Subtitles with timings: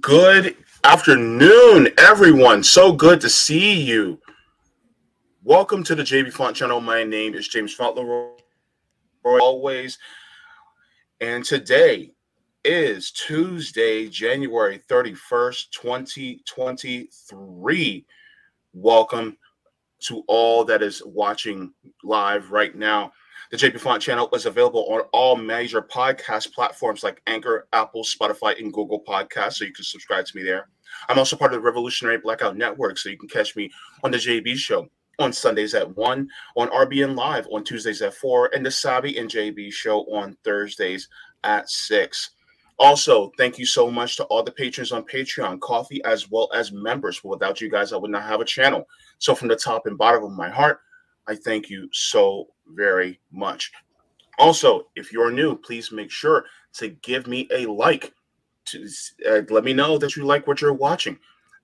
[0.00, 2.62] Good afternoon, everyone.
[2.62, 4.20] So good to see you.
[5.42, 6.80] Welcome to the Jaybefaunt channel.
[6.80, 8.28] My name is James Fauntleroy,
[9.24, 9.98] always.
[11.20, 12.14] And today
[12.64, 18.06] is Tuesday, January 31st, 2023.
[18.72, 19.36] Welcome
[20.02, 21.74] to all that is watching
[22.04, 23.12] live right now.
[23.52, 28.72] The Jaybefaunt channel is available on all major podcast platforms like Anchor, Apple, Spotify, and
[28.72, 29.56] Google Podcasts.
[29.56, 30.70] So you can subscribe to me there.
[31.10, 32.96] I'm also part of the Revolutionary Blackout Network.
[32.96, 33.70] So you can catch me
[34.04, 34.88] on the JB Show
[35.18, 39.28] on Sundays at 1, on RBN Live on Tuesdays at 4, and the Sabi and
[39.28, 41.10] JB Show on Thursdays
[41.44, 42.30] at 6.
[42.78, 46.72] Also, thank you so much to all the patrons on Patreon, Ko-Fi, as well as
[46.72, 47.22] members.
[47.22, 48.86] Without you guys, I would not have a channel.
[49.18, 50.80] So, from the top and bottom of my heart,
[51.28, 53.70] I thank you so very much.
[54.38, 58.14] Also, if you're new, please make sure to give me a like
[58.64, 58.88] to
[59.28, 61.18] uh, let me know that you like what you're watching,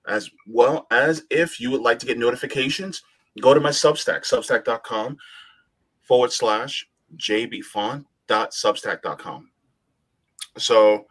[0.07, 3.03] as well as if you would like to get notifications,
[3.41, 5.17] go to my Substack, substack.com
[6.01, 9.51] forward slash jaybefaunt.substack.com.
[10.57, 11.05] So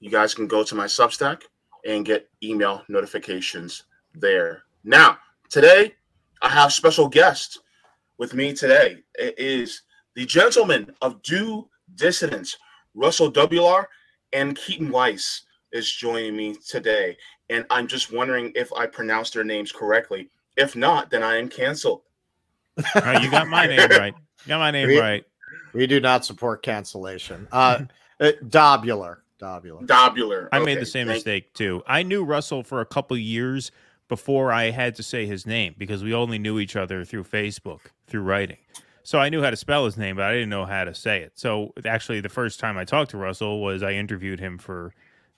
[0.00, 1.42] you guys can go to my Substack
[1.86, 4.64] and get email notifications there.
[4.84, 5.94] Now, today
[6.42, 7.60] I have special guest
[8.18, 8.98] with me today.
[9.18, 9.82] is
[10.14, 12.56] the gentleman of due dissidence,
[12.94, 13.88] Russell WR
[14.32, 17.16] and Keaton Weiss is joining me today.
[17.50, 20.28] And I'm just wondering if I pronounced their names correctly.
[20.56, 22.02] If not, then I am canceled.
[22.94, 24.14] Uh, you got my name right.
[24.44, 25.24] You got my name We- right.
[25.72, 27.46] We do not support cancellation.
[27.52, 27.82] Uh,
[28.20, 29.22] uh Dobular.
[29.38, 29.84] Dobular.
[29.84, 30.48] Dobular.
[30.50, 31.82] I made the same thank- mistake too.
[31.86, 33.70] I knew Russell for a couple years
[34.08, 37.80] before I had to say his name because we only knew each other through Facebook,
[38.06, 38.58] through writing.
[39.02, 41.22] So I knew how to spell his name, but I didn't know how to say
[41.22, 41.32] it.
[41.36, 44.92] So actually, the first time I talked to Russell was I interviewed him for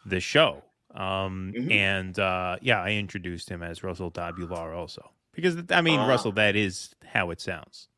[0.07, 0.63] the show.
[0.95, 1.71] Um, Mhm.
[1.73, 6.09] And uh, yeah, I introduced him as Russell Dabular also because I mean, Ah.
[6.09, 7.89] Russell, that is how it sounds.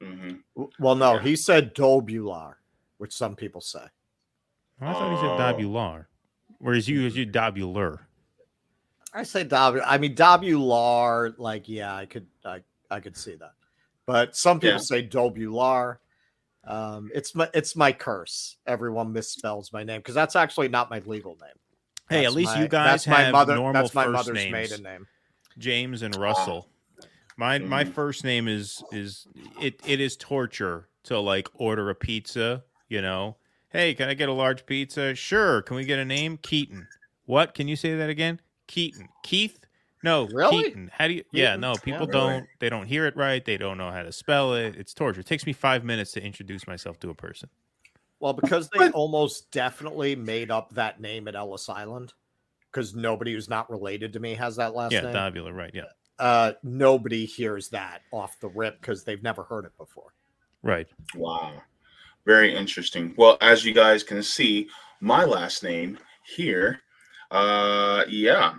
[0.00, 0.40] Mhm.
[0.78, 1.22] Well, no, Yeah.
[1.22, 2.58] he said Dobular,
[2.98, 3.86] which some people say.
[4.80, 5.38] I thought he said Oh.
[5.38, 6.06] Dabular,
[6.58, 8.00] whereas you, as you Dabular.
[9.12, 9.84] I say Dobular.
[9.86, 11.34] I mean Dobular.
[11.38, 12.60] Like, yeah, I could, I,
[12.90, 13.52] I could see that.
[14.06, 14.78] But some people Yeah.
[14.78, 16.00] say Dobular.
[16.64, 18.56] Um, it's my, it's my curse.
[18.66, 21.56] Everyone misspells my name because that's actually not my legal name.
[22.08, 24.34] Hey, at least my- you guys that's my have mother, normal That's my first mother's
[24.34, 24.52] names.
[24.52, 25.06] maiden name.
[25.58, 26.68] James and Russell.
[27.36, 27.92] My my Mhm.
[27.94, 29.26] first name is is
[29.60, 33.36] it it is torture to like order a pizza, you know.
[33.70, 35.14] Hey, can I get a large pizza?
[35.14, 35.62] Sure.
[35.62, 36.36] Can we get a name?
[36.36, 36.88] Keaton.
[37.24, 37.54] What?
[37.54, 38.40] Can you say that again?
[38.70, 39.08] Keaton.
[39.22, 39.58] Keith?
[40.02, 40.62] No, Really?
[40.64, 40.90] Keaton.
[40.94, 41.60] How do you Yeah, Keaton?
[41.60, 42.12] no, Yeah, people really.
[42.12, 43.44] don't they don't hear it right.
[43.44, 44.76] They don't know how to spell it.
[44.76, 45.20] It's torture.
[45.20, 47.50] It takes me 5 minutes to introduce myself to a person.
[48.20, 52.12] Well, because they But- almost definitely made up that name at Ellis Island,
[52.70, 55.14] because nobody who's not related to me has that last yeah, name.
[55.14, 55.74] Yeah, Davula, right.
[55.74, 55.84] Yeah.
[56.18, 60.12] uh, nobody hears that off the rip because they've never heard it before.
[60.62, 60.86] Right.
[61.14, 61.62] Wow.
[62.26, 63.14] Very interesting.
[63.16, 64.68] Well, as you guys can see,
[65.00, 65.98] my last name
[66.36, 66.82] here,
[67.30, 68.54] uh, yeah,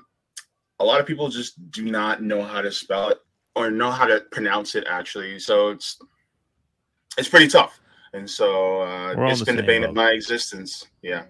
[0.79, 3.19] a lot of people just do not know how to spell it
[3.55, 5.39] or know how to pronounce it actually.
[5.39, 5.99] So it's
[7.17, 7.79] it's pretty tough.
[8.13, 10.87] And so uh, We're all in it's been the bane of my existence.
[11.01, 11.23] Yeah.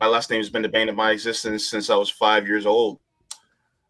[0.00, 2.66] My last name has been the bane of my existence since I was five years
[2.66, 2.98] old.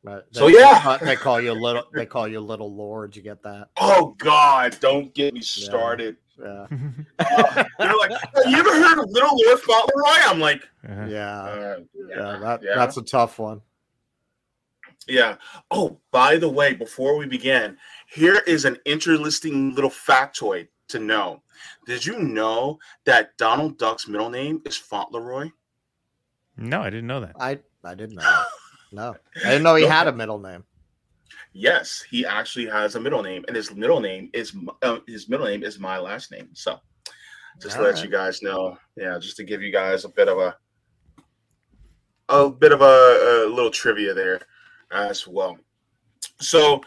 [0.03, 0.99] But So, yeah.
[1.03, 1.85] they call you little.
[1.93, 3.15] They call you little Lord.
[3.17, 3.69] You get that?
[3.79, 6.17] Oh God, don't get me started.
[6.17, 6.67] Yeah, Uh,
[7.79, 10.17] they're like, "Have you ever heard of Little Lord Fauntleroy?
[10.27, 11.07] I'm like, Uh-huh.
[11.09, 11.79] yeah, uh,
[12.09, 12.39] yeah.
[12.41, 12.75] That, yeah.
[12.77, 13.61] That's a tough one.
[15.09, 15.37] Yeah.
[15.71, 17.77] Oh, by the way, before we begin,
[18.09, 21.43] here is an interesting little factoid to know.
[21.87, 25.51] Did you know that Donald Duck's middle name is Fauntleroy?
[26.57, 27.37] No, I didn't know that.
[27.41, 28.23] I I didn't know.
[28.23, 28.47] That.
[28.93, 30.65] No, I didn't know he had a middle name.
[31.53, 35.47] Yes, he actually has a middle name, and his middle name is uh, his middle
[35.47, 36.49] name is my last name.
[36.53, 36.79] So,
[37.61, 38.05] just to All let right.
[38.05, 40.57] you guys know, yeah, just to give you guys a bit of a
[42.29, 44.41] a bit of a, a little trivia there
[44.93, 45.59] as well.
[46.39, 46.81] So,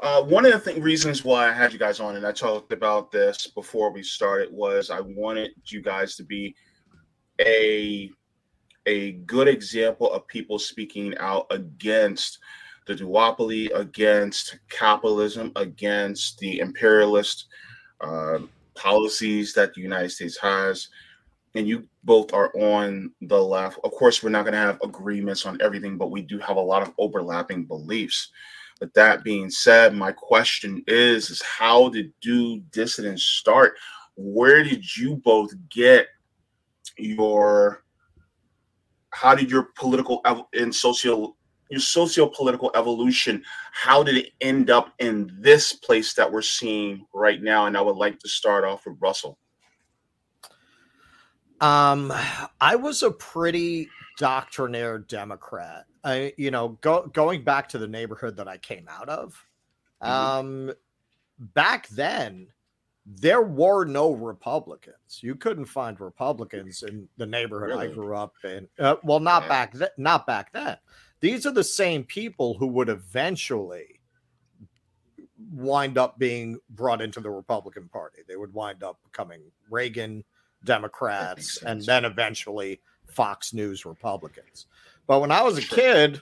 [0.00, 2.72] uh, one of the th- reasons why I had you guys on, and I talked
[2.72, 6.56] about this before we started, was I wanted you guys to be
[7.40, 8.10] a
[8.86, 12.38] a good example of people speaking out against
[12.88, 17.46] the duopoly, against capitalism, against the imperialist
[18.00, 18.38] uh,
[18.74, 20.88] policies that the United States has.
[21.54, 23.78] And you both are on the left.
[23.84, 26.60] Of course, we're not going to have agreements on everything, but we do have a
[26.60, 28.30] lot of overlapping beliefs.
[28.80, 33.76] But that being said, my question is, is how did Due Dissidence start?
[34.16, 36.08] Where did you both get
[36.96, 37.84] your
[39.10, 40.20] how did your political
[40.52, 41.37] and social
[41.68, 43.42] your socio-political evolution
[43.72, 47.80] how did it end up in this place that we're seeing right now and i
[47.80, 49.38] would like to start off with russell
[51.60, 52.12] um
[52.60, 53.88] i was a pretty
[54.18, 59.08] doctrinaire democrat i you know go, going back to the neighborhood that i came out
[59.08, 59.44] of
[60.02, 60.12] mm-hmm.
[60.12, 60.72] um
[61.38, 62.48] back then
[63.08, 65.20] there were no Republicans.
[65.22, 67.88] You couldn't find Republicans in the neighborhood really?
[67.88, 68.68] I grew up in.
[68.78, 69.48] Uh, well, not yeah.
[69.48, 69.88] back then.
[69.96, 70.76] Not back then.
[71.20, 74.00] These are the same people who would eventually
[75.52, 78.22] wind up being brought into the Republican Party.
[78.26, 80.24] They would wind up becoming Reagan
[80.64, 84.66] Democrats and then eventually Fox News Republicans.
[85.06, 86.20] But when I was a kid,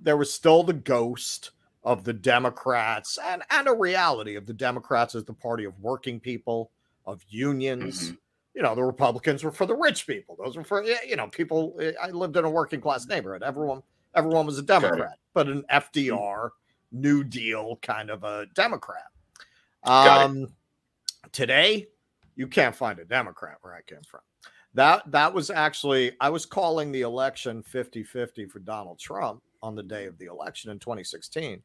[0.00, 1.52] there was still the ghost
[1.84, 6.20] of the Democrats and, and a reality of the Democrats as the party of working
[6.20, 6.70] people,
[7.06, 8.08] of unions.
[8.08, 8.16] Mm-hmm.
[8.54, 10.36] You know, the Republicans were for the rich people.
[10.42, 11.78] Those were for, you know, people.
[12.02, 13.42] I lived in a working class neighborhood.
[13.42, 13.82] Everyone
[14.16, 16.50] everyone was a Democrat, but an FDR
[16.90, 19.04] New Deal kind of a Democrat.
[19.84, 20.48] Um,
[21.32, 21.86] today,
[22.34, 24.20] you can't find a Democrat where I came from.
[24.74, 29.82] That that was actually I was calling the election 50-50 for Donald Trump on the
[29.82, 31.62] day of the election in 2016.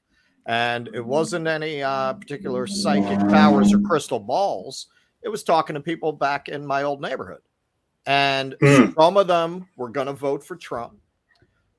[0.47, 4.87] And it wasn't any uh, particular psychic powers or crystal balls.
[5.21, 7.41] It was talking to people back in my old neighborhood.
[8.07, 8.95] And mm.
[8.95, 10.93] some of them were going to vote for Trump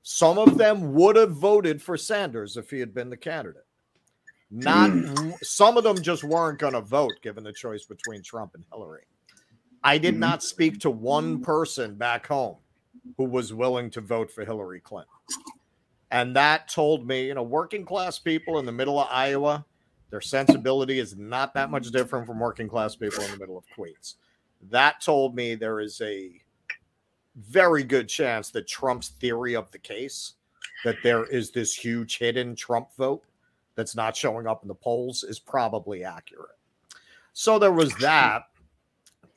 [0.03, 3.65] some of them would have voted for Sanders if he had been the candidate.
[4.51, 5.33] Not mm.
[5.41, 9.05] some of them just weren't going to vote given the choice between Trump and Hillary.
[9.83, 10.19] I did mm.
[10.19, 12.57] not speak to one person back home
[13.17, 15.09] who was willing to vote for Hillary Clinton.
[16.11, 19.65] And that told me, you know, working class people in the middle of Iowa,
[20.11, 23.63] their sensibility is not that much different from working class people in the middle of
[23.73, 24.17] Queens.
[24.69, 26.39] That told me there is a
[27.35, 30.33] very good chance that Trump's theory of the case
[30.83, 33.23] that there is this huge hidden Trump vote
[33.75, 36.57] that's not showing up in the polls is probably accurate.
[37.33, 38.43] So there was that.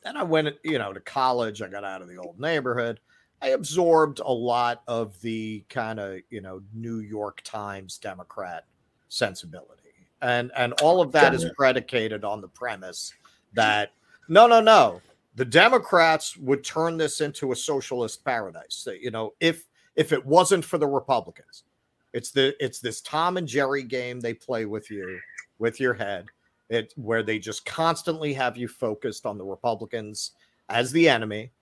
[0.04, 1.62] Then I went, you know, to college.
[1.62, 3.00] I got out of the old neighborhood.
[3.40, 8.64] I absorbed a lot of the kind of, you know, New York Times Democrat
[9.08, 9.82] sensibility.
[10.22, 13.12] And and all of that is predicated on the premise
[13.52, 13.92] that
[14.28, 15.00] no, no, no
[15.37, 18.88] the Democrats would turn this into a socialist paradise.
[19.00, 21.65] You know, if if it wasn't for the Republicans,
[22.12, 25.21] it's the it's this Tom and Jerry game they play with you
[25.59, 26.27] with your head.
[26.71, 30.33] It where they just constantly have you focused on the Republicans
[30.69, 31.53] as the enemy.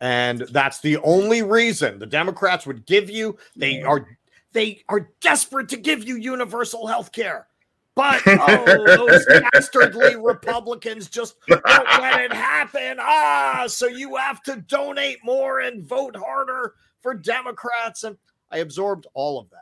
[0.00, 4.06] And that's the only reason the Democrats would give you they are
[4.52, 7.46] they are desperate to give you universal health care
[7.94, 12.96] but oh, those dastardly Republicans just won't let it happen.
[13.00, 18.04] Ah, so you have to donate more and vote harder for Democrats.
[18.04, 18.16] And
[18.50, 19.58] I absorbed all of that.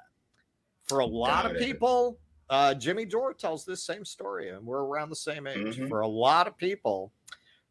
[0.86, 2.18] For a lot Got of people,
[2.50, 5.76] uh, Jimmy Dore tells this same story, and we're around the same age.
[5.76, 5.88] Mm-hmm.
[5.88, 7.12] For a lot of people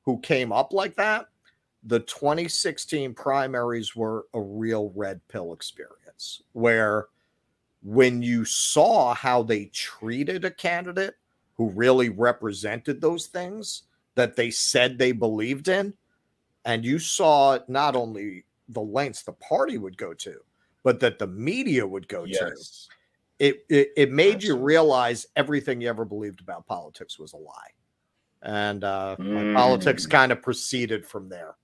[0.03, 1.27] who came up like that,
[1.83, 7.07] the 2016 primaries were a real red pill experience where–
[7.83, 11.15] when you saw how they treated a candidate
[11.55, 13.83] who really represented those things
[14.15, 15.93] that they said they believed in,
[16.65, 20.39] and you saw not only the lengths the party would go to,
[20.83, 22.87] but that the media would go yes.
[22.89, 24.47] to, it, it, it made Absolutely.
[24.47, 27.71] you realize everything you ever believed about politics was a lie.
[28.43, 29.55] And uh, mm.
[29.55, 31.55] politics kind of proceeded from there.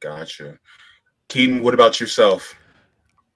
[0.00, 0.58] Gotcha.
[1.28, 2.54] Keaton, what about yourself?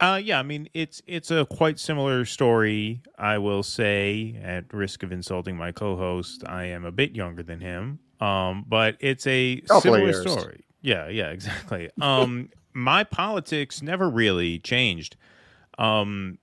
[0.01, 3.03] Uh, yeah, I mean it's it's a quite similar story.
[3.19, 7.61] I will say, at risk of insulting my co-host, I am a bit younger than
[7.61, 7.99] him.
[8.19, 10.65] Um, but it's a similar story.
[10.81, 11.91] Yeah, yeah, exactly.
[12.01, 15.17] Um, my politics never really changed.
[15.79, 16.39] Um,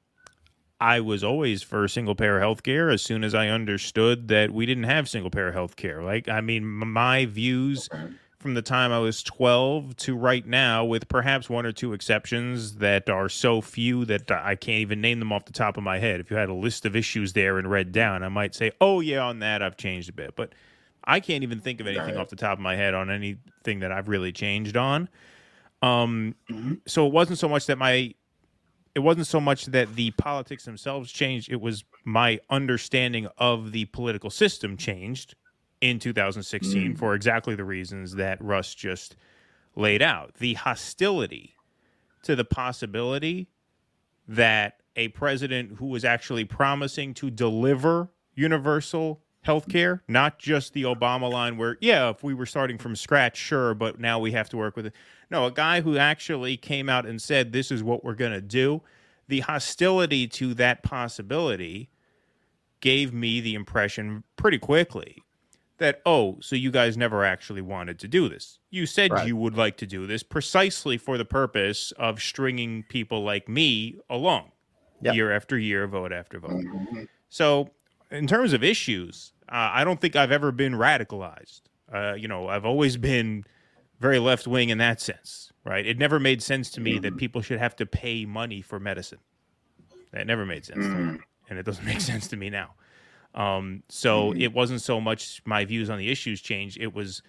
[0.79, 4.67] I was always for single payer health care as soon as I understood that we
[4.67, 6.03] didn't have single payer health care.
[6.03, 7.89] Like, I mean, my views.
[7.91, 8.13] Okay
[8.47, 12.75] from the time I was 12 to right now, with perhaps one or two exceptions
[12.75, 15.99] that are so few that I can't even name them off the top of my
[15.99, 16.21] head.
[16.21, 19.01] If you had a list of issues there and read down, I might say, oh,
[19.01, 20.37] yeah, on that I've changed a bit.
[20.37, 20.53] But
[21.03, 23.91] I can't even think of anything off the top of my head on anything that
[23.91, 25.09] I've really changed on.
[25.81, 26.75] Um, mm-hmm.
[26.85, 28.13] So it wasn't so much that my.
[28.95, 31.51] It wasn't so much that the politics themselves changed.
[31.51, 35.35] It was my understanding of the political system changed
[35.81, 36.97] in 2016 mm.
[36.97, 39.15] for exactly the reasons that Russ just
[39.75, 40.35] laid out.
[40.35, 41.55] The hostility
[42.23, 43.49] to the possibility
[44.27, 50.83] that a president who was actually promising to deliver universal health care, not just the
[50.83, 54.49] Obama line where, yeah, if we were starting from scratch, sure, but now we have
[54.49, 54.93] to work with it.
[55.29, 58.41] No, a guy who actually came out and said, this is what we're going to
[58.41, 58.81] do.
[59.29, 61.89] The hostility to that possibility
[62.81, 65.23] gave me the impression pretty quickly
[65.77, 68.59] that, oh, so you guys never actually wanted to do this.
[68.69, 69.27] You said Right.
[69.27, 73.97] you would like to do this precisely for the purpose of stringing people like me
[74.09, 74.51] along
[75.01, 75.15] Yep.
[75.15, 76.63] year after year, vote after vote.
[76.63, 77.07] Mhm.
[77.29, 77.69] So,
[78.09, 81.61] in terms of issues, uh, I don't think I've ever been radicalized.
[81.91, 83.43] Uh, you know, I've always been
[83.99, 85.85] very left wing in that sense, right?
[85.85, 89.19] It never made sense to me that people should have to pay money for medicine.
[90.11, 91.21] That never made sense to me, Mm.
[91.49, 92.73] and it doesn't make sense to me now.
[93.35, 94.41] Um, so Mhm.
[94.41, 97.21] it wasn't so much my views on the issues changed; it was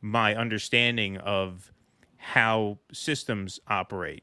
[0.00, 1.72] my understanding of
[2.16, 4.22] how systems operate.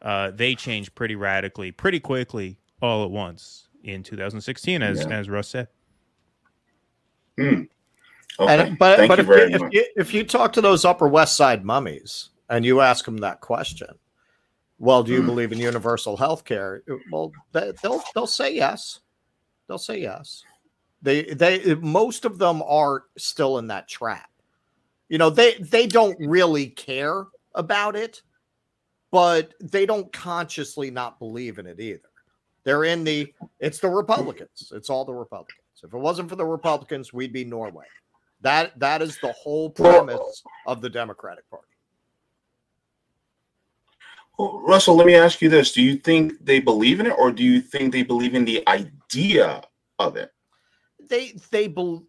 [0.00, 5.08] Uh, they changed pretty radically, pretty quickly, all at once in 2016, as Yeah.
[5.18, 5.68] as Russ said.
[7.38, 7.68] Mm.
[8.40, 8.68] Okay.
[8.68, 9.72] And, but Thank but you if, very you, if, much.
[9.74, 13.40] you, if you talk to those Upper West Side mummies and you ask them that
[13.40, 13.88] question,
[14.78, 15.26] well, do you Hmm.
[15.26, 16.82] believe in universal health care?
[17.10, 19.00] Well, they, they'll they'll say yes.
[19.72, 20.44] They'll say yes.
[21.00, 24.28] They they most of them are still in that trap.
[25.08, 27.24] You know, they they don't really care
[27.54, 28.20] about it,
[29.10, 32.10] but they don't consciously not believe in it either.
[32.64, 34.74] They're in the it's the Republicans.
[34.74, 35.56] It's all the Republicans.
[35.82, 37.86] If it wasn't for the Republicans, we'd be Norway.
[38.42, 41.71] That that is the whole premise of the Democratic Party.
[44.38, 47.32] Well, Russell, let me ask you this: Do you think they believe in it, or
[47.32, 49.62] do you think they believe in the idea
[49.98, 50.32] of it?
[51.08, 52.04] They they bel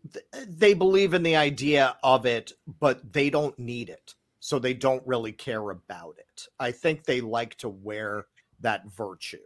[0.48, 5.06] they believe in the idea of it, but they don't need it, so they don't
[5.06, 6.48] really care about it.
[6.60, 8.28] I think they like to wear
[8.62, 9.38] that virtue.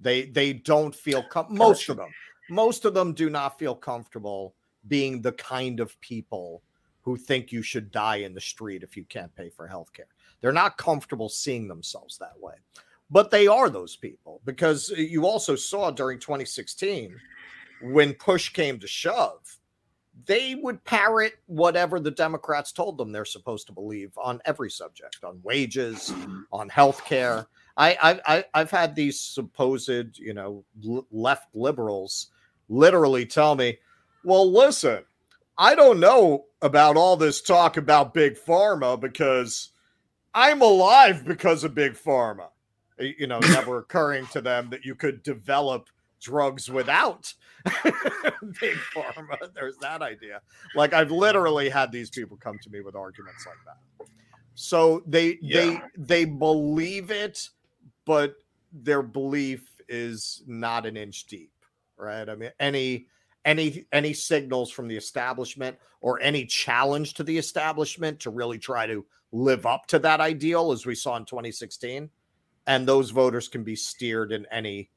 [0.00, 2.10] They they don't feel com- most of them
[2.48, 4.54] most of them do not feel comfortable
[4.88, 6.62] being the kind of people
[7.02, 10.06] who think you should die in the street if you can't pay for health care.
[10.44, 12.52] They're not comfortable seeing themselves that way.
[13.08, 17.18] But they are those people because you also saw during 2016
[17.80, 19.56] when push came to shove,
[20.26, 25.24] they would parrot whatever the Democrats told them they're supposed to believe on every subject,
[25.24, 26.12] on wages,
[26.52, 27.46] on health care.
[27.78, 30.62] I, I, I've had these supposed, you know,
[31.10, 32.28] left liberals
[32.68, 33.78] literally tell me,
[34.24, 35.04] well, listen,
[35.56, 39.70] I don't know about all this talk about big pharma because
[40.34, 42.48] I'm alive because of big pharma.
[42.98, 45.88] You know, never occurring to them that you could develop
[46.20, 47.32] drugs without
[47.84, 49.52] big pharma.
[49.54, 50.40] There's that idea.
[50.74, 54.08] Like I've literally had these people come to me with arguments like that.
[54.54, 57.48] So they they they believe it,
[58.04, 58.36] but
[58.72, 61.52] their belief is not an inch deep,
[61.96, 62.28] right?
[62.28, 63.06] I mean, any
[63.44, 68.86] any any signals from the establishment or any challenge to the establishment to really try
[68.86, 72.08] to live up to that ideal as we saw in 2016
[72.68, 74.88] and those voters can be steered in any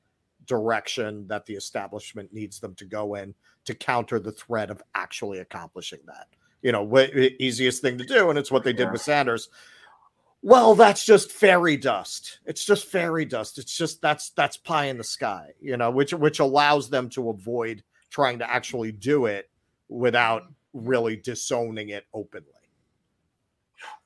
[0.45, 3.33] direction that the establishment needs them to go in
[3.65, 6.27] to counter the threat of actually accomplishing that.
[6.61, 8.91] You know wh- easiest thing to do and it's what they did Yeah.
[8.91, 9.49] with sanders.
[10.43, 12.39] Well that's just fairy dust.
[12.45, 13.57] It's just fairy dust.
[13.57, 17.29] It's just that's that's pie in the sky you know which which allows them to
[17.31, 19.49] avoid trying to actually do it
[19.89, 22.51] without really disowning it openly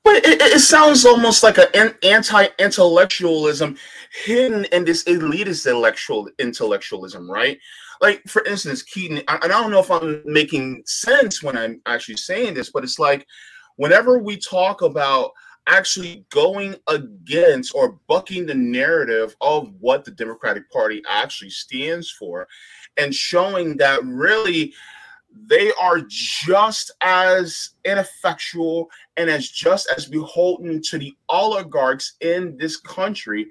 [0.04, 3.76] But it, it sounds almost like an anti-intellectualism
[4.24, 7.58] hidden in this elitist intellectual intellectualism, right?
[8.00, 12.16] Like, for instance, Keaton, and I don't know if I'm making sense when I'm actually
[12.16, 13.26] saying this, but it's like
[13.76, 15.30] whenever we talk about
[15.68, 22.48] actually going against or bucking the narrative of what the Democratic Party actually stands for
[22.96, 24.74] and showing that really
[25.46, 32.76] they are just as ineffectual and as just as beholden to the oligarchs in this
[32.76, 33.50] country,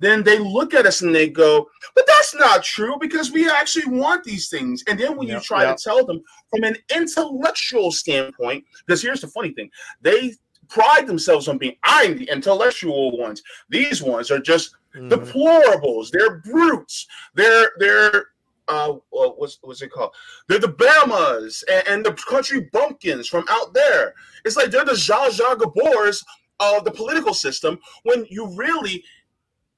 [0.00, 3.86] then they look at us and they go, but that's not true because we actually
[3.86, 4.82] want these things.
[4.88, 5.76] And then when you try yep.
[5.76, 10.34] to tell them from an intellectual standpoint, because here's the funny thing, they
[10.68, 13.42] pride themselves on being, I'm the intellectual ones.
[13.68, 15.10] These ones are just Mhm.
[15.10, 16.10] deplorables.
[16.10, 17.06] They're brutes.
[17.34, 18.28] They're they're
[18.68, 20.12] uh what's what's it called?
[20.48, 24.14] They're the Bamas and, and the country bumpkins from out there.
[24.44, 26.24] It's like they're the Zsa Zsa Gabors
[26.60, 29.04] of the political system when you really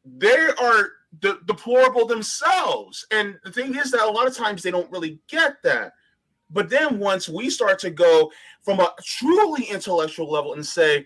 [0.04, 0.90] they are
[1.20, 3.06] de- deplorable themselves.
[3.10, 5.92] And the thing is that a lot of times they don't really get that.
[6.50, 8.30] But then once we start to go
[8.62, 11.04] from a truly intellectual level and say,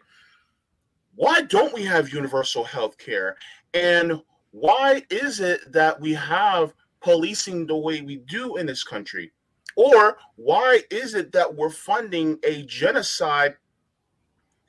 [1.14, 3.36] why don't we have universal health care?
[3.72, 4.20] And
[4.50, 9.32] why is it that we have policing the way we do in this country?
[9.76, 13.56] Or why is it that we're funding a genocide,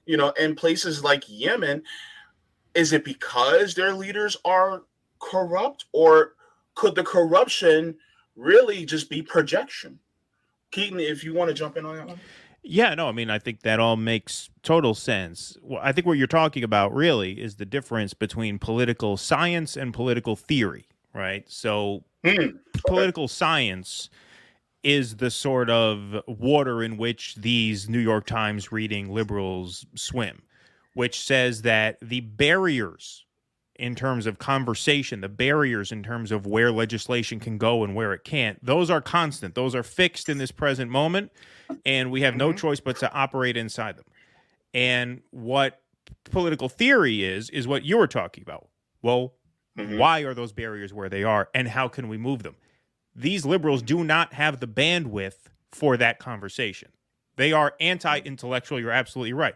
[0.06, 1.84] you know, in places like Yemen?
[2.74, 4.84] Is it because their leaders are
[5.20, 6.36] corrupt, or
[6.76, 7.96] could the corruption
[8.36, 10.00] really just be projection?
[10.72, 12.20] Keaton, if you want to jump in on that one.
[12.64, 15.58] Yeah, no, I mean, I think that all makes total sense.
[15.62, 19.94] Well, I think what you're talking about really is the difference between political science and
[19.94, 21.44] political theory, right?
[21.50, 22.58] So, Hmm.
[22.86, 24.10] political science
[24.84, 30.44] is the sort of water in which these New York Times reading liberals swim,
[30.94, 33.26] which says that the barriers
[33.78, 38.14] in terms of conversation, the barriers in terms of where legislation can go and where
[38.14, 39.56] it can't, those are constant.
[39.56, 41.32] Those are fixed in this present moment,
[41.86, 42.58] and we have no Mhm.
[42.58, 44.06] choice but to operate inside them.
[44.74, 45.82] And what
[46.26, 48.70] political theory is, is what you were talking about.
[49.02, 49.34] Well,
[49.78, 49.98] Mhm.
[49.98, 52.56] why are those barriers where they are, and how can we move them?
[53.16, 56.90] These liberals do not have the bandwidth for that conversation.
[57.38, 58.80] They are anti intellectual.
[58.80, 59.56] You're absolutely right.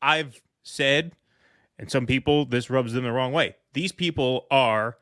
[0.00, 1.12] I've said,
[1.78, 3.56] and some people, this rubs them the wrong way.
[3.72, 4.98] These people are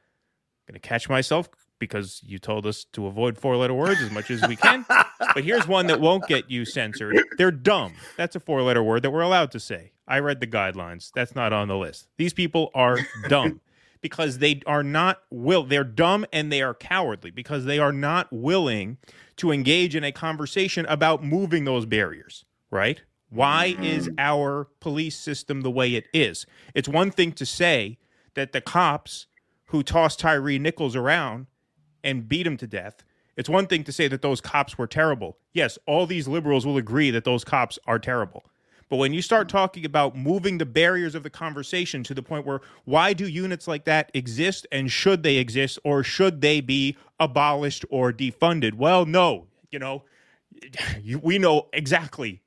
[0.68, 1.48] going to catch myself
[1.78, 4.84] because you told us to avoid four letter words as much as we can.
[5.34, 7.18] but here's one that won't get you censored.
[7.38, 7.94] They're dumb.
[8.18, 9.92] That's a four letter word that we're allowed to say.
[10.06, 11.10] I read the guidelines.
[11.14, 12.08] That's not on the list.
[12.18, 12.98] These people are
[13.28, 13.60] dumb
[14.00, 18.28] because they are not will they're dumb and they are cowardly because they are not
[18.32, 18.98] willing
[19.36, 23.02] to engage in a conversation about moving those barriers, right?
[23.30, 26.46] Why is our police system the way it is?
[26.74, 27.98] It's one thing to say
[28.34, 29.26] that the cops
[29.66, 31.46] who tossed Tyree Nichols around
[32.02, 33.04] and beat him to death.
[33.36, 35.38] It's one thing to say that those cops were terrible.
[35.52, 38.44] Yes, all these liberals will agree that those cops are terrible.
[38.90, 42.44] But when you start talking about moving the barriers of the conversation to the point
[42.44, 46.96] where why do units like that exist and should they exist or should they be
[47.20, 48.74] abolished or defunded?
[48.74, 50.02] Well, no, you know,
[51.00, 52.42] you, we know exactly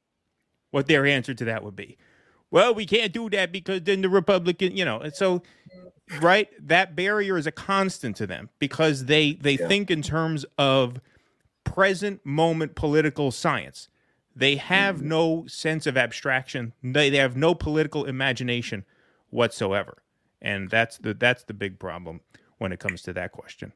[0.72, 1.98] what their answer to that would be.
[2.52, 5.42] Well, we can't do that because then the Republican, you know, and so
[6.20, 9.68] right that barrier is a constant to them because they they Yeah.
[9.70, 11.00] think in terms of
[11.64, 13.88] present moment political science
[14.36, 15.08] they have Mm-hmm.
[15.08, 18.86] no sense of abstraction they, they have no political imagination
[19.32, 20.04] whatsoever
[20.42, 22.22] and that's the that's the big problem
[22.60, 23.74] when it comes to that question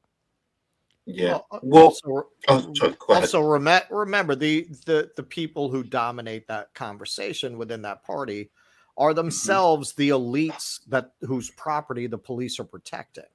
[1.06, 1.40] Yeah.
[1.52, 6.74] Well, Well, also, oh, sorry, also rem- remember the, the the people who dominate that
[6.76, 8.52] conversation within that party
[8.98, 13.26] are themselves the elites that whose property the police are protecting.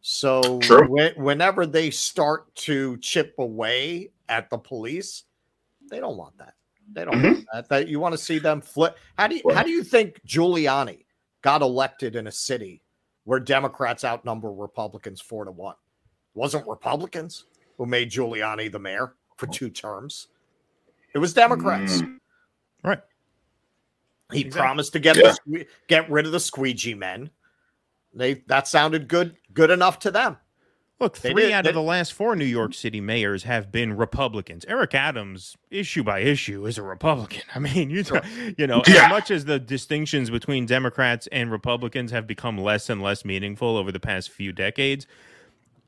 [0.00, 0.88] So True.
[0.88, 5.24] when, whenever they start to chip away at the police,
[5.88, 6.54] they don't want that.
[6.92, 7.34] They don't Mhm.
[7.34, 7.68] want that.
[7.68, 8.96] That you want to see them flip.
[9.18, 11.04] How do you Well- how do you think Giuliani
[11.42, 12.82] got elected in a city
[13.24, 15.74] where Democrats outnumber Republicans four to one?
[15.74, 17.44] It wasn't Republicans
[17.76, 20.28] who made Giuliani the mayor for two terms.
[21.14, 22.00] It was Democrats.
[22.02, 22.20] Mm.
[22.84, 23.02] right
[24.32, 24.60] He Exactly.
[24.60, 25.34] promised to get Yeah.
[25.46, 27.30] the get rid of the squeegee men.
[28.14, 30.36] They that sounded good good enough to them.
[31.00, 33.96] Look three did- out they- of the last four new york city mayors have been
[33.96, 38.20] republicans eric adams issue by issue is a republican i mean you, Sure.
[38.56, 39.04] you know Yeah.
[39.04, 43.76] as much as the distinctions between democrats and republicans have become less and less meaningful
[43.76, 45.06] over the past few decades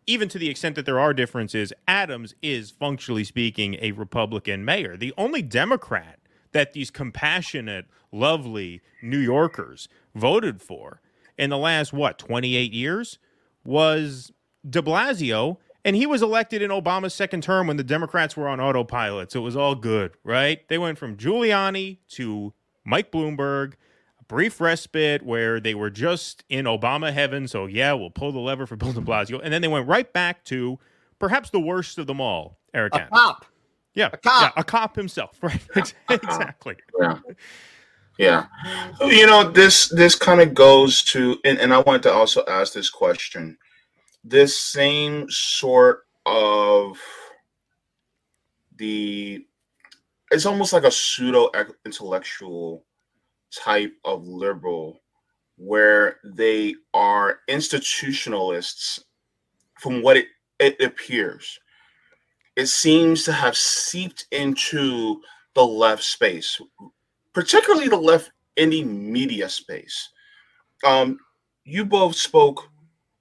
[0.07, 4.96] even to the extent that there are differences, Adams is functionally speaking a Republican mayor.
[4.96, 6.18] The only Democrat
[6.51, 11.01] that these compassionate, lovely New Yorkers voted for
[11.38, 13.18] in the last, what, 28 years
[13.62, 14.33] was
[14.68, 15.59] de Blasio.
[15.85, 19.33] And he was elected in Obama's second term when the Democrats were on autopilot.
[19.33, 20.66] So it was all good, right?
[20.68, 22.53] They went from Giuliani to
[22.85, 23.75] Mike Bloomberg
[24.20, 27.49] a brief respite where they were just in Obama heaven.
[27.49, 30.11] So yeah, we'll pull the lever for Bill De Blasio, and then they went right
[30.12, 30.79] back to
[31.18, 33.46] perhaps the worst of them all, Eric A cop.
[33.94, 34.42] Yeah, a cop.
[34.57, 35.94] yeah, a cop himself, right?
[36.11, 36.77] exactly.
[36.99, 37.18] Yeah.
[38.18, 38.46] Yeah.
[39.01, 42.75] You know, this this kind of goes to and, and I wanted to also ask
[42.75, 43.57] this question.
[44.22, 46.98] This same sort of
[48.76, 49.44] the
[50.30, 51.50] it's almost like a pseudo
[51.85, 52.85] intellectual
[53.52, 55.00] type of liberal
[55.56, 59.00] where they are institutionalists
[59.78, 60.28] from what it,
[60.59, 61.59] it appears.
[62.56, 65.20] It seems to have seeped into
[65.54, 66.61] the left space
[67.33, 70.11] particularly the left indie media space.
[70.85, 71.18] Um,
[71.64, 72.69] you both spoke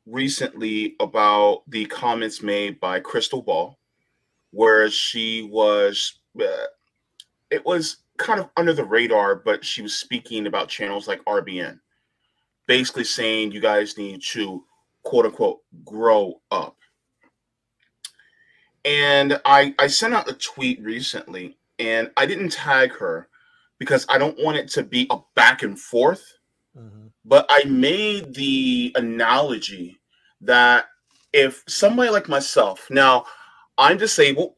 [0.10, 3.78] recently about the comments made by Krystal Ball
[4.52, 6.66] where she was uh,
[7.50, 11.80] it was kind of under the radar, but she was speaking about channels like RBN,
[12.68, 14.64] basically saying you guys need to
[15.04, 16.76] quote unquote grow up.
[18.86, 23.28] And I, I sent out a tweet recently and I didn't tag her
[23.78, 26.24] because I don't want it to be a back and forth.
[26.78, 27.08] Mm-hmm.
[27.26, 29.99] But I made the analogy
[30.42, 30.86] that
[31.34, 33.26] if somebody like myself, now
[33.78, 34.56] I'm disabled,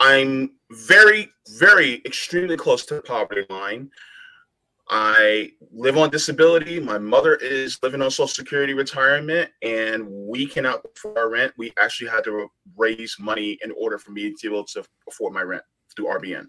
[0.00, 3.90] I'm very, very extremely close to the poverty line.
[4.90, 6.80] I live on disability.
[6.80, 11.52] My mother is living on Social Security retirement, and we cannot afford our rent.
[11.58, 15.34] We actually had to raise money in order for me to be able to afford
[15.34, 15.62] my rent
[15.94, 16.46] through RBN,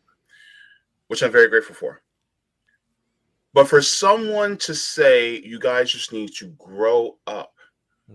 [1.07, 2.01] which I'm very grateful for.
[3.53, 7.51] But for someone to say you guys just need to grow up,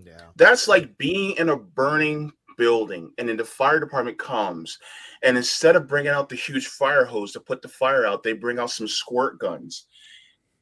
[0.05, 4.79] yeah, that's like being in a burning building and then the fire department comes
[5.25, 8.33] and instead of bringing out the huge fire hose to put the fire out they
[8.33, 9.87] bring out some squirt guns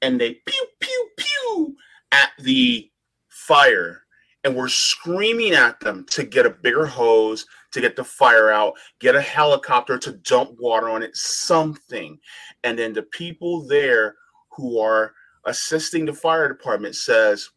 [0.00, 1.76] and they pew pew pew
[2.12, 2.90] at the
[3.28, 4.02] fire
[4.44, 8.74] and we're screaming at them to get a bigger hose to get the fire out
[9.00, 12.18] get a helicopter to dump water on it something.
[12.64, 14.16] And then the people there
[14.50, 15.14] who are
[15.46, 17.48] assisting the fire department says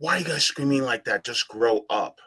[0.00, 2.20] why are you guys screaming like that just grow up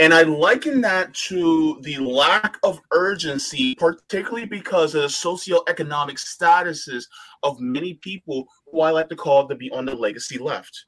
[0.00, 7.04] and I liken that to the lack of urgency, particularly because of the socioeconomic statuses
[7.42, 10.86] of many people who I like to call to be on the legacy left.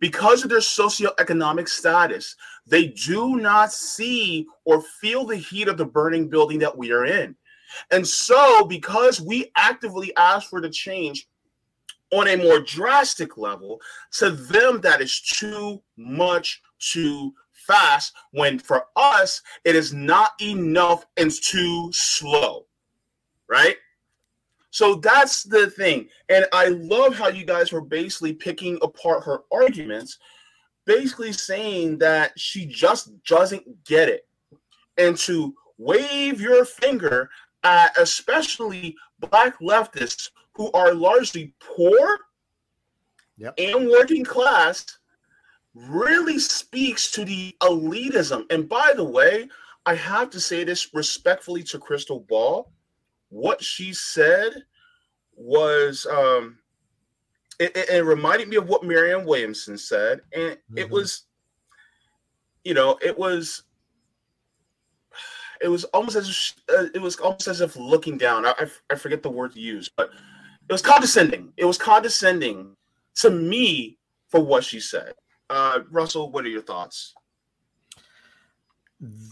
[0.00, 2.34] Because of their socioeconomic status,
[2.66, 7.04] they do not see or feel the heat of the burning building that we are
[7.04, 7.36] in.
[7.92, 11.28] And so, because we actively ask for the change
[12.12, 13.80] on a more drastic level,
[14.12, 21.06] to them, that is too much too fast when for us it is not enough
[21.16, 22.66] and too slow
[23.52, 23.76] right?
[24.70, 26.08] So that's the thing.
[26.30, 30.18] And i love how you guys were basically picking apart her arguments
[30.84, 34.26] basically saying that she just doesn't get it.
[34.98, 37.30] And to wave your finger
[37.62, 42.18] at especially black leftists who are largely poor
[43.36, 43.54] yep.
[43.58, 44.84] and working class
[45.74, 48.44] really speaks to the elitism.
[48.50, 49.48] And by the way,
[49.86, 52.70] I have to say this respectfully to Krystal Ball.
[53.30, 54.64] What she said
[55.34, 56.58] was um
[57.58, 60.78] it, it, it reminded me of what Marianne Williamson said, and mm-hmm.
[60.78, 61.24] it was,
[62.64, 63.62] you know, it was
[65.60, 68.44] it was almost as if, uh, it was almost as if looking down.
[68.44, 70.10] I, I, I forget the word to use, but
[70.68, 71.52] it was condescending.
[71.56, 72.76] It was condescending
[73.16, 73.98] to me
[74.28, 75.12] for what she said.
[75.50, 77.14] Uh, Russell, what are your thoughts?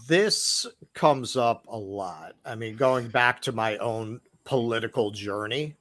[0.07, 2.33] This comes up a lot.
[2.45, 5.75] I mean, going back to my own political journey.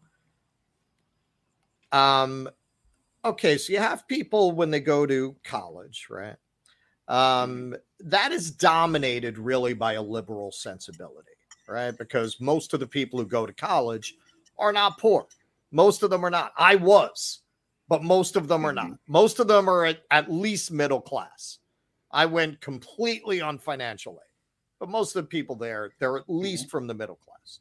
[1.92, 2.48] Um,
[3.24, 6.36] okay, so you have people when they go to college, right?
[7.08, 11.32] Um, that is dominated really by a liberal sensibility,
[11.68, 11.96] right?
[11.98, 14.14] Because most of the people who go to college
[14.58, 15.26] are not poor.
[15.72, 16.52] Most of them are not.
[16.56, 17.40] I was
[17.90, 18.86] but most of them are not.
[18.86, 19.12] Mm-hmm.
[19.12, 21.58] Most of them are at, at least middle class.
[22.12, 24.36] I went completely on financial aid,
[24.78, 26.70] but most of the people there, they're at least mm-hmm.
[26.70, 27.58] from the middle class.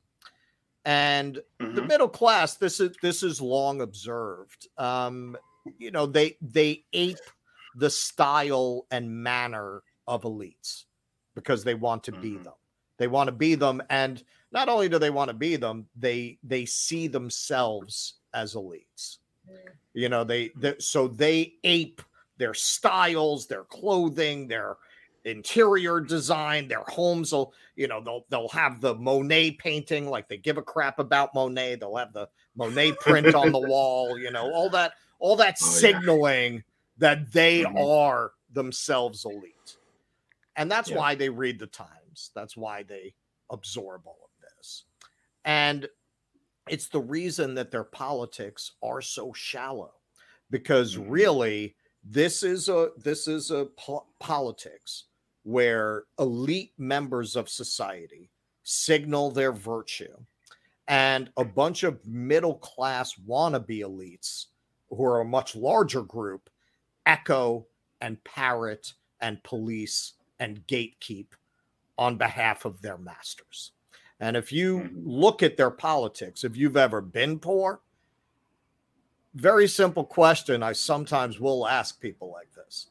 [0.85, 1.75] And mm-hmm.
[1.75, 4.67] the middle class, this is this is long observed.
[4.77, 5.35] Um,
[5.79, 7.17] you know, they they ape
[7.75, 10.85] the style and manner of elites
[11.33, 12.43] because they want to be mm-hmm.
[12.43, 12.53] them.
[12.97, 16.37] They want to be them, and not only do they want to be them, they
[16.43, 19.17] they see themselves as elites.
[19.93, 22.01] You know, they, they so they ape
[22.37, 24.77] their styles, their clothing, their
[25.25, 30.37] interior design, their homes will, you know, they'll they'll have the Monet painting, like they
[30.37, 31.75] give a crap about Monet.
[31.75, 35.65] They'll have the Monet print on the wall, you know, all that, all that oh,
[35.65, 36.59] signaling yeah.
[36.99, 37.77] that they mm-hmm.
[37.77, 39.77] are themselves elite.
[40.55, 40.97] And that's yeah.
[40.97, 42.31] why they read the times.
[42.35, 43.13] That's why they
[43.49, 44.28] absorb all of.
[45.45, 45.87] And
[46.69, 49.93] it's the reason that their politics are so shallow
[50.49, 51.09] because mm-hmm.
[51.09, 55.05] really this is a this is a po- politics
[55.43, 58.29] where elite members of society
[58.63, 60.15] signal their virtue
[60.87, 64.45] and a bunch of middle class wannabe elites
[64.89, 66.49] who are a much larger group
[67.05, 67.65] echo
[68.01, 71.27] and parrot and police and gatekeep
[71.97, 73.73] on behalf of their masters
[74.19, 75.09] and if you mm-hmm.
[75.09, 77.81] look at their politics, if you've ever been poor,
[79.33, 82.89] very simple question I sometimes will ask people like this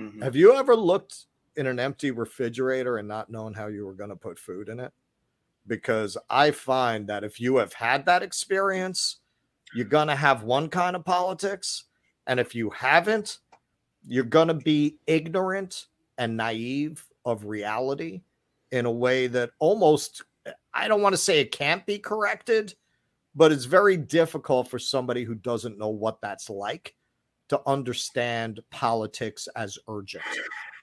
[0.00, 0.22] mm-hmm.
[0.22, 1.26] Have you ever looked
[1.56, 4.80] in an empty refrigerator and not known how you were going to put food in
[4.80, 4.92] it?
[5.66, 9.16] Because I find that if you have had that experience,
[9.74, 11.84] you're going to have one kind of politics.
[12.26, 13.38] And if you haven't,
[14.06, 18.22] you're going to be ignorant and naive of reality
[18.72, 20.24] in a way that almost
[20.72, 22.74] I don't want to say it can't be corrected,
[23.34, 26.94] but it's very difficult for somebody who doesn't know what that's like
[27.48, 30.24] to understand politics as urgent.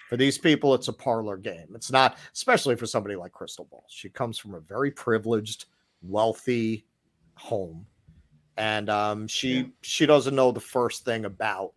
[0.10, 1.68] For these people, it's a parlor game.
[1.76, 3.84] It's not, especially for somebody like Krystal Ball.
[3.90, 5.66] She comes from a very privileged,
[6.02, 6.86] wealthy
[7.36, 7.86] home,
[8.58, 9.64] and um, she yeah.
[9.82, 11.74] she doesn't know the first thing about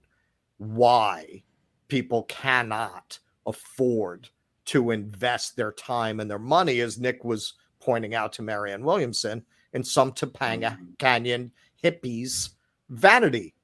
[0.59, 1.43] why
[1.89, 4.29] people cannot afford
[4.67, 9.45] to invest their time and their money, as Nick was pointing out to Marianne Williamson,
[9.73, 10.93] in some Topanga mm-hmm.
[10.99, 12.51] Canyon hippies
[12.89, 13.55] vanity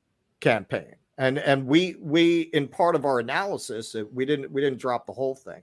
[0.40, 0.94] campaign.
[1.18, 5.12] And and we we in part of our analysis, we didn't we didn't drop the
[5.12, 5.62] whole thing,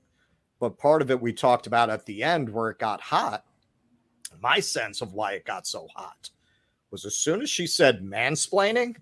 [0.60, 3.46] but part of it we talked about at the end where it got hot.
[4.42, 6.32] My sense of why it got so hot
[6.90, 8.96] was as soon as she said mansplaining,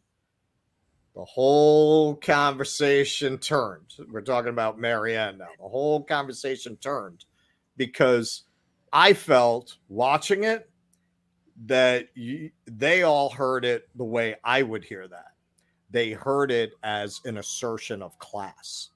[1.16, 3.94] the whole conversation turned.
[4.10, 5.48] We're talking about Marianne now.
[5.58, 7.26] The whole conversation turned
[7.78, 8.44] because
[8.94, 10.70] I felt watching it
[11.66, 15.34] that you, they all heard it the way I would hear that.
[15.92, 18.90] They heard it as an assertion of class.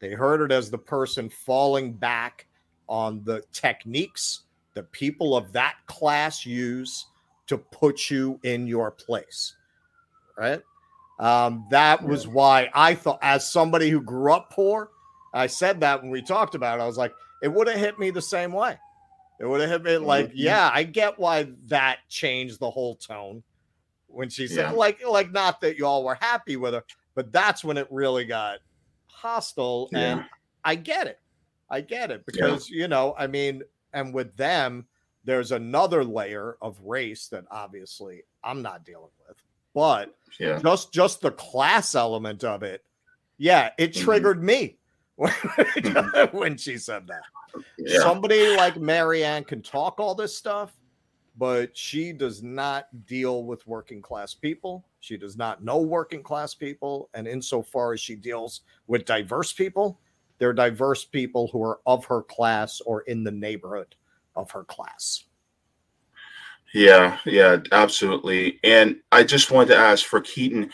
[0.00, 2.46] They heard it as the person falling back
[2.88, 4.42] on the techniques
[4.74, 7.06] that people of that class use
[7.48, 9.54] to put you in your place.
[10.36, 10.62] Right?
[11.18, 14.90] Um, that was why I thought, as somebody who grew up poor,
[15.34, 16.82] I said that when we talked about it.
[16.82, 18.78] I was like, it would have hit me the same way.
[19.38, 23.42] It would have been like, yeah, I get why that changed the whole tone
[24.08, 24.72] when she said, yeah.
[24.72, 26.82] like, like not that y'all were happy with her,
[27.14, 28.58] but that's when it really got
[29.06, 29.88] hostile.
[29.92, 29.98] Yeah.
[29.98, 30.24] And
[30.64, 31.20] I get it.
[31.70, 32.78] I get it because yeah.
[32.78, 34.86] you know, I mean, and with them,
[35.24, 39.36] there's another layer of race that obviously I'm not dealing with
[39.78, 40.58] but yeah.
[40.58, 42.84] just just the class element of it,
[43.36, 44.04] yeah, it mm-hmm.
[44.04, 44.46] triggered mm-hmm.
[44.46, 44.77] me
[46.32, 47.22] when she said that.
[47.78, 48.00] Yeah.
[48.00, 50.76] Somebody like Marianne can talk all this stuff,
[51.36, 54.84] but she does not deal with working class people.
[55.00, 57.10] She does not know working class people.
[57.14, 59.98] And insofar as she deals with diverse people,
[60.38, 63.96] they're diverse people who are of her class or in the neighborhood
[64.36, 65.24] of her class.
[66.74, 68.60] Yeah, yeah, absolutely.
[68.62, 70.70] And I just wanted to ask for Keaton,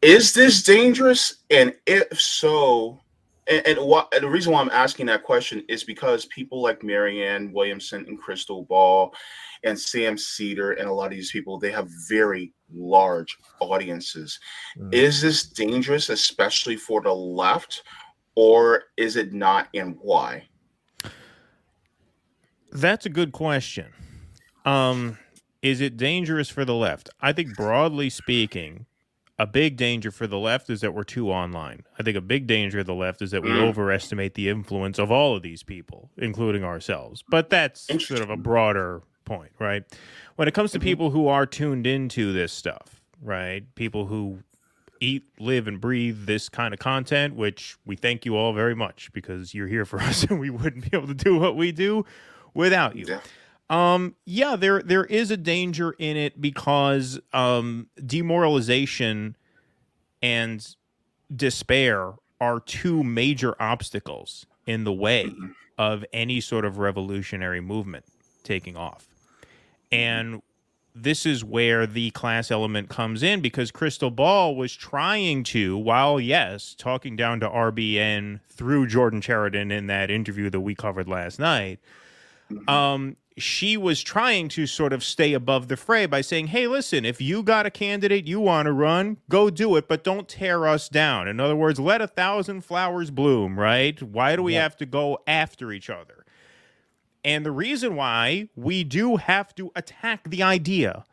[0.00, 1.42] is this dangerous?
[1.50, 3.00] And if so,
[3.48, 6.82] and, and what and the reason why I'm asking that question is because people like
[6.82, 9.14] Marianne Williamson and Krystal Ball
[9.64, 14.38] and Sam Seder and a lot of these people, they have very large audiences.
[14.78, 14.94] Mm.
[14.94, 17.82] Is this dangerous, especially for the left,
[18.34, 20.46] or is it not, and why?
[22.70, 23.86] That's a good question.
[24.64, 25.18] Um,
[25.62, 27.08] is it dangerous for the left?
[27.20, 28.86] I think broadly speaking,
[29.38, 31.84] a big danger for the left is that we're too online.
[31.98, 33.62] I think a big danger of the left is that we mm.
[33.62, 37.22] overestimate the influence of all of these people, including ourselves.
[37.28, 39.84] But that's sort of a broader point, right?
[40.36, 40.84] When it comes to mm-hmm.
[40.84, 43.62] people who are tuned into this stuff, right?
[43.76, 44.40] People who
[45.00, 49.12] eat, live, and breathe this kind of content, which we thank you all very much
[49.12, 52.04] because you're here for us and we wouldn't be able to do what we do
[52.54, 53.04] without you.
[53.06, 53.20] Yeah.
[53.70, 59.36] Um, yeah, there there is a danger in it because um, demoralization
[60.22, 60.66] and
[61.34, 65.30] despair are two major obstacles in the way
[65.76, 68.04] of any sort of revolutionary movement
[68.42, 69.06] taking off.
[69.90, 70.42] And
[70.94, 76.20] this is where the class element comes in because Krystal Ball was trying to, while
[76.20, 81.38] yes, talking down to RBN through Jordan Chariton in that interview that we covered last
[81.38, 81.78] night.
[82.50, 82.68] Mm-hmm.
[82.68, 87.04] Um, she was trying to sort of stay above the fray by saying, hey, listen,
[87.04, 90.66] if you got a candidate you want to run, go do it, but don't tear
[90.66, 91.28] us down.
[91.28, 94.00] In other words, let a thousand flowers bloom, right?
[94.02, 94.62] Why do we yeah.
[94.62, 96.24] have to go after each other?
[97.24, 101.04] And the reason why we do have to attack the idea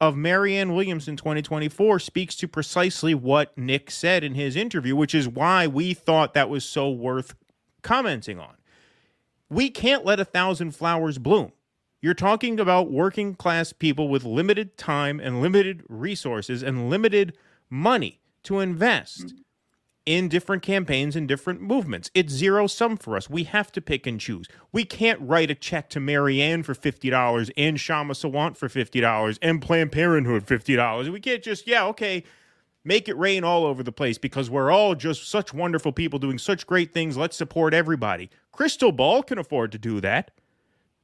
[0.00, 5.28] of Marianne Williamson 2024 speaks to precisely what Nick said in his interview, which is
[5.28, 7.36] why we thought that was so worth
[7.82, 8.56] commenting on.
[9.48, 11.52] We can't let a thousand flowers bloom
[12.02, 17.38] you're talking about working class people with limited time and limited resources and limited
[17.70, 19.36] money to invest mm-hmm.
[20.04, 22.10] in different campaigns and different movements.
[22.12, 23.30] It's zero sum for us.
[23.30, 24.48] We have to pick and choose.
[24.72, 29.62] We can't write a check to Marianne for $50 and Kshama Sawant for $50 and
[29.62, 31.08] Planned Parenthood $50.
[31.08, 32.24] We can't just, yeah, okay,
[32.84, 36.38] make it rain all over the place because we're all just such wonderful people doing
[36.38, 37.16] such great things.
[37.16, 38.28] Let's support everybody.
[38.52, 40.32] Krystal Ball can afford to do that.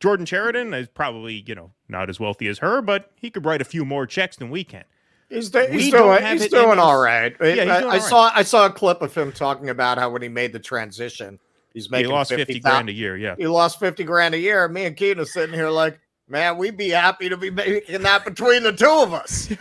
[0.01, 3.61] Jordan Chariton is probably, you know, not as wealthy as her, but he could write
[3.61, 4.85] a few more checks than we can.
[5.29, 7.37] He's, do- he's doing, he's doing all right.
[7.41, 10.29] Yeah, I, I saw I saw a clip of him talking about how when he
[10.29, 11.39] made the transition,
[11.75, 13.17] He's making He lost 50, fifty grand a year.
[13.17, 13.35] Yeah.
[13.39, 14.67] He lost 50 grand a year.
[14.69, 18.25] Me and Keaton are sitting here like, man, we'd be happy to be making that
[18.25, 19.49] between the two of us.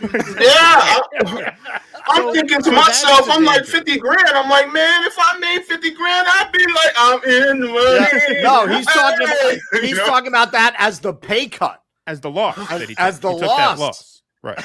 [0.50, 1.52] I,
[2.08, 4.28] I'm So- thinking to so that is myself, I'm like 50 grand.
[4.28, 8.38] I'm like, man, if I made 50 grand, I'd be like, I'm in the money.
[8.38, 8.42] Yeah.
[8.42, 11.82] No, he's talking about he's talking about that as the pay cut.
[12.06, 12.56] As the loss.
[12.70, 13.22] As- that he as took.
[13.22, 13.80] the He took that loss.
[13.80, 14.22] loss.
[14.40, 14.64] Right.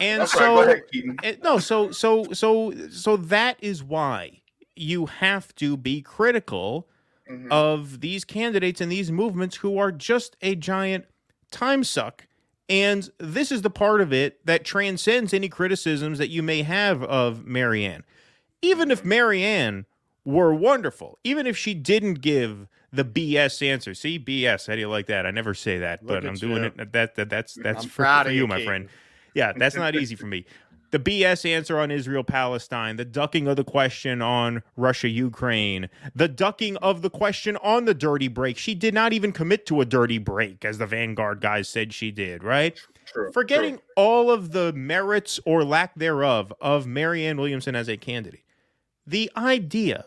[0.00, 1.16] And I'm sorry, go so ahead, Keaton.
[1.42, 4.40] no, so so so so that is why
[4.76, 6.88] you have to be critical
[7.32, 7.48] Mhm.
[7.50, 11.06] of these candidates and these movements who are just a giant
[11.50, 12.26] time suck.
[12.68, 17.02] And this is the part of it that transcends any criticisms that you may have
[17.02, 18.04] of Marianne.
[18.62, 19.86] Even if Marianne
[20.24, 23.94] were wonderful, even if she didn't give the BS answer.
[23.94, 24.66] See, BS.
[24.68, 25.26] How do you like that?
[25.26, 26.72] I never say that, Look but I'm doing you.
[26.78, 26.92] it.
[26.92, 28.88] That, that that's that's I'm for, proud for of you, you, my friend.
[29.34, 30.44] Yeah, that's not easy for me.
[30.92, 36.28] The BS answer on Israel Palestine, the ducking of the question on Russia Ukraine, the
[36.28, 38.58] ducking of the question on the dirty break.
[38.58, 42.10] She did not even commit to a dirty break, as the Vanguard guys said she
[42.10, 42.78] did, right?
[43.06, 43.84] True, Forgetting true.
[43.96, 48.44] all of the merits or lack thereof of Marianne Williamson as a candidate.
[49.06, 50.04] The idea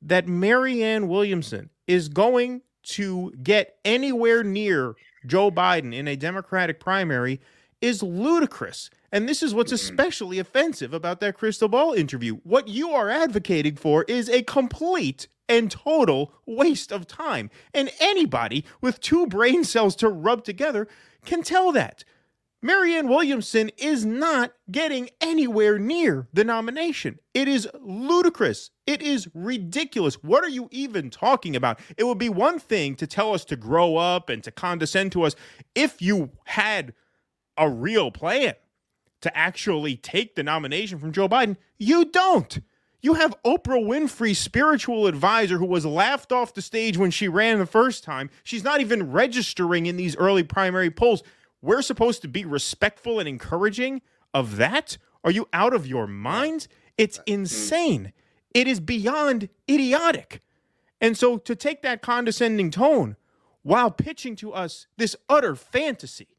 [0.00, 4.94] that Marianne Williamson is going to get anywhere near
[5.26, 7.42] Joe Biden in a Democratic primary
[7.82, 8.88] is ludicrous.
[9.14, 9.76] And this is what's Mhm.
[9.76, 12.38] especially offensive about that Krystal Ball interview.
[12.42, 17.48] What you are advocating for is a complete and total waste of time.
[17.72, 20.88] And anybody with two brain cells to rub together
[21.24, 22.02] can tell that.
[22.60, 27.20] Marianne Williamson is not getting anywhere near the nomination.
[27.34, 28.70] It is ludicrous.
[28.84, 30.14] It is ridiculous.
[30.24, 31.78] What are you even talking about?
[31.96, 35.22] It would be one thing to tell us to grow up and to condescend to
[35.22, 35.36] us
[35.76, 36.94] if you had
[37.56, 38.54] a real plan
[39.24, 41.56] to actually take the nomination from Joe Biden.
[41.78, 42.60] You don't.
[43.00, 47.58] You have Oprah Winfrey's spiritual advisor who was laughed off the stage when she ran
[47.58, 48.28] the first time.
[48.42, 51.22] She's not even registering in these early primary polls.
[51.62, 54.02] We're supposed to be respectful and encouraging
[54.34, 54.98] of that?
[55.22, 56.68] Are you out of your mind?
[56.98, 57.22] It's mm.
[57.26, 58.12] insane.
[58.52, 60.42] It is beyond idiotic.
[61.00, 63.16] And so to take that condescending tone
[63.62, 66.33] while pitching to us this utter fantasy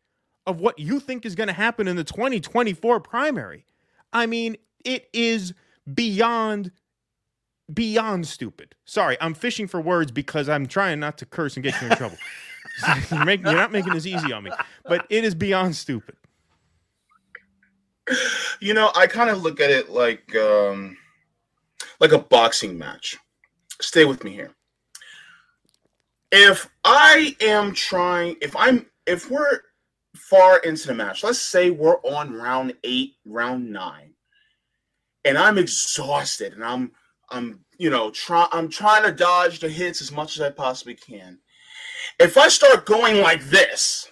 [0.47, 3.65] of what you think is going to happen in the 2024 primary,
[4.13, 5.53] I mean, it is
[5.93, 6.71] beyond
[7.73, 8.75] beyond stupid.
[8.85, 11.97] Sorry, I'm fishing for words because I'm trying not to curse and get you in
[11.97, 12.17] trouble.
[13.11, 14.51] you're, making, you're not making this easy on me,
[14.83, 16.15] but it is beyond stupid.
[18.59, 20.95] You know, I kind of look at it like um
[21.99, 23.17] like a boxing match.
[23.81, 24.51] Stay with me here.
[26.31, 29.61] If I am trying, if I'm, if we're
[30.29, 34.13] far into the match, let's say we're on round eight, round nine,
[35.23, 36.91] and I'm exhausted, and I'm,
[37.29, 40.95] I'm, you know, try, I'm trying to dodge the hits as much as I possibly
[40.95, 41.39] can.
[42.19, 44.11] If I start going like this,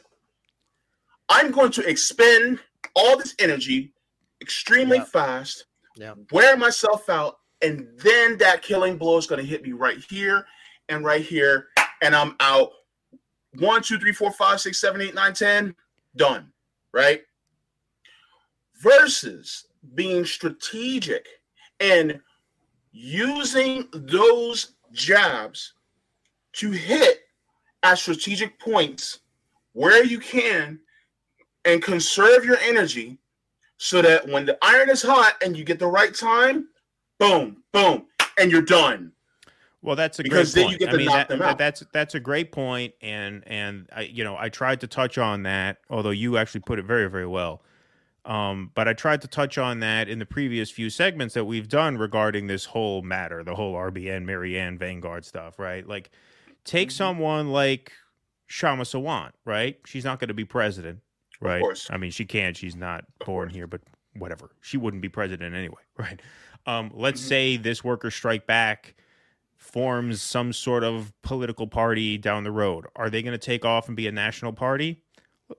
[1.30, 2.60] I'm going to expend
[2.96, 3.94] all this energy
[4.42, 5.06] extremely Yeah.
[5.06, 6.14] fast, Yeah.
[6.32, 10.46] wear myself out, and then that killing blow is going to hit me right here
[10.90, 11.70] and right here,
[12.02, 12.72] and I'm out.
[13.60, 15.76] One, two, three, four, five, six, seven, eight, nine, ten,
[16.16, 16.52] done.
[16.94, 17.22] Right?
[18.82, 21.28] Versus being strategic
[21.80, 22.20] and
[22.92, 25.74] using those jabs
[26.54, 27.22] to hit
[27.82, 29.20] at strategic points
[29.74, 30.80] where you can
[31.66, 33.18] and conserve your energy
[33.78, 36.68] so that when the iron is hot and you get the right time,
[37.20, 38.06] boom, boom,
[38.38, 39.13] and you're done.
[39.84, 40.90] Well, that's a Because great point.
[40.90, 41.58] I mean, that, them that- out.
[41.58, 45.44] that's that's a great point, and and I, you know, I tried to touch on
[45.44, 47.62] that, although you actually put it very very well.
[48.26, 51.68] Um, but I tried to touch on that in the previous few segments that we've
[51.68, 55.86] done regarding this whole matter, the whole RBN, Marianne Vanguard stuff, right?
[55.86, 56.10] Like,
[56.64, 56.94] take Mhm.
[56.94, 57.92] someone like
[58.50, 59.78] Kshama Sawant, right?
[59.86, 61.00] She's not going to be president,
[61.42, 61.60] right?
[61.60, 61.88] course.
[61.92, 62.56] I mean, she can't.
[62.56, 63.56] She's not Of born course.
[63.56, 63.82] here, but
[64.16, 64.52] whatever.
[64.62, 66.22] She wouldn't be president anyway, right?
[66.66, 67.28] Um, let's Mhm.
[67.28, 68.96] say this worker strike back
[69.58, 72.86] forms some sort of political party down the road.
[72.96, 75.02] Are they going to take off and be a national party?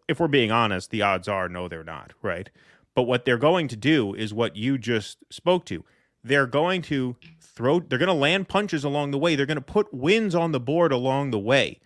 [0.08, 2.50] If we're being honest, the odds are no, they're not, right?
[2.94, 5.84] But what they're going to do is what you just spoke to.
[6.22, 9.36] They're going to throw, they're going to land punches along the way.
[9.36, 11.80] They're going to put wins on the board along the way.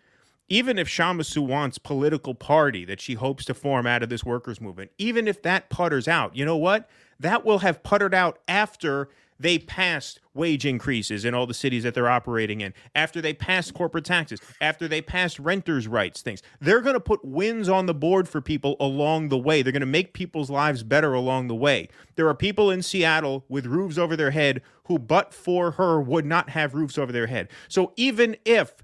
[0.50, 4.60] Even if Kshama Sawant's political party that she hopes to form out of this workers'
[4.60, 6.88] movement, even if that putters out, you know what?
[7.20, 11.94] That will have puttered out after they passed wage increases in all the cities that
[11.94, 16.80] they're operating in, after they passed corporate taxes, after they passed renters' rights things, they're
[16.80, 19.62] going to put wins on the board for people along the way.
[19.62, 21.88] They're going to make people's lives better along the way.
[22.16, 26.26] There are people in Seattle with roofs over their head who, but for her, would
[26.26, 27.48] not have roofs over their head.
[27.68, 28.76] So even if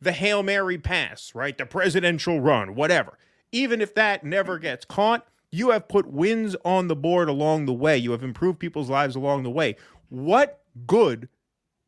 [0.00, 3.18] the Hail Mary pass, right, the presidential run, whatever,
[3.52, 7.72] even if that never gets caught, you have put wins on the board along the
[7.72, 7.96] way.
[7.96, 9.76] You have improved people's lives along the way.
[10.08, 11.28] What good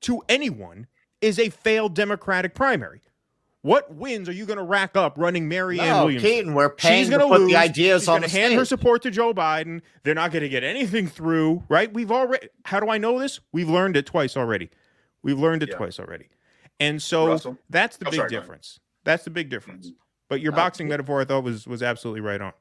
[0.02, 0.86] to anyone
[1.20, 3.00] is a failed Democratic primary?
[3.62, 6.22] What wins are you going to rack up running Marianne no, Williams?
[6.22, 7.50] Keaton, we're paying She's going to put lose.
[7.50, 9.80] the ideas She's on gonna the hand her support to Joe Biden.
[10.02, 11.90] They're not going to get anything through, right?
[11.90, 12.48] We've already.
[12.66, 13.40] How do I know this?
[13.52, 14.68] We've learned it twice already.
[15.22, 15.76] We've learned it Yeah.
[15.78, 16.28] twice already,
[16.78, 17.56] and so Russell?
[17.70, 18.80] that's the Oh, big sorry, difference.
[19.04, 19.92] That's the big difference.
[20.28, 22.52] But your No, boxing Ke- metaphor, I thought was was absolutely right on.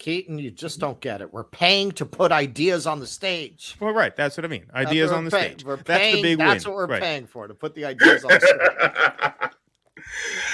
[0.00, 1.32] Keaton, you just don't get it.
[1.32, 3.76] We're paying to put ideas on the stage.
[3.78, 4.16] Well, right.
[4.16, 4.64] That's what I mean.
[4.74, 5.64] Ideas on the paying- stage.
[5.64, 6.74] We're that's paying, the big That's win.
[6.74, 7.02] what we're right.
[7.02, 9.52] paying for to put the ideas on the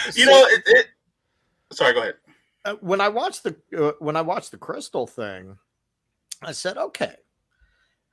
[0.05, 0.16] stage.
[0.16, 0.86] you know, it, it,
[1.72, 2.14] sorry, go ahead.
[2.66, 5.57] uh, when I watched the uh, when I watched the Krystal thing,
[6.42, 7.14] I said, okay,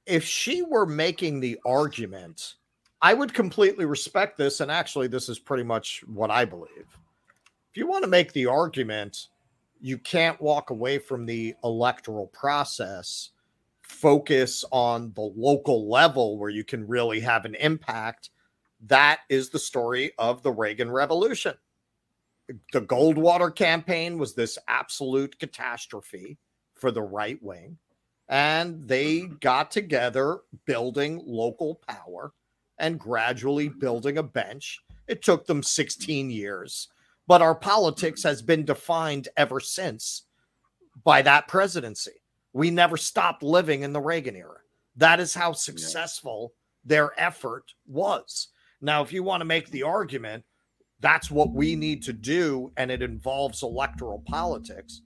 [0.06, 2.56] if she were making the argument,
[3.02, 4.60] I would completely respect this.
[4.62, 6.88] And actually, this is pretty much what I believe.
[7.72, 9.30] If you want to make the argument,
[9.84, 13.30] you can't walk away from the electoral process.
[13.82, 18.32] Focus on the local level where you can really have an impact.
[18.88, 21.54] That is the story of the Reagan Revolution
[22.72, 26.38] the Goldwater campaign was this absolute catastrophe
[26.76, 27.78] for the right wing.
[28.30, 32.34] And they got together building local power
[32.80, 34.80] and gradually building a bench.
[35.08, 36.90] It took them 16 years,
[37.28, 40.26] but our politics has been defined ever since
[41.04, 42.12] by that presidency.
[42.54, 44.60] We never stopped living in the Reagan era.
[44.96, 46.54] That is how successful
[46.86, 48.50] their effort was.
[48.82, 50.44] Now, if you want to make the argument,
[51.00, 55.02] that's what we need to do and it involves electoral politics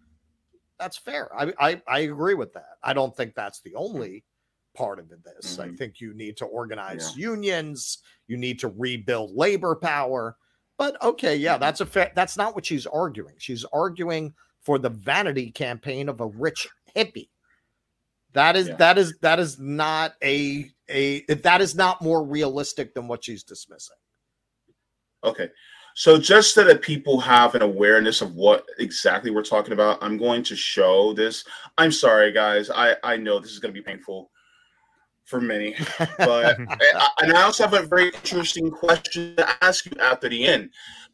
[0.79, 4.23] that's fair i i, I agree with that i don't think that's the only
[4.75, 5.77] part of this i Mhm.
[5.77, 7.97] think you need to organize unions
[8.27, 10.37] you need to rebuild labor power
[10.77, 11.61] but okay yeah Mhm.
[11.61, 16.19] that's a fair that's not what she's arguing she's arguing for the vanity campaign of
[16.21, 17.29] a rich hippie
[18.33, 18.75] that is Yeah.
[18.75, 23.43] that is that is not a a that is not more realistic than what she's
[23.43, 23.97] dismissing
[25.23, 25.49] Okay.
[25.95, 30.15] So just so that people have an awareness of what exactly we're talking about, I'm
[30.15, 31.43] going to show this.
[31.79, 32.69] I'm sorry, guys.
[32.69, 34.29] I, I know this is going to be painful
[35.27, 35.75] for many,
[36.17, 40.47] but I, and I also have a very interesting question to ask you after the
[40.47, 40.69] end,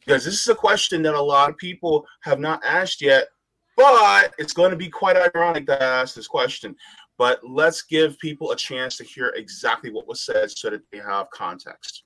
[0.05, 3.30] because this is a question that a lot of people have not asked yet,
[3.76, 6.76] but it's going to be quite ironic to ask this question.
[7.18, 10.99] But let's give people a chance to hear exactly what was said so that they
[10.99, 12.03] have context.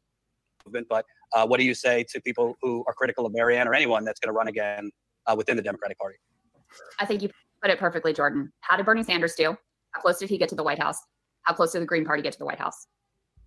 [0.66, 0.88] movement.
[0.90, 4.06] But uh, what do you say to people who are critical of Marianne or anyone
[4.06, 4.92] that's going to run again
[5.26, 6.18] uh, within the Democratic Party?
[7.00, 7.30] I think you
[7.62, 8.52] put it perfectly, Jordan.
[8.62, 9.58] How did Bernie Sanders do?
[9.92, 11.00] How close did he get to the White House?
[11.48, 12.88] How close did the Green Party get to the White House?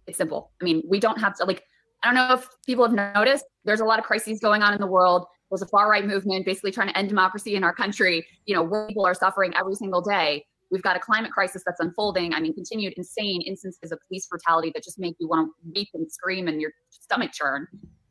[0.07, 0.53] It's simple.
[0.61, 1.63] I mean, we don't have to like.
[2.03, 3.45] I don't know if people have noticed.
[3.67, 5.27] There's a lot of crises going on in the world.
[5.51, 8.27] There's a far right movement basically trying to end democracy in our country.
[8.47, 10.47] You know, people are suffering every single day.
[10.71, 12.33] We've got a climate crisis that's unfolding.
[12.33, 15.89] I mean, continued insane instances of police brutality that just make you want to weep
[15.93, 17.67] and scream and your stomach churn.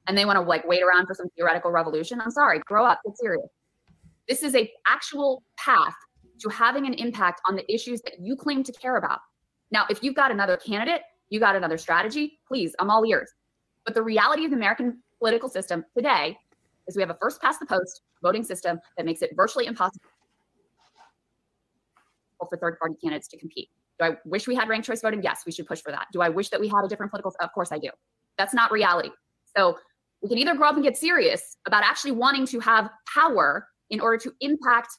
[0.05, 2.21] And they want to like wait around for some theoretical revolution.
[2.21, 3.49] I'm sorry, grow up, get serious.
[4.27, 5.95] This is a actual path
[6.41, 9.19] to having an impact on the issues that you claim to care about.
[9.71, 13.31] Now, if you've got another candidate, you got another strategy, please, I'm all ears.
[13.85, 16.37] But the reality of the American political system today
[16.87, 20.01] is we have a first past the post voting system that makes it virtually impossible
[22.49, 23.69] for third party candidates to compete.
[23.99, 25.21] Do I wish we had ranked choice voting?
[25.21, 26.07] Yes, we should push for that.
[26.13, 27.33] Do I wish that we had a different political?
[27.39, 27.89] Of course I do.
[28.37, 29.09] That's not reality.
[29.55, 29.77] So
[30.21, 33.99] we can either grow up and get serious about actually wanting to have power in
[33.99, 34.89] order to impact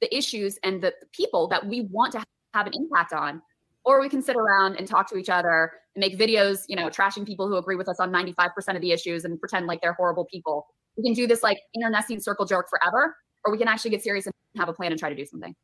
[0.00, 2.22] the issues and the people that we want to
[2.54, 3.40] have an impact on,
[3.84, 6.88] or we can sit around and talk to each other and make videos, you know,
[6.88, 9.94] trashing people who agree with us on 95% of the issues and pretend like they're
[9.94, 10.66] horrible people.
[10.96, 14.26] We can do this like internecine circle jerk forever, or we can actually get serious
[14.26, 15.54] and have a plan and try to do something.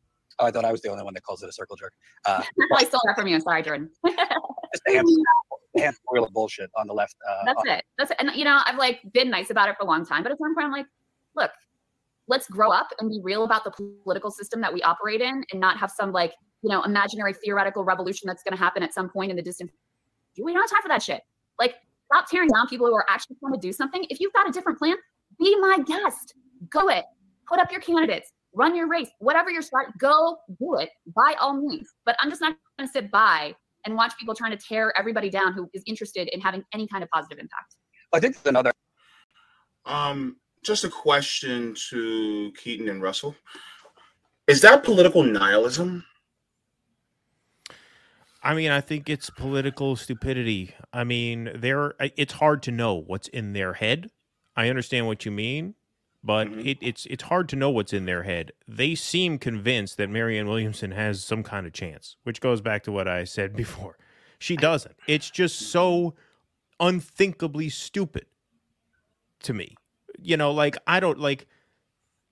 [0.41, 1.93] Oh, I thought I was the only one that calls it a circle jerk.
[2.25, 2.43] Uh,
[2.77, 3.41] I stole that from you.
[3.41, 3.91] Sorry, Jordan.
[4.07, 4.19] just
[4.87, 5.25] a handful,
[5.77, 7.17] a handful of bullshit on the left.
[7.29, 7.85] Uh, That's it.
[7.99, 8.17] That's it.
[8.21, 10.39] And you know, I've like been nice about it for a long time, but at
[10.39, 10.87] some point I'm like,
[11.35, 11.51] look,
[12.29, 13.71] let's grow up and be real about the
[14.05, 17.85] political system that we operate in and not have some like, you know, imaginary theoretical
[17.85, 19.71] revolution that's going to happen at some point in the distant
[20.35, 20.45] future.
[20.45, 21.23] We don't have time for that shit.
[21.59, 21.77] Like,
[22.13, 24.05] stop tearing down people who are actually trying to do something.
[24.11, 24.97] If you've got a different plan,
[25.39, 26.35] be my guest.
[26.71, 27.05] Go it.
[27.49, 28.33] Put up your candidates.
[28.55, 29.09] Run your race.
[29.19, 31.89] Whatever your start, go do it by all means.
[32.05, 33.55] But I'm just not going to sit by
[33.85, 37.03] and watch people trying to tear everybody down who is interested in having any kind
[37.03, 37.77] of positive impact.
[38.13, 38.73] I think there's another.
[39.87, 40.37] Um,
[40.69, 43.35] just a question to Keaton and Russell.
[44.47, 46.05] Is that political nihilism?
[48.43, 50.75] I mean, I think it's political stupidity.
[50.93, 54.11] I mean, there it's hard to know what's in their head.
[54.57, 55.75] I understand what you mean,
[56.23, 56.65] but Mhm.
[56.65, 58.53] it, it's it's hard to know what's in their head.
[58.67, 62.93] They seem convinced that Marianne Williamson has some kind of chance, which goes back to
[62.93, 63.99] what I said before.
[64.39, 64.95] She doesn't.
[65.09, 66.15] It's just so
[66.79, 68.27] unthinkably stupid
[69.41, 69.75] to me.
[70.21, 71.47] You know, like I don't like.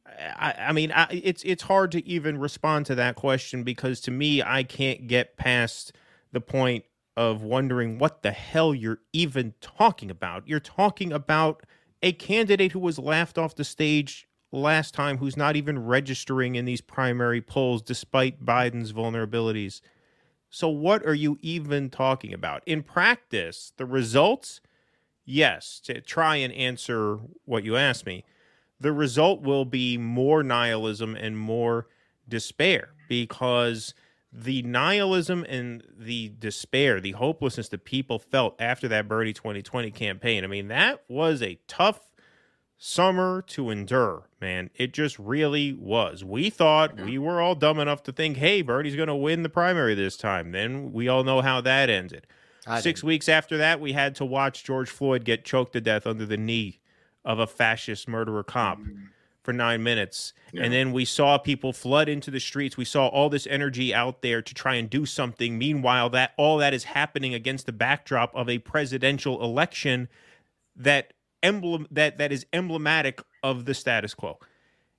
[0.06, 4.10] I, I mean, I, it's it's hard to even respond to that question because to
[4.10, 5.92] me, I can't get past
[6.32, 6.84] the point
[7.16, 10.46] of wondering what the hell you're even talking about.
[10.46, 11.64] You're talking about
[12.02, 16.64] a candidate who was laughed off the stage last time, who's not even registering in
[16.64, 19.80] these primary polls despite Biden's vulnerabilities.
[20.50, 22.62] So, what are you even talking about?
[22.66, 24.60] In practice, the results,
[25.26, 28.24] yes, to try and answer what you asked me,
[28.80, 31.88] the result will be more nihilism and more
[32.28, 33.94] despair because
[34.32, 40.44] the nihilism and the despair, the hopelessness that people felt after that Bernie 2020 campaign,
[40.44, 42.00] I mean, that was a tough
[42.78, 44.68] summer to endure, man.
[44.74, 46.22] It just really was.
[46.22, 49.48] We thought we were all dumb enough to think, hey, Bernie's going to win the
[49.48, 50.52] primary this time.
[50.52, 52.26] Then we all know how that ended.
[52.66, 53.08] I Six didn't.
[53.08, 56.36] weeks after that, we had to watch George Floyd get choked to death under the
[56.36, 56.80] knee
[57.24, 59.08] of a fascist murderer cop mm.
[59.42, 60.32] for nine minutes.
[60.52, 60.64] Yeah.
[60.64, 62.76] And then we saw people flood into the streets.
[62.76, 65.58] We saw all this energy out there to try and do something.
[65.58, 70.08] Meanwhile, that all that is happening against the backdrop of a presidential election
[70.76, 71.12] that
[71.42, 74.38] emblem that that is emblematic of the status quo.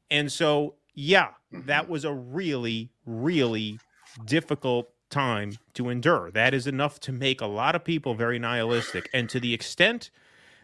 [0.10, 1.92] And so, yeah, that mm-hmm.
[1.92, 3.80] was a really, really
[4.26, 6.32] difficult time to endure.
[6.32, 9.10] That is enough to make a lot of people very nihilistic.
[9.14, 10.10] And to the extent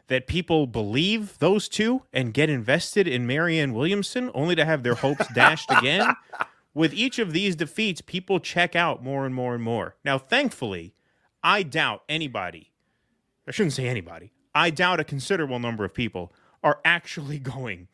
[0.07, 4.95] that people believe those two and get invested in Marianne Williamson only to have their
[4.95, 6.15] hopes dashed again,
[6.73, 9.95] with each of these defeats, people check out more and more and more.
[10.03, 10.93] Now, thankfully,
[11.43, 12.71] I doubt anybody,
[13.47, 16.33] I shouldn't say anybody, I doubt a considerable number of people
[16.63, 17.87] are actually going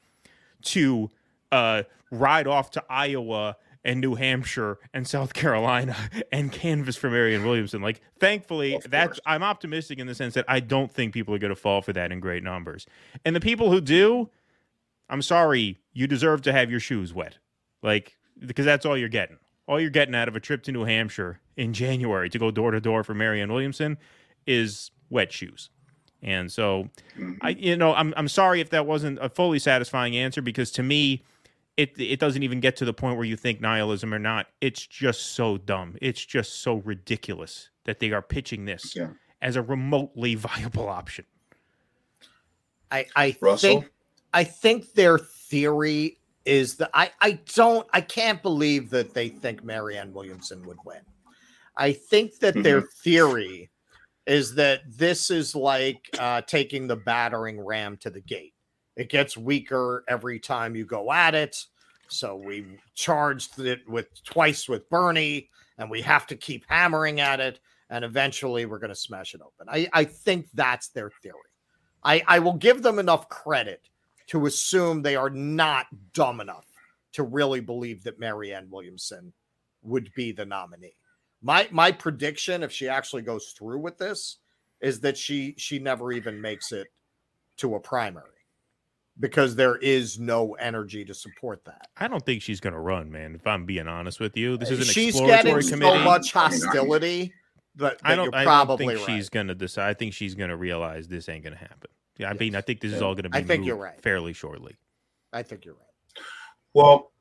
[0.62, 1.10] to
[1.52, 5.96] uh, ride off to Iowa and New Hampshire and South Carolina
[6.32, 7.82] and canvas for Marianne Williamson.
[7.82, 9.20] Like, thankfully, Of that's.
[9.26, 11.94] I'm optimistic in the sense that I don't think people are going to fall for
[11.94, 12.86] that in great numbers.
[13.26, 14.30] And the people who do,
[15.10, 17.38] I'm sorry, you deserve to have your shoes wet.
[17.82, 19.38] Like, because that's all you're getting.
[19.68, 22.72] All you're getting out of a trip to New Hampshire in January to go door
[22.72, 23.98] to door for Marianne Williamson
[24.48, 25.70] is wet shoes.
[26.22, 26.90] And so.
[27.42, 27.64] I mm-hmm.
[27.64, 31.24] you know I'm I'm sorry if that wasn't a fully satisfying answer because to me
[31.80, 34.48] it it doesn't even get to the point where you think nihilism or not.
[34.62, 35.96] It's just so dumb.
[36.02, 39.12] It's just so ridiculous that they are pitching this Yeah.
[39.42, 41.26] as a remotely viable option.
[42.92, 43.82] I, I Russell?
[43.82, 43.92] think
[44.34, 49.64] I think their theory is that I, I don't I can't believe that they think
[49.64, 51.02] Marianne Williamson would win.
[51.78, 53.70] I think that their theory
[54.26, 58.54] is that this is like uh, taking the battering ram to the gate.
[59.00, 61.66] It gets weaker every time you go at it.
[62.10, 67.40] So we charged it with twice with Bernie, and we have to keep hammering at
[67.40, 69.68] it, and eventually we're going to smash it open.
[69.70, 71.38] I, I think that's their theory.
[72.04, 73.88] I, I will give them enough credit
[74.28, 76.68] to assume they are not dumb enough
[77.14, 79.32] to really believe that Marianne Williamson
[79.82, 80.98] would be the nominee.
[81.42, 84.40] My my prediction, if she actually goes through with this,
[84.82, 86.88] is that she she never even makes it
[87.58, 88.39] to a primary
[89.20, 91.90] because there is no energy to support that.
[91.98, 93.36] I don't think she's going to run, man.
[93.36, 95.98] If I'm being honest with you, this uh, is an She's exploratory getting committee.
[95.98, 97.34] so much I mean, I- hostility
[97.76, 98.26] that, that I don't.
[98.26, 99.16] you're I probably don't think right.
[99.18, 99.90] she's going to decide.
[99.90, 101.90] I think she's going to realize this ain't going to happen.
[102.18, 103.38] Yeah, I mean, I think this is all going to be.
[103.38, 104.02] I think moved you're right.
[104.02, 104.76] Fairly shortly.
[105.32, 106.24] I think you're right.
[106.74, 107.12] Well,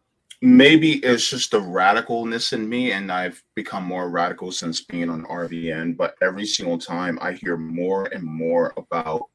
[0.42, 5.24] maybe it's just the radicalness in me, and I've become more radical since being on
[5.24, 5.96] RVN.
[5.96, 9.26] But every single time I hear more and more about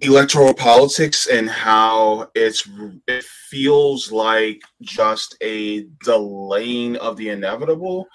[0.00, 2.68] electoral politics and how it's
[3.06, 8.06] it feels like just a delaying of the inevitable.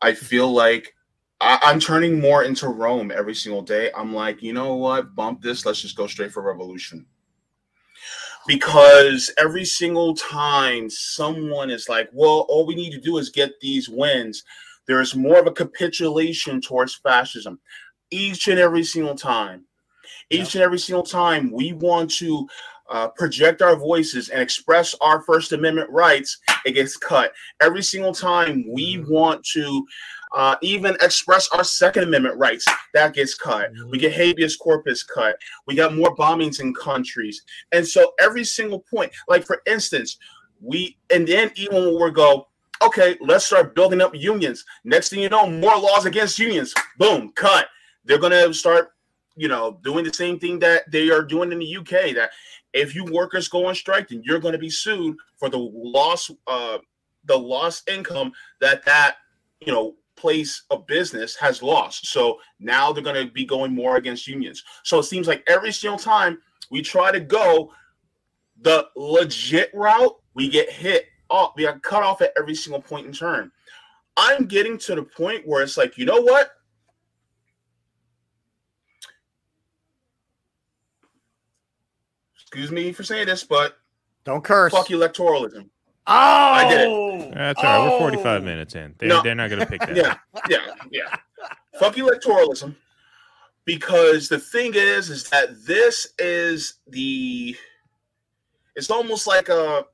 [0.00, 0.94] I feel like
[1.40, 3.90] I, I'm turning more into Rome every single day.
[3.96, 5.14] I'm like, you know what?
[5.14, 5.66] Bump this.
[5.66, 7.06] Let's just go straight for revolution
[8.48, 13.60] because every single time someone is like, well, all we need to do is get
[13.60, 14.42] these wins,
[14.86, 17.60] there's more of a capitulation towards fascism
[18.10, 19.66] each and every single time.
[20.30, 22.48] Each and every single time we want to
[22.90, 27.32] uh, project our voices and express our First Amendment rights, it gets cut.
[27.60, 29.86] Every single time we want to
[30.32, 32.66] uh, even express our Second Amendment rights.
[32.94, 33.70] That gets cut.
[33.90, 35.36] We get habeas corpus cut.
[35.66, 37.42] We got more bombings in countries.
[37.72, 40.18] And so every single point, like for instance,
[40.60, 42.48] we, and then even when we go,
[42.82, 44.64] okay, let's start building up unions.
[44.84, 46.74] Next thing you know, more laws against unions.
[46.98, 47.68] Boom, cut.
[48.04, 48.90] They're going to start,
[49.38, 52.14] you know, doing the same thing that they are doing in the UK.
[52.14, 52.30] That
[52.72, 56.30] if you workers go on strike, then you're going to be sued for the loss,
[56.46, 56.78] uh,
[57.24, 59.16] the lost income that that
[59.60, 62.06] you know place of business has lost.
[62.06, 64.64] So now they're going to be going more against unions.
[64.82, 66.38] So it seems like every single time
[66.70, 67.72] we try to go
[68.60, 71.52] the legit route, we get hit off.
[71.56, 73.52] We are cut off at every single point in turn.
[74.16, 76.50] I'm getting to the point where it's like, you know what?
[82.48, 83.76] Excuse me for saying this, but
[84.24, 84.72] Don't curse.
[84.72, 85.68] fuck electoralism.
[86.06, 87.34] Oh, I did it.
[87.34, 87.92] That's all right.
[87.92, 88.44] We're 45 Oh.
[88.44, 88.94] minutes in.
[88.96, 89.22] They're, No.
[89.22, 89.94] they're not going to pick that.
[89.94, 90.16] yeah,
[90.48, 91.16] yeah, yeah.
[91.78, 92.74] Fuck electoralism.
[93.66, 97.54] Because the thing is, is that this is the
[98.74, 99.84] it's almost like a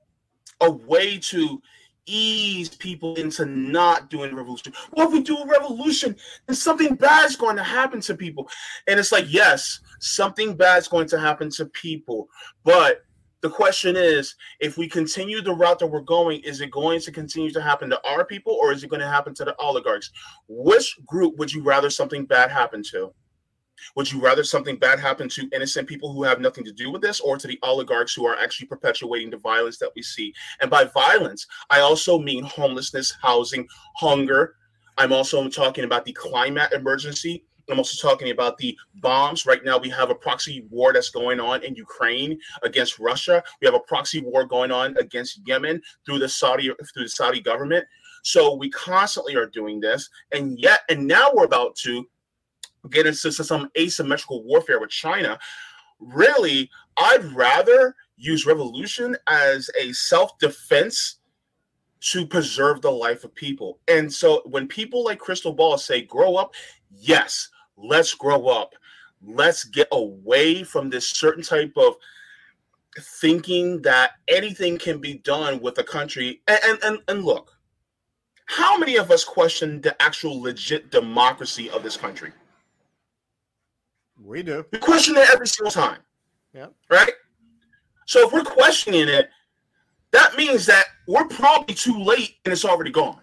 [0.61, 1.61] a way to
[2.07, 4.72] ease people into not doing a revolution.
[4.92, 8.48] Well, if we do a revolution, then something bad is going to happen to people.
[8.86, 12.28] And it's like, yes, something bad is going to happen to people.
[12.64, 13.05] But
[13.40, 17.12] the question is, if we continue the route that we're going, is it going to
[17.12, 20.11] continue to happen to our people or is it going to happen to the oligarchs?
[20.48, 23.12] Which group would you rather something bad happen to?
[23.96, 27.02] Would you rather something bad happen to innocent people who have nothing to do with
[27.02, 30.34] this or to the oligarchs who are actually perpetuating the violence that we see?
[30.60, 33.66] And by violence, I also mean homelessness, housing,
[33.96, 34.56] hunger.
[34.98, 37.44] I'm also talking about the climate emergency.
[37.70, 39.46] I'm also talking about the bombs.
[39.46, 43.42] Right now, we have a proxy war that's going on in Ukraine against Russia.
[43.60, 47.40] We have a proxy war going on against Yemen through the Saudi through the Saudi
[47.40, 47.86] government.
[48.22, 52.06] So we constantly are doing this, and yet, and now we're about to
[52.91, 55.39] get into some asymmetrical warfare with China.
[55.99, 61.16] Really, I'd rather use revolution as a self-defense
[62.01, 63.78] to preserve the life of people.
[63.89, 66.55] And so when people like Krystal Ball say grow up,
[66.91, 68.74] yes, let's grow up.
[69.26, 71.95] Let's get away from this certain type of
[73.20, 76.43] thinking that anything can be done with a country.
[76.47, 77.57] And and and, and look,
[78.47, 82.32] how many of us question the actual legit democracy of this country?
[84.22, 84.64] We do.
[84.72, 85.98] We question it every single time.
[86.54, 86.66] Yeah.
[86.90, 87.12] Right?
[88.06, 89.30] So if we're questioning it,
[90.12, 93.20] that means that we're probably too late and it's already gone.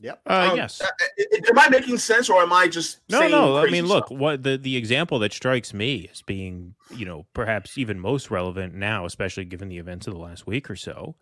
[0.00, 0.20] Yep.
[0.26, 0.80] Uh, Um, yes.
[0.80, 3.56] uh, uh, Am I making sense or am I just No, saying no.
[3.56, 4.18] I mean, look, stuff?
[4.18, 8.74] what the the example that strikes me as being, you know, perhaps even most relevant
[8.74, 11.16] now, especially given the events of the last week or so,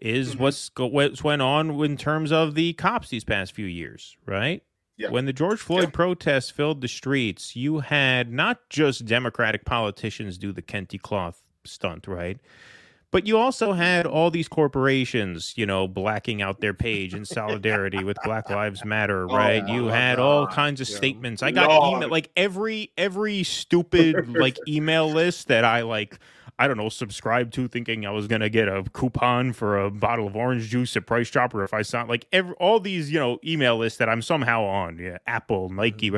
[0.00, 0.38] is Mhm.
[0.40, 4.62] what's what's went on in terms of the cops these past few years, right?
[5.00, 5.10] Yeah.
[5.10, 5.90] When the George Floyd Yeah.
[5.90, 12.06] protests filled the streets, you had not just Democratic politicians do the Kente cloth stunt,
[12.06, 12.38] right?
[13.12, 18.04] But you also had all these corporations, you know, blacking out their page in solidarity
[18.04, 19.66] with Black Lives Matter, Oh right?
[19.66, 20.96] you had all kinds of Yeah.
[20.96, 21.42] statements.
[21.42, 26.18] I got email like every every stupid like email list that I like
[26.60, 30.26] I don't know, subscribe to thinking I was gonna get a coupon for a bottle
[30.26, 33.38] of orange juice at Price Chopper if I saw like every all these, you know,
[33.44, 34.98] email lists that I'm somehow on.
[34.98, 35.76] Yeah, Apple, mm-hmm.
[35.76, 36.12] Nike,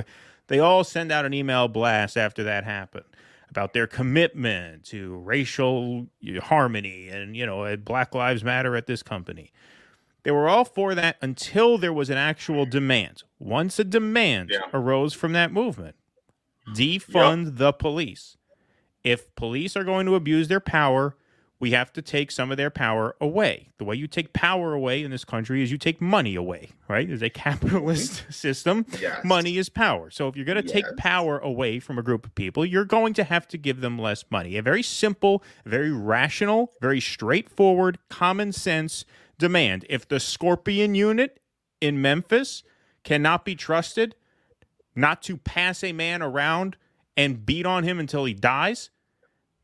[0.48, 3.04] they all send out an email blast after that happened
[3.50, 6.06] about their commitment to racial
[6.42, 9.52] harmony and you know uh, black lives matter at this company
[10.22, 14.60] they were all for that until there was an actual demand once a demand Yeah.
[14.72, 15.96] arose from that movement
[16.74, 18.38] defund the police
[19.04, 21.16] if police are going to abuse their power
[21.58, 25.02] we have to take some of their power away the way you take power away
[25.02, 28.32] in this country is you take money away right it's a capitalist mm-hmm.
[28.32, 29.24] system Yes.
[29.24, 30.10] money is power.
[30.10, 33.14] So if you're going to take power away from a group of people, you're going
[33.14, 34.56] to have to give them less money.
[34.56, 39.04] A very simple, very rational, very straightforward, common sense
[39.38, 39.84] demand.
[39.88, 41.40] If the Scorpion unit
[41.80, 42.62] in Memphis
[43.02, 44.14] cannot be trusted
[44.94, 46.76] not to pass a man around
[47.16, 48.90] and beat on him until he dies,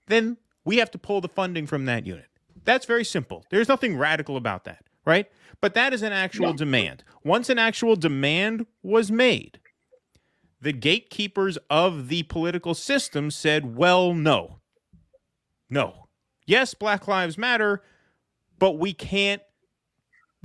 [0.06, 2.26] then we have to pull the funding from that unit.
[2.64, 3.44] That's very simple.
[3.50, 5.26] There's nothing radical about that, right?
[5.60, 6.56] But that is an actual No.
[6.56, 7.04] demand.
[7.24, 9.58] Once an actual demand was made,
[10.60, 14.60] the gatekeepers of the political system said, well, no.
[15.70, 16.08] No.
[16.46, 17.82] Yes, Black Lives Matter,
[18.58, 19.42] but we can't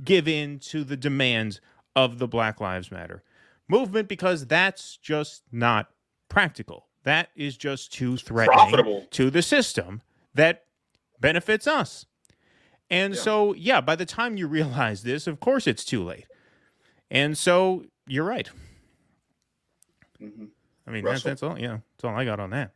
[0.02, 1.60] give in to the demands
[1.96, 3.22] of the Black Lives Matter
[3.68, 5.88] movement because that's just not
[6.28, 6.86] practical.
[7.04, 9.06] That is just too threatening Profitable.
[9.12, 10.02] to the system
[10.34, 10.64] that
[11.20, 12.06] benefits us.
[12.90, 13.20] And Yeah.
[13.20, 16.26] so, yeah, by the time you realize this, of course it's too late.
[17.10, 18.50] And so you're right.
[20.20, 20.50] Mhm.
[20.86, 21.28] I mean, that, Russell?
[21.30, 21.58] that's all.
[21.58, 22.72] Yeah, that's all I got on that.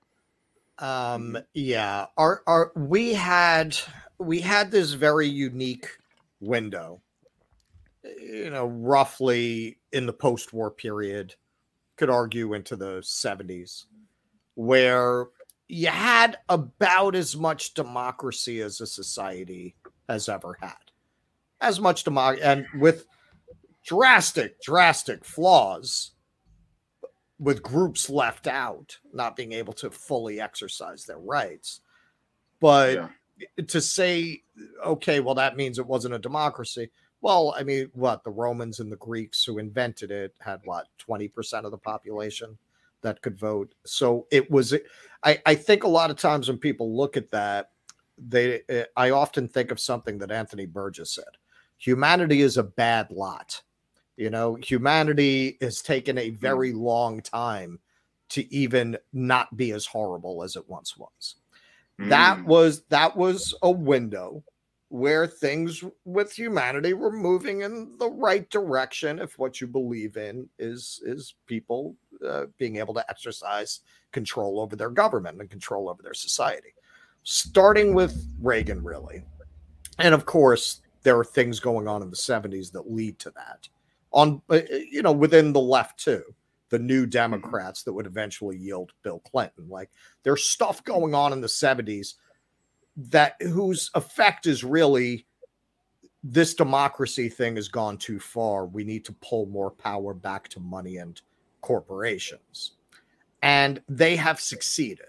[0.78, 3.76] Um, yeah, our our we had
[4.18, 5.88] we had this very unique
[6.40, 7.02] window,
[8.04, 11.34] you know, roughly in the post-war period,
[11.96, 13.86] could argue into the 70s,
[14.58, 15.28] where
[15.68, 19.76] you had about as much democracy as a society
[20.08, 20.74] has ever had.
[21.60, 23.06] As much democracy and with
[23.86, 26.10] drastic, drastic flaws
[27.38, 31.80] with groups left out, not being able to fully exercise their rights.
[32.58, 33.08] But Yeah.
[33.68, 34.42] to say,
[34.84, 36.90] okay, well, that means it wasn't a democracy.
[37.20, 41.64] Well, I mean, what the Romans and the Greeks who invented it had what 20%
[41.64, 42.58] of the population
[43.02, 43.74] that could vote.
[43.84, 44.74] So it was,
[45.24, 47.70] I, I think a lot of times when people look at that,
[48.16, 51.24] they, eh, I often think of something that Anthony Burgess said
[51.76, 53.62] humanity is a bad lot.
[54.16, 57.78] You know, humanity has taken a very long time
[58.30, 61.36] to even not be as horrible as it once was
[61.98, 62.44] that Mm.
[62.44, 64.42] was that was a window
[64.90, 70.48] where things with humanity were moving in the right direction if what you believe in
[70.58, 71.96] is is people
[72.26, 73.80] uh, being able to exercise
[74.12, 76.74] control over their government and control over their society.
[77.22, 79.22] Starting with reagan really.
[79.98, 83.68] And of course there are things going on in the 70s that lead to that.
[84.12, 84.60] On uh,
[84.90, 86.22] you know within the left too
[86.70, 89.68] the new democrats that would eventually yield bill clinton.
[89.68, 89.90] Like
[90.22, 92.14] there's stuff going on in the 70s
[92.96, 95.26] that whose effect is really
[96.24, 98.66] this democracy thing has gone too far.
[98.66, 101.20] We need to pull more power back to money and
[101.60, 102.72] corporations.
[103.42, 105.06] And they have succeeded.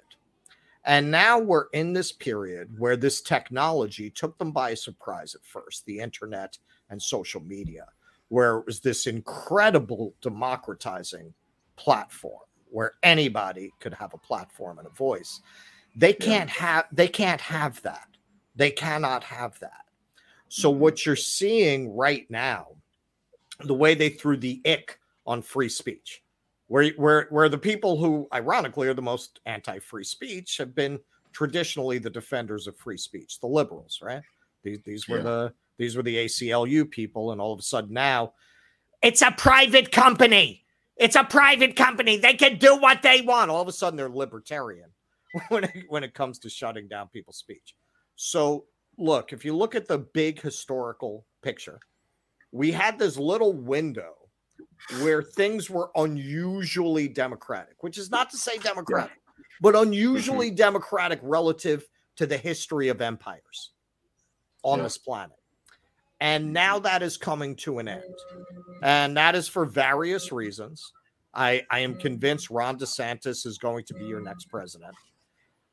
[0.85, 5.85] And now we're in this period where this technology took them by surprise at first
[5.85, 6.57] the internet
[6.89, 7.85] and social media,
[8.29, 11.33] where it was this incredible democratizing
[11.75, 12.41] platform
[12.71, 15.41] where anybody could have a platform and a voice.
[15.95, 18.07] They can't have they can't have that.
[18.55, 19.85] They cannot have that.
[20.49, 20.79] So mm-hmm.
[20.79, 22.67] what you're seeing right now
[23.63, 26.23] the way they threw the ick on free speech
[26.69, 30.97] where where where the people who ironically are the most anti-free speech have been
[31.33, 34.23] traditionally the defenders of free speech the liberals right
[34.63, 35.23] these these were Yeah.
[35.23, 38.33] the these were the ACLU people and all of a sudden now
[39.01, 40.63] it's a private company
[40.95, 44.09] it's a private company they can do what they want all of a sudden they're
[44.09, 44.89] libertarian
[45.49, 47.75] when it, when it comes to shutting down people's speech.
[48.15, 48.65] So,
[48.97, 51.79] look, if you look at the big historical picture,
[52.51, 54.15] we had this little window
[55.01, 59.21] where things were unusually democratic, which is not to say democratic,
[59.61, 59.87] but mm-hmm.
[59.87, 63.71] unusually democratic relative to the history of empires
[64.63, 64.83] on Yeah.
[64.83, 65.37] this planet.
[66.19, 66.53] And mm-hmm.
[66.53, 68.15] now that is coming to an end.
[68.83, 70.91] And that is for various reasons.
[71.33, 74.95] I, I am convinced Ron DeSantis is going to be your next president.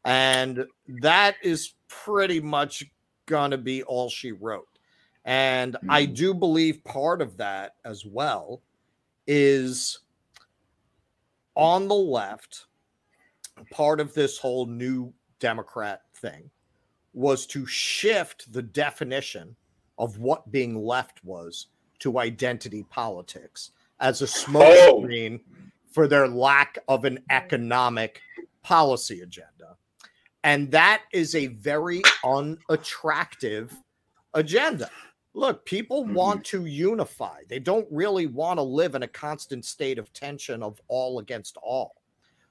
[0.05, 0.67] And
[1.01, 2.85] that is pretty much
[3.27, 4.69] going to be all she wrote.
[5.25, 6.15] And I mm-hmm.
[6.15, 8.63] do believe part of that as well
[9.27, 10.01] is
[11.55, 12.67] on the left,
[13.71, 16.51] part of this whole new Democrat thing
[17.15, 19.57] was to shift the definition
[19.99, 21.69] of what being left was
[21.99, 23.71] to identity politics
[24.01, 24.29] as a Oh.
[24.29, 25.41] smokescreen
[25.91, 28.21] for their lack of an economic
[28.63, 29.77] policy agenda.
[30.45, 33.75] And that is a very unattractive
[34.35, 34.91] agenda.
[35.37, 36.15] Look, people Mhm.
[36.15, 37.43] want to unify.
[37.47, 41.59] They don't really want to live in a constant state of tension of all against
[41.59, 42.01] all.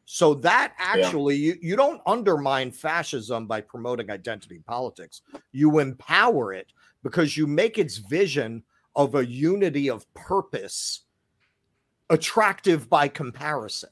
[0.05, 5.23] So that actually you, you don't undermine fascism by promoting identity politics.
[5.51, 6.67] You empower it
[7.01, 8.63] because you make its vision
[8.95, 11.05] of a unity of purpose
[12.11, 13.89] attractive by comparison.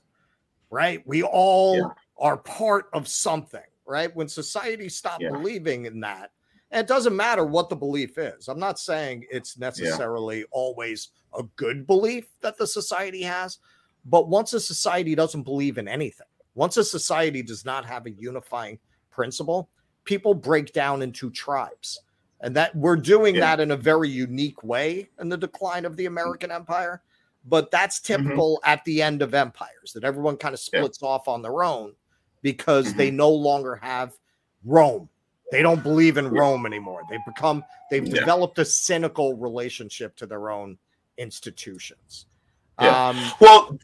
[0.70, 1.06] Right?
[1.08, 1.94] We all Yeah.
[2.20, 4.16] are part of something, right?
[4.16, 5.30] When society stop Yeah.
[5.30, 6.32] believing in that,
[6.74, 8.48] and it doesn't matter what the belief is.
[8.48, 13.60] I'm not saying it's necessarily always a good belief that the society has,
[14.06, 18.12] but once a society doesn't believe in anything, once a society does not have a
[18.12, 18.80] unifying
[19.12, 19.70] principle,
[20.04, 22.00] people break down into tribes.
[22.42, 23.42] And that we're doing Yeah.
[23.42, 27.04] that in a very unique way in the decline of the American empire.
[27.46, 28.24] But that's mm-hmm.
[28.24, 30.80] typical at the end of empires that everyone kind of Yeah.
[30.80, 31.94] splits off on their own
[32.42, 33.18] because they mm-hmm.
[33.18, 34.18] no longer have
[34.66, 35.10] Rome.
[35.54, 37.04] They don't believe in Rome anymore.
[37.12, 38.16] They've become, they've Yeah.
[38.22, 40.80] developed a cynical relationship to their own
[41.20, 42.26] institutions.
[42.82, 43.10] Yeah.
[43.10, 43.78] Um, Well,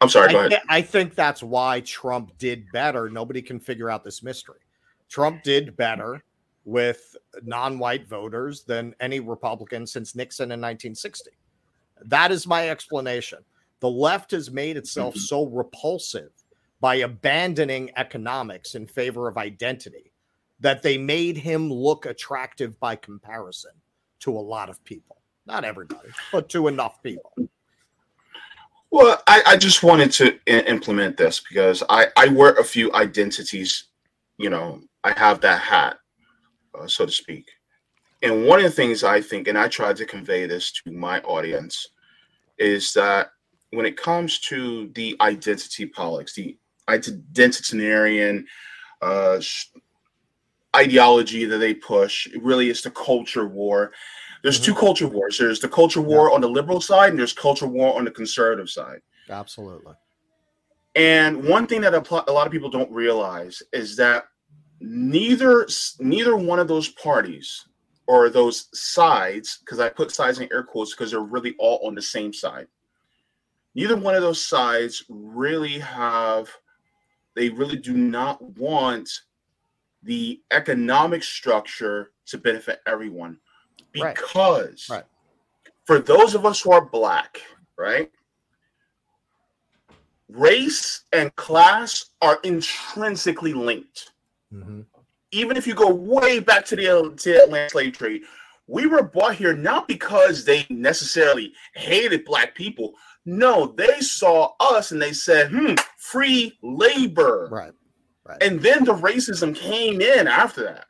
[0.00, 0.30] I'm sorry.
[0.32, 0.62] Go I, ahead.
[0.68, 3.10] I think that's why Trump did better.
[3.10, 4.60] Nobody can figure out this mystery.
[5.08, 6.22] Trump did better
[6.64, 11.32] with non-white voters than any Republican since Nixon in 1960.
[12.04, 13.40] That is my explanation.
[13.80, 15.18] The left has made itself Mhm.
[15.18, 16.30] so repulsive
[16.80, 20.12] by abandoning economics in favor of identity
[20.60, 23.72] that they made him look attractive by comparison
[24.20, 25.16] to a lot of people.
[25.46, 27.32] Not everybody, but to enough people.
[28.90, 32.92] Well, I, I just wanted to I- implement this because I, I wear a few
[32.94, 33.84] identities.
[34.38, 35.98] You know, I have that hat,
[36.78, 37.50] uh, so to speak.
[38.22, 41.20] And one of the things I think, and I tried to convey this to my
[41.20, 41.88] audience,
[42.58, 43.30] is that
[43.70, 46.56] when it comes to the identity politics, the
[46.88, 48.44] identitarian
[49.02, 49.40] uh,
[50.74, 53.92] ideology that they push, it really is the culture war.
[54.42, 54.64] There's Mhm.
[54.64, 55.38] two culture wars.
[55.38, 58.70] There's the culture war on the liberal side, and there's culture war on the conservative
[58.70, 59.00] side.
[59.28, 59.94] Absolutely.
[60.94, 64.28] And one thing that a lot of people don't realize is that
[64.80, 65.66] neither
[65.98, 67.66] neither one of those parties
[68.06, 71.94] or those sides, because I put sides in air quotes because they're really all on
[71.94, 72.68] the same side.
[73.74, 76.48] Neither one of those sides really have.
[77.34, 79.10] They really do not want
[80.02, 83.38] the economic structure to benefit everyone,
[83.92, 85.04] because Right.
[85.86, 87.40] for those of us who are black,
[87.76, 88.10] right?
[90.30, 94.12] race and class are intrinsically linked.
[94.52, 94.84] Mhm.
[95.30, 96.82] Even if you go way back to the,
[97.16, 98.22] to the Atlantic slave trade,
[98.66, 102.94] we were brought here not because they necessarily hated black people.
[103.24, 107.48] No, they saw us and they said, hmm, free labor.
[107.50, 107.72] Right.
[108.28, 108.42] Right.
[108.42, 110.84] And then the racism came in after that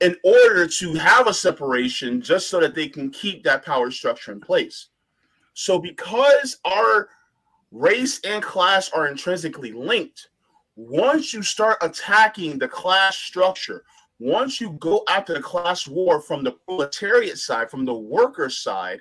[0.00, 4.30] in order to have a separation just so that they can keep that power structure
[4.30, 4.88] in place.
[5.54, 7.08] So, because our
[7.72, 10.28] race and class are intrinsically linked,
[10.76, 13.84] once you start attacking the class structure,
[14.20, 19.00] once you go after the class war from the proletariat side, from the worker side,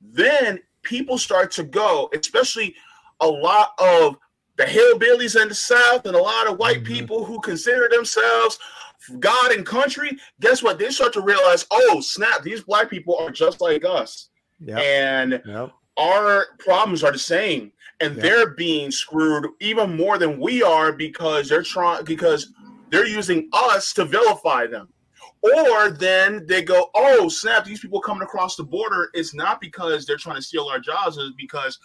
[0.00, 2.74] then people start to go, especially
[3.20, 4.16] a lot of
[4.56, 6.86] the hillbillies in the South and a lot of white Mhm.
[6.86, 8.58] people who consider themselves
[9.20, 10.18] God and country.
[10.40, 10.78] Guess what?
[10.78, 14.30] They start to realize, oh, snap, these black people are just like us.
[14.60, 14.78] Yep.
[14.78, 15.70] And Yep.
[15.98, 17.72] our problems are the same.
[18.00, 18.22] And Yeah.
[18.22, 22.48] they're being screwed even more than we are because they're trying because
[22.90, 24.88] they're using us to vilify them.
[25.42, 30.06] Or then they go, oh, snap, these people coming across the border is not because
[30.06, 31.78] they're trying to steal our jobs, it's because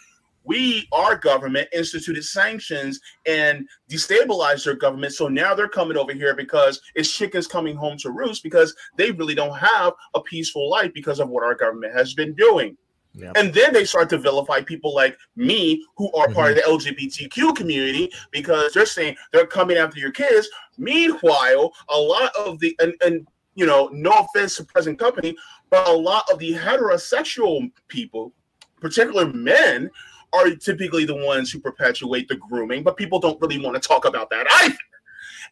[0.44, 5.14] we, our government, instituted sanctions and destabilized their government.
[5.14, 9.12] So now they're coming over here because it's chickens coming home to roost because they
[9.12, 12.78] really don't have a peaceful life because of what our government has been doing.
[13.14, 13.34] Yep.
[13.36, 16.96] And then they start to vilify people like me who are part of the mm-hmm.
[16.96, 20.48] LGBTQ community because they're saying they're coming after your kids.
[20.78, 25.36] Meanwhile, a lot of the and, and you know, no offense to present company,
[25.70, 28.32] but a lot of the heterosexual people,
[28.80, 29.90] particular men,
[30.34, 34.06] are typically the ones who perpetuate the grooming, but people don't really want to talk
[34.06, 34.78] about that either.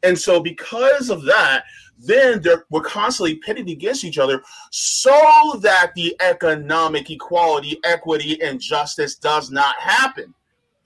[0.04, 1.66] And so, because of that,
[1.98, 9.16] then we're constantly pitted against each other so that the economic equality, equity, and justice
[9.16, 10.34] does not happen.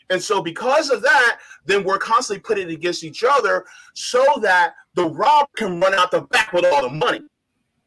[0.09, 5.05] And so, because of that, then we're constantly pitted against each other so that the
[5.05, 7.21] robber can run out the back with all the money.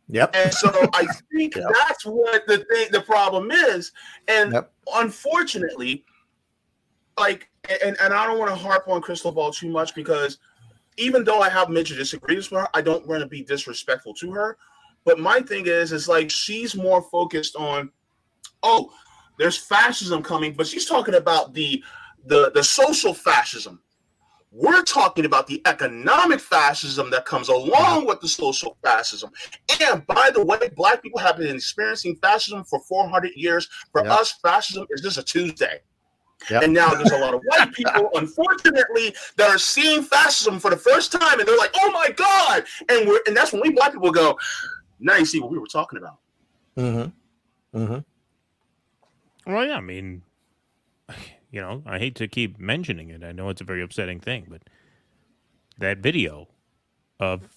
[0.09, 0.35] Yep.
[0.37, 1.71] And so I think Yep.
[1.73, 3.93] that's what the thing, the problem is.
[4.29, 4.73] And Yep.
[4.95, 6.05] unfortunately,
[7.19, 7.49] like,
[7.85, 10.39] and, and I don't want to harp on Krystal Ball too much because
[10.97, 14.31] even though I have major disagreements with her, I don't want to be disrespectful to
[14.33, 14.57] her.
[15.05, 17.91] But my thing is, is like she's more focused on,
[18.63, 18.93] oh,
[19.39, 21.83] there's fascism coming, but she's talking about the
[22.25, 23.81] the the social fascism.
[24.53, 29.31] We're talking about the economic fascism that comes along with the social fascism.
[29.83, 33.69] And by the way, black people have been experiencing fascism for 400 years.
[33.93, 34.13] For Yep.
[34.13, 35.81] us, fascism is just a Tuesday.
[36.51, 36.63] Yep.
[36.63, 40.77] And now there's a lot of white people, unfortunately, that are seeing fascism for the
[40.77, 43.93] first time, and they're like, "Oh my god!" And we're and that's when we black
[43.93, 44.39] people go,
[45.01, 46.19] "Now you see what we were talking about."
[46.77, 47.79] Mm-hmm.
[47.83, 49.53] Mm-hmm.
[49.53, 50.23] Well, yeah, I mean,
[51.57, 53.25] you know, I hate to keep mentioning it.
[53.25, 54.61] I know it's a very upsetting thing, but
[55.79, 56.49] that video
[57.19, 57.49] of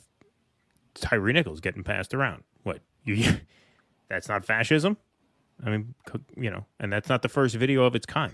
[0.94, 3.34] Tyre Nichols getting passed around, what you?
[4.10, 4.96] That's not fascism.
[5.66, 5.94] I mean,
[6.38, 8.34] you know, and that's not the first video of its kind.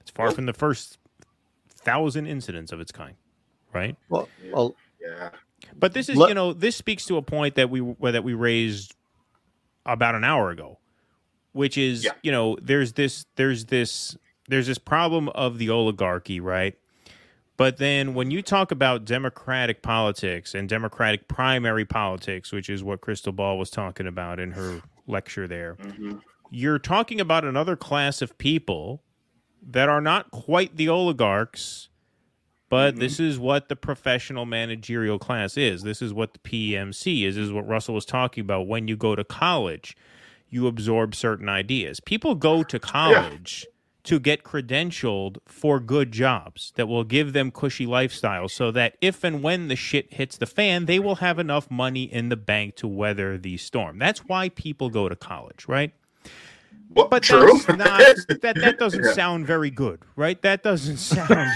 [0.00, 0.96] It's far from the first
[1.68, 3.14] thousand incidents of its kind,
[3.74, 3.94] right?
[4.08, 5.28] Well, well, Yeah.
[5.78, 8.32] But this is, Let- you know, this speaks to a point that we that we
[8.32, 8.94] raised
[9.84, 10.78] about an hour ago,
[11.52, 12.12] which is, Yeah.
[12.22, 14.16] you know, there's this there's this
[14.50, 16.76] there's this problem of the oligarchy, right?
[17.56, 23.00] But then when you talk about democratic politics and democratic primary politics, which is what
[23.00, 26.18] Krystal Ball was talking about in her lecture there, hmm
[26.52, 29.04] you're talking about another class of people
[29.62, 31.88] that are not quite the oligarchs,
[32.68, 32.98] but Mhm.
[32.98, 35.84] this is what the professional managerial class is.
[35.84, 37.36] This is what the PMC is.
[37.36, 38.66] This is what Russell was talking about.
[38.66, 39.96] When you go to college,
[40.48, 42.00] you absorb certain ideas.
[42.00, 43.64] People go to college
[44.04, 49.22] to get credentialed for good jobs that will give them cushy lifestyles so that if
[49.24, 52.76] and when the shit hits the fan, they will have enough money in the bank
[52.76, 53.98] to weather the storm.
[53.98, 55.92] That's why people go to college, right?
[56.92, 57.46] Well, But true.
[57.66, 58.00] that's not
[58.40, 59.12] that that doesn't Yeah.
[59.12, 60.40] sound very good, right?
[60.42, 61.50] That doesn't sound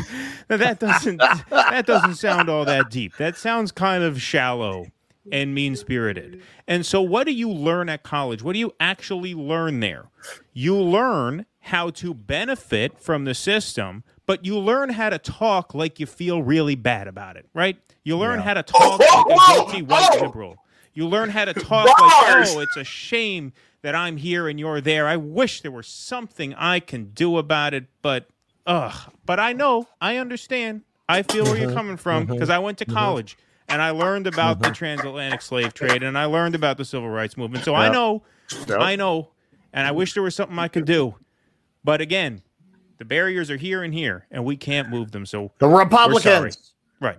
[0.48, 1.18] that doesn't
[1.50, 3.16] that doesn't sound all that deep.
[3.16, 4.86] That sounds kind of shallow
[5.32, 6.42] and mean spirited.
[6.68, 8.42] And so what do you learn at college?
[8.42, 10.04] What do you actually learn there?
[10.52, 15.98] You learn how to benefit from the system, but you learn how to talk like
[15.98, 17.78] you feel really bad about it, right?
[18.04, 18.44] You learn Yeah.
[18.44, 20.24] how to talk whoa, like a guilty white oh!
[20.24, 20.56] liberal.
[20.92, 23.52] You learn how to talk like, oh, it's a shame
[23.82, 25.06] that I'm here and you're there.
[25.06, 28.28] I wish there was something I can do about it, but
[28.66, 29.12] ugh.
[29.24, 30.82] But I know, I understand.
[31.08, 31.76] I feel where you're mm-hmm.
[31.76, 32.32] coming from mm-hmm.
[32.32, 32.94] because I went to mm-hmm.
[32.94, 33.36] college
[33.68, 37.36] and I learned about the transatlantic slave trade and I learned about the civil rights
[37.36, 37.64] movement.
[37.64, 38.22] So I know,
[38.68, 38.80] Yep.
[38.80, 39.30] I know,
[39.72, 41.14] and I wish there was something I could do.
[41.84, 42.42] But again,
[42.98, 45.26] the barriers are here and here, and we can't move them.
[45.26, 46.72] So The Republicans.
[47.00, 47.18] right,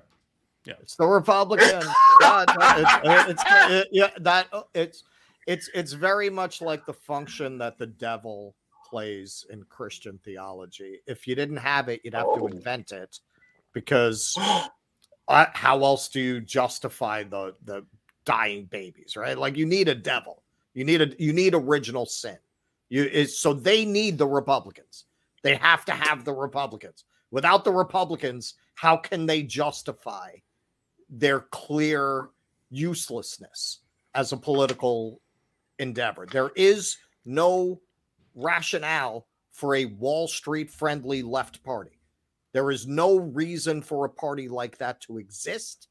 [0.65, 1.85] It's the Republicans.
[2.21, 2.91] God, it's,
[3.29, 5.03] it's, it- yeah, that it's
[5.47, 8.55] it's it's very much like the function that the devil
[8.89, 10.99] plays in Christian theology.
[11.05, 12.47] If you didn't have it, you'd have Oh.
[12.47, 13.19] to invent it,
[13.73, 14.35] because
[15.27, 17.85] uh, how else do you justify the the
[18.25, 19.15] dying babies?
[19.15, 19.37] Right?
[19.37, 20.41] Like you need a devil.
[20.73, 22.37] You need a you need original sin.
[22.89, 25.05] You is so they need the Republicans.
[25.43, 27.03] They have to have the Republicans.
[27.31, 30.31] Without the Republicans, how can they justify
[31.09, 32.29] their clear
[32.69, 33.79] uselessness
[34.13, 35.21] as a political
[35.79, 36.25] endeavor?
[36.25, 37.81] There is no
[38.35, 41.99] rationale for a Wall Street friendly left party.
[42.53, 45.87] There is no reason for a party like that to exist.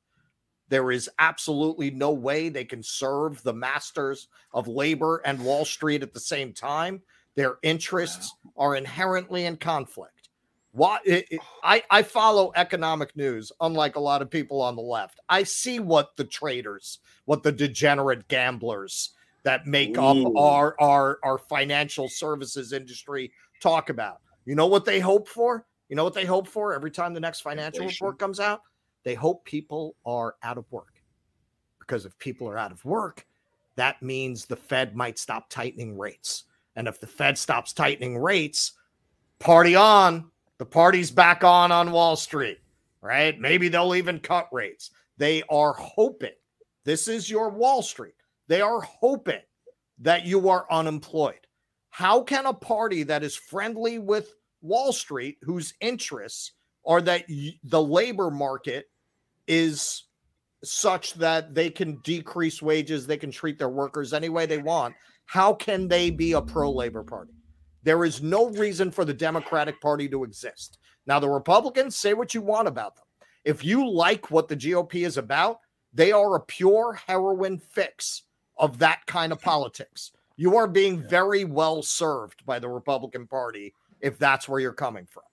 [0.68, 6.02] There is absolutely no way they can serve the masters of labor and Wall Street
[6.02, 7.02] at the same time.
[7.36, 10.30] Their interests are inherently in conflict.
[10.72, 14.82] Why it, it- I, I follow economic news, unlike a lot of people on the
[14.82, 15.20] left.
[15.28, 19.10] I see what the traders, what the degenerate gamblers
[19.44, 24.20] that make up our, our our financial services industry talk about.
[24.46, 25.66] You know what they hope for?
[25.88, 28.06] You know what they hope for every time the next financial Inflation.
[28.06, 28.62] report comes out?
[29.04, 31.02] They hope people are out of work.
[31.78, 33.26] Because if people are out of work,
[33.76, 36.44] that means the Fed might stop tightening rates.
[36.76, 38.72] And if the Fed stops tightening rates,
[39.38, 40.30] party on.
[40.58, 42.58] The party's back on on Wall Street,
[43.02, 43.38] right?
[43.38, 44.90] Maybe they'll even cut rates.
[45.18, 46.34] They are hoping.
[46.84, 48.14] This is your Wall Street.
[48.46, 49.42] They are hoping
[49.98, 51.46] that you are unemployed.
[51.90, 56.52] How can a party that is friendly with Wall Street, whose interests
[56.86, 57.24] are that
[57.64, 58.86] the labor market
[59.46, 60.04] is
[60.62, 64.94] such that they can decrease wages, they can treat their workers any way they want,
[65.26, 67.32] how can they be a pro labor party?
[67.82, 70.78] There is no reason for the Democratic Party to exist.
[71.06, 73.04] Now, the Republicans say what you want about them.
[73.44, 75.58] If you like what the GOP is about,
[75.92, 78.22] they are a pure heroin fix
[78.56, 80.12] of that kind of politics.
[80.36, 85.06] You are being very well served by the Republican Party if that's where you're coming
[85.06, 85.24] from.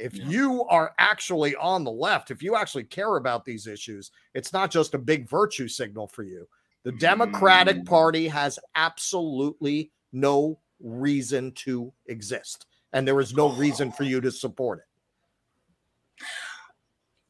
[0.00, 0.26] If Yeah.
[0.26, 4.70] you are actually on the left, if you actually care about these issues, it's not
[4.70, 6.48] just a big virtue signal for you.
[6.82, 7.86] The Democratic Mm.
[7.86, 14.32] Party has absolutely no reason to exist, and there is no reason for you to
[14.32, 16.26] support it.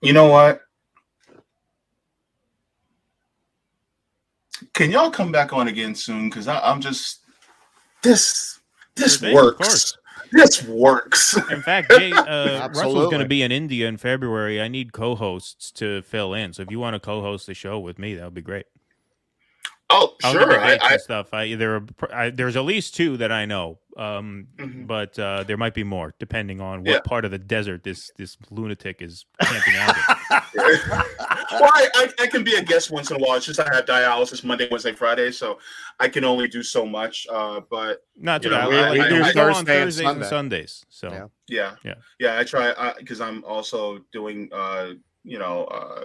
[0.03, 0.63] You know what?
[4.73, 6.31] Can y'all come back on again soon?
[6.31, 7.21] Because I'm just
[8.03, 8.61] this
[8.95, 9.97] this Sure thing, of works.
[10.31, 10.59] Course.
[10.59, 11.37] This works.
[11.51, 13.05] In fact, Jay, uh, Russell's Absolutely.
[13.11, 14.61] going to be in India in February.
[14.61, 16.53] I need co-hosts to fill in.
[16.53, 18.67] So if you want to co-host the show with me, that would be great.
[19.93, 20.61] Oh, I'll sure.
[20.61, 21.35] I, dates I, stuff.
[21.35, 24.87] I there are I, there's at least two that I know, um, Mhm.
[24.87, 27.01] but uh, there might be more depending on what Yeah.
[27.05, 29.97] part of the desert this this lunatic is camping out.
[31.53, 31.61] in.
[31.61, 33.37] well, I, I, I can be a guest once in a while.
[33.37, 35.59] It's just I have dialysis Monday, Wednesday, Friday, so
[35.99, 37.27] I can only do so much.
[37.31, 38.85] Uh, but Not You too know, bad.
[38.85, 40.29] I, we- I, we do do go on Thursday and Thursdays and Sunday.
[40.29, 40.85] Sundays.
[40.89, 41.27] So Yeah.
[41.49, 41.95] yeah, Yeah.
[42.19, 42.39] yeah.
[42.39, 44.91] I try because I'm also doing uh,
[45.25, 46.05] you know uh,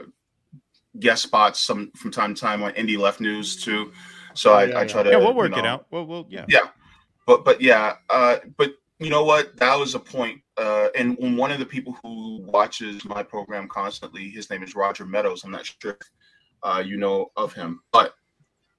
[0.99, 3.91] guest spots some from time to time on Indie Left News too.
[4.33, 4.87] So Oh, I, yeah, I yeah.
[4.87, 5.87] try to yeah, we'll you work it know, out.
[5.91, 6.45] Well, we'll yeah.
[7.25, 11.51] but but yeah uh but you know what that was a point uh and one
[11.51, 15.66] of the people who watches my program constantly his name is roger meadows i'm not
[15.66, 16.10] sure if
[16.64, 18.14] uh you know of him but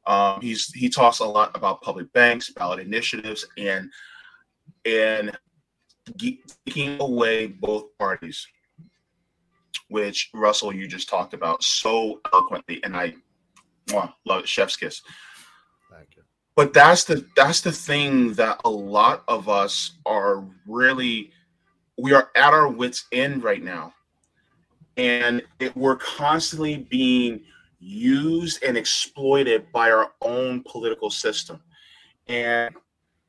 [0.06, 3.90] Um, he's he talks a lot about public banks, ballot initiatives, and
[4.84, 5.36] and
[6.64, 8.46] taking away both parties,
[9.88, 13.14] which Russell you just talked about so eloquently, and I
[13.88, 15.02] mwah, love it, chef's kiss.
[15.90, 16.22] Thank you.
[16.54, 21.32] But that's the that's the thing that a lot of us are really
[21.98, 23.94] we are at our wits end right now,
[24.96, 27.42] and it, we're constantly being
[27.78, 31.60] used and exploited by our own political system.
[32.28, 32.74] And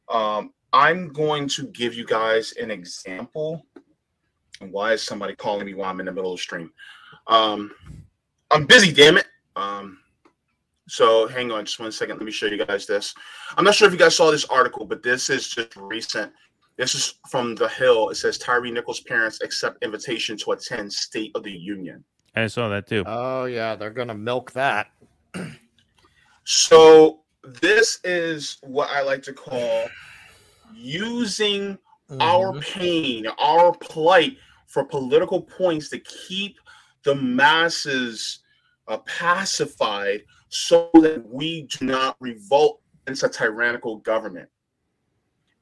[0.09, 3.65] um, I'm going to give you guys an example.
[4.61, 6.71] And why is somebody calling me while I'm in the middle of the stream?
[7.27, 7.71] Um,
[8.51, 9.27] I'm busy, damn it.
[9.55, 9.99] Um,
[10.87, 12.17] so hang on just one second.
[12.17, 13.13] Let me show you guys this.
[13.57, 16.31] I'm not sure if you guys saw this article, but this is just recent.
[16.77, 18.09] This is from The Hill.
[18.09, 22.03] It says Tyre Nichols' parents accept invitation to attend State of the Union.
[22.35, 23.03] I saw that too.
[23.07, 24.91] Oh yeah, they're gonna milk that.
[26.49, 29.89] So this is what I like to call
[30.73, 31.77] using
[32.21, 32.61] our Mhm.
[32.61, 36.57] pain, our plight for political points to keep
[37.03, 38.39] the masses
[38.87, 44.47] uh, pacified so that we do not revolt against a tyrannical government.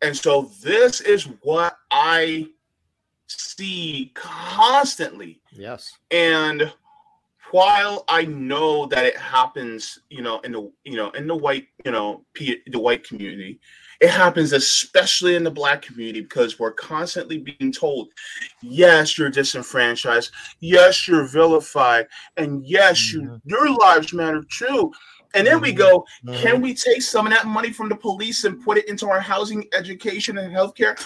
[0.01, 2.47] And so this is what I
[3.27, 5.93] see constantly Yes.
[6.11, 6.71] and
[7.51, 11.67] while I know that it happens, you know, in the you know in the white
[11.85, 13.59] you know P, the white community,
[14.01, 18.09] it happens especially in the black community because we're constantly being told,
[18.61, 23.41] yes, you're disenfranchised, yes, you're vilified, and yes, you Mhm.
[23.45, 24.91] your lives matter too.
[25.35, 28.63] And then we go, can we take some of that money from the police and
[28.63, 30.99] put it into our housing, education, and healthcare?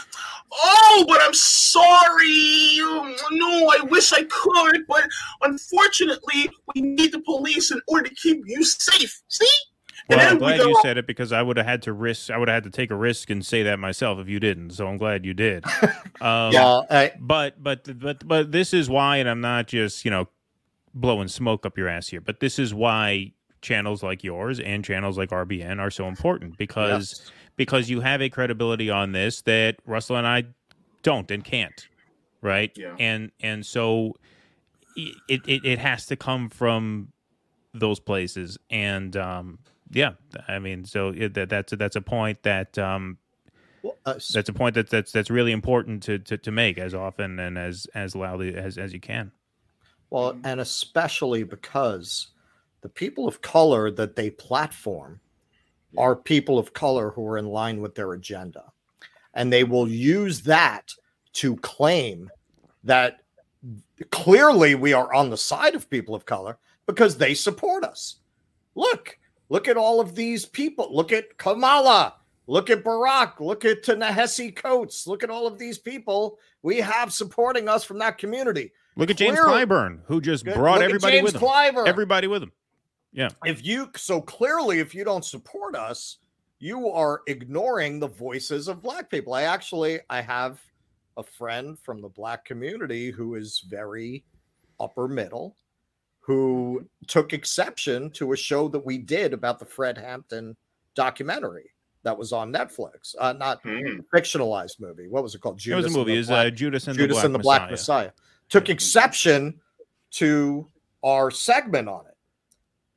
[0.52, 2.78] Oh, but I'm sorry.
[3.32, 5.08] No, I wish I could, but
[5.42, 9.22] unfortunately, we need the police in order to keep you safe.
[9.28, 9.48] See?
[10.10, 12.32] Well, I'm we glad go, you said it because I would have had to risk.
[12.32, 14.72] I would have had to take a risk and say that myself if you didn't.
[14.72, 15.64] So I'm glad you did.
[16.22, 20.12] Um, Well, I, But but but but this is why, and I'm not just you
[20.12, 20.28] know
[20.94, 22.20] blowing smoke up your ass here.
[22.20, 27.20] But this is why channels like yours and channels like RBN are so important because
[27.20, 27.32] yes.
[27.56, 30.46] because you have a credibility on this that Russell and I
[31.04, 31.88] don't and can't,
[32.42, 32.72] right?
[32.76, 32.96] Yeah.
[33.00, 34.16] And and so
[34.96, 37.10] it it, it has to come from
[37.74, 39.60] those places, and um,
[39.92, 40.12] yeah,
[40.48, 43.18] I mean, so it, that that's a, that's a point that um,
[43.82, 46.94] Well, uh, that's a point that that's that's really important to, to, to make as
[46.94, 49.32] often and as as loudly as as you can.
[50.10, 52.28] Well, and especially because
[52.82, 55.20] the people of color that they platform
[55.98, 58.72] are people of color who are in line with their agenda.
[59.34, 60.94] And they will use that
[61.34, 62.30] to claim
[62.84, 63.22] that
[64.12, 68.18] clearly we are on the side of people of color because they support us.
[68.76, 69.18] Look,
[69.50, 70.90] look at all of these people.
[70.96, 72.16] Look at Kamala.
[72.48, 73.40] Look at Barack.
[73.40, 75.06] Look at Nehisi Coates.
[75.06, 78.72] Look at all of these people we have supporting us from that community.
[78.96, 80.56] Look at James Clearly- Clyburn, who just Good.
[80.56, 81.88] brought Look everybody with him.
[81.88, 82.52] Everybody with him.
[83.46, 86.18] If you so clearly if you don't support us
[86.60, 90.60] you are ignoring the voices of black people i actually i have
[91.18, 94.24] a friend from the black community who is very
[94.80, 95.56] upper middle
[96.20, 100.56] who took exception to a show that we did about the fred hampton
[100.96, 101.72] documentary
[102.04, 104.00] that was on netflix uh, not Hmm.
[104.14, 106.16] fictionalized movie what was it called It was a movie.
[106.18, 108.06] Is Black- uh, Judas and Judas the Black and the Black Messiah.
[108.06, 108.12] Messiah.
[108.50, 109.60] Took exception
[110.12, 110.66] to
[111.04, 112.09] our segment on it.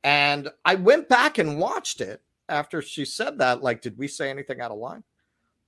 [0.03, 3.63] And I went back and watched it after she said that.
[3.63, 5.03] Like, did we say anything out of line?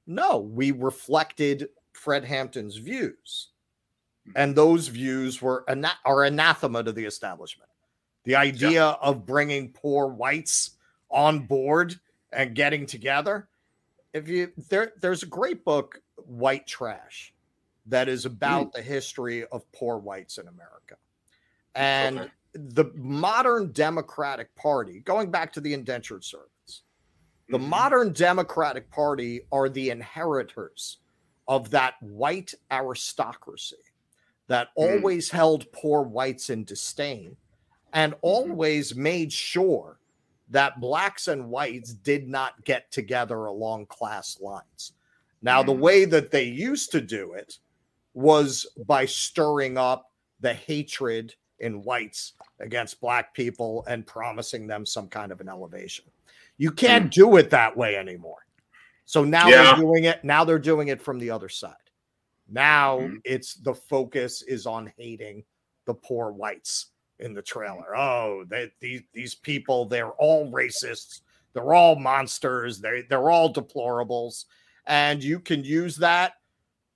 [0.07, 3.49] No, we reflected Fred Hampton's views.
[4.25, 4.31] Hmm.
[4.36, 7.70] And those views were ana- are anathema to the establishment.
[8.25, 10.71] The idea of bringing poor whites
[11.09, 11.99] on board
[12.33, 13.47] and getting together.
[14.13, 17.33] If you there, there's a great book, White Trash,
[17.86, 18.70] that is about hmm.
[18.75, 20.97] the history of poor whites in America.
[21.74, 22.32] And Okay.
[22.55, 26.83] The modern Democratic Party, going back to the indentured servants,
[27.49, 27.67] the Mhm.
[27.67, 30.99] modern Democratic Party are the inheritors
[31.47, 33.83] of that white aristocracy
[34.47, 34.71] that Mm.
[34.75, 37.37] always held poor whites in disdain
[37.93, 39.99] and always made sure
[40.49, 44.93] that blacks and whites did not get together along class lines.
[45.41, 47.59] Now, the way that they used to do it
[48.13, 55.07] was by stirring up the hatred in whites against black people and promising them some
[55.07, 56.05] kind of an elevation.
[56.57, 58.45] You can't do it that way anymore.
[59.05, 59.63] So now Yeah.
[59.63, 60.23] they're doing it.
[60.23, 61.73] Now they're doing it from the other side.
[62.47, 63.21] Now Mhm.
[63.23, 65.43] it's the focus is on hating
[65.86, 66.87] the poor whites
[67.19, 67.95] in the trailer.
[67.95, 71.21] Oh, they, these these people, they're all racists.
[71.53, 72.79] They're all monsters.
[72.82, 74.45] They they're all deplorables,
[74.86, 76.33] and you can use that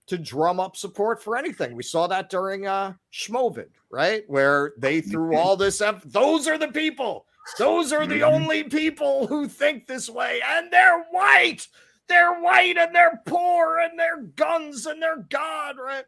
[0.10, 1.76] to drum up support for anything.
[1.76, 4.24] We saw that during uh Schmovid, right?
[4.28, 6.04] Where they threw all this up.
[6.04, 7.26] Those are the people.
[7.58, 11.68] Those are the only people who think this way, and they're white.
[12.08, 16.06] They're white and they're poor and they're guns and they're God, right?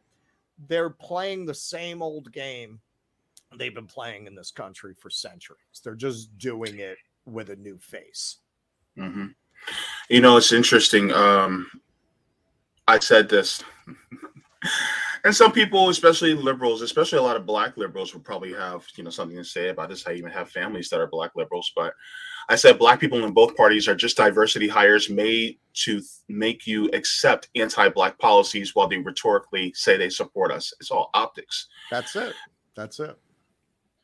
[0.68, 2.80] They're playing the same old game
[3.58, 5.82] they've been playing in this country for centuries.
[5.84, 8.38] They're just doing it with a new face.
[8.96, 9.28] hmm
[10.10, 11.12] You know, it's interesting.
[11.12, 11.70] Um,
[12.88, 13.64] I said this,
[15.24, 19.04] and some people, especially liberals, especially a lot of black liberals, would probably have you
[19.04, 20.08] know something to say about this.
[20.08, 21.94] I even have families that are black liberals, but
[22.50, 26.90] I said black people in both parties are just diversity hires made to make you
[26.94, 30.74] accept anti-black policies while they rhetorically say they support us.
[30.80, 31.68] It's all optics.
[31.90, 32.34] That's it.
[32.76, 33.18] That's it.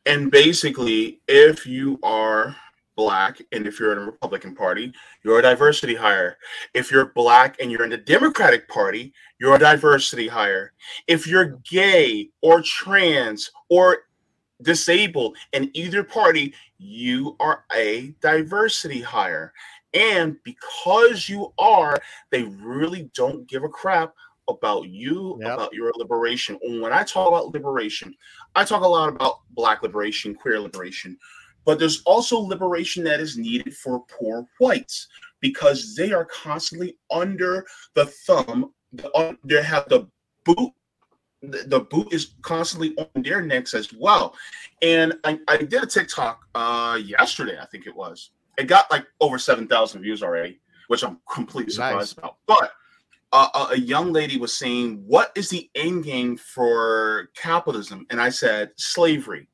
[0.06, 2.56] And basically, if you are
[2.98, 4.92] black and if you're in a Republican Party,
[5.24, 6.36] you're a diversity hire.
[6.74, 10.72] If you're black and you're in the Democratic Party, you're a diversity hire.
[11.06, 13.98] If you're gay or trans or
[14.62, 19.52] disabled in either party, you are a diversity hire.
[19.94, 21.96] And because you are,
[22.32, 24.12] they really don't give a crap
[24.48, 25.54] about you, Yep.
[25.54, 26.58] about your liberation.
[26.62, 28.12] When I talk about liberation,
[28.56, 31.16] I talk a lot about black liberation, queer liberation,
[31.68, 35.06] but there's also liberation that is needed for poor whites
[35.40, 38.72] because they are constantly under the thumb.
[39.44, 40.08] They have the
[40.46, 40.72] boot.
[41.42, 44.34] The, boot is constantly on their necks as well.
[44.80, 48.30] And I, I did a TikTok uh, yesterday, I think it was.
[48.56, 51.90] It got like over seven thousand views already, which I'm completely Nice.
[51.90, 52.36] surprised about.
[52.46, 52.72] But
[53.32, 58.22] uh, a- a young lady was saying, "What is the end game for capitalism?" And
[58.22, 59.48] I said, "Slavery.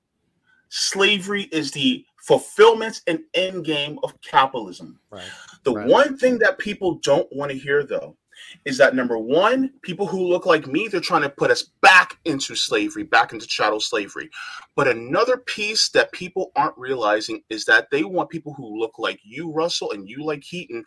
[0.76, 5.22] Slavery is the fulfillment and end game of capitalism." Right.
[5.62, 5.86] The Right.
[5.86, 8.16] one thing that people don't want to hear, though,
[8.64, 12.18] is that number one, people who look like me, they're trying to put us back
[12.24, 14.28] into slavery, back into chattel slavery.
[14.74, 19.20] But another piece that people aren't realizing is that they want people who look like
[19.22, 20.84] you, Russell, and you like Keaton,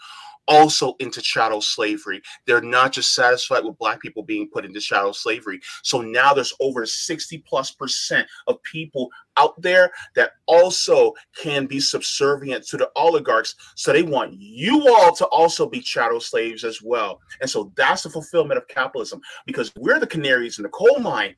[0.48, 2.22] also into chattel slavery.
[2.46, 5.62] They're not just satisfied with black people being put into chattel slavery.
[5.84, 11.80] So now there's over 60 plus percent of people out there that also can be
[11.80, 13.56] subservient to the oligarchs.
[13.76, 17.20] So they want you all to also be chattel slaves as well.
[17.42, 21.36] And so that's the fulfillment of capitalism because we're the canaries in the coal mine.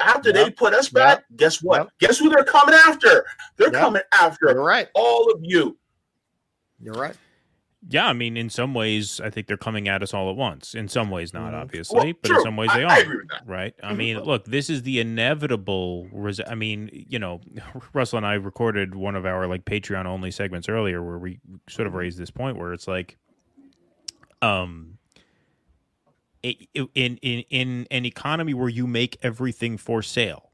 [0.00, 1.78] After they put us back, guess what?
[1.82, 1.88] Yep.
[2.00, 3.24] Guess who they're coming after?
[3.56, 3.80] They're Yep.
[3.80, 4.88] coming after You're right.
[4.94, 5.76] all of you.
[6.80, 7.16] You're right.
[7.88, 10.74] Yeah, I mean, in some ways, I think they're coming at us all at once.
[10.74, 11.60] In some ways, not Mhm.
[11.62, 13.04] obviously, Well, but in some ways they I are.
[13.30, 13.42] that.
[13.44, 13.74] Right?
[13.82, 13.96] I Mhm.
[13.96, 16.08] mean, look, this is the inevitable.
[16.12, 17.40] Res- I mean, you know,
[17.92, 21.88] Russell and I recorded one of our like Patreon only segments earlier where we sort
[21.88, 23.16] of raised this point where it's like,
[24.40, 24.98] um,
[26.44, 30.52] i- i- in in in an economy where you make everything for sale.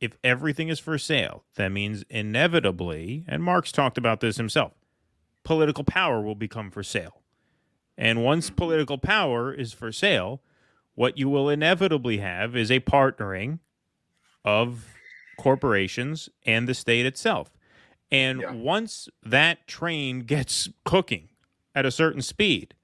[0.00, 4.72] If everything is for sale, that means inevitably, and Marx talked about this himself,
[5.48, 7.22] political power will become for sale.
[7.96, 10.42] And once political power is for sale,
[10.94, 13.60] what you will inevitably have is a partnering
[14.44, 14.94] of
[15.38, 17.50] corporations and the state itself.
[18.10, 18.50] And Yeah.
[18.52, 21.30] once that train gets cooking
[21.74, 22.74] at a certain speed,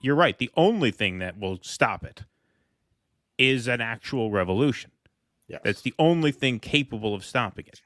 [0.00, 0.36] you're right.
[0.36, 2.24] The only thing that will stop it
[3.38, 4.90] is an actual revolution.
[5.46, 5.60] Yes.
[5.62, 7.82] That's the only thing capable of stopping it.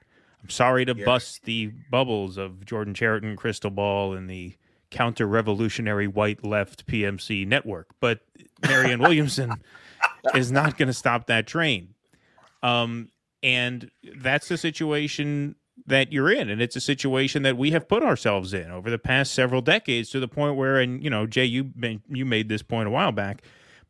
[0.49, 1.05] Sorry to Yeah.
[1.05, 4.55] bust the bubbles of Jordan Chariton, Krystal Ball, and the
[4.91, 8.21] counter revolutionary white left PMC network, but
[8.67, 9.53] Marianne Williamson
[10.35, 11.95] is not going to stop that train.
[12.63, 13.11] Um,
[13.43, 15.55] and that's the situation
[15.87, 16.49] that you're in.
[16.51, 20.11] And it's a situation that we have put ourselves in over the past several decades
[20.11, 21.71] to the point where, and, you know, Jay, you,
[22.09, 23.43] you made this point a while back.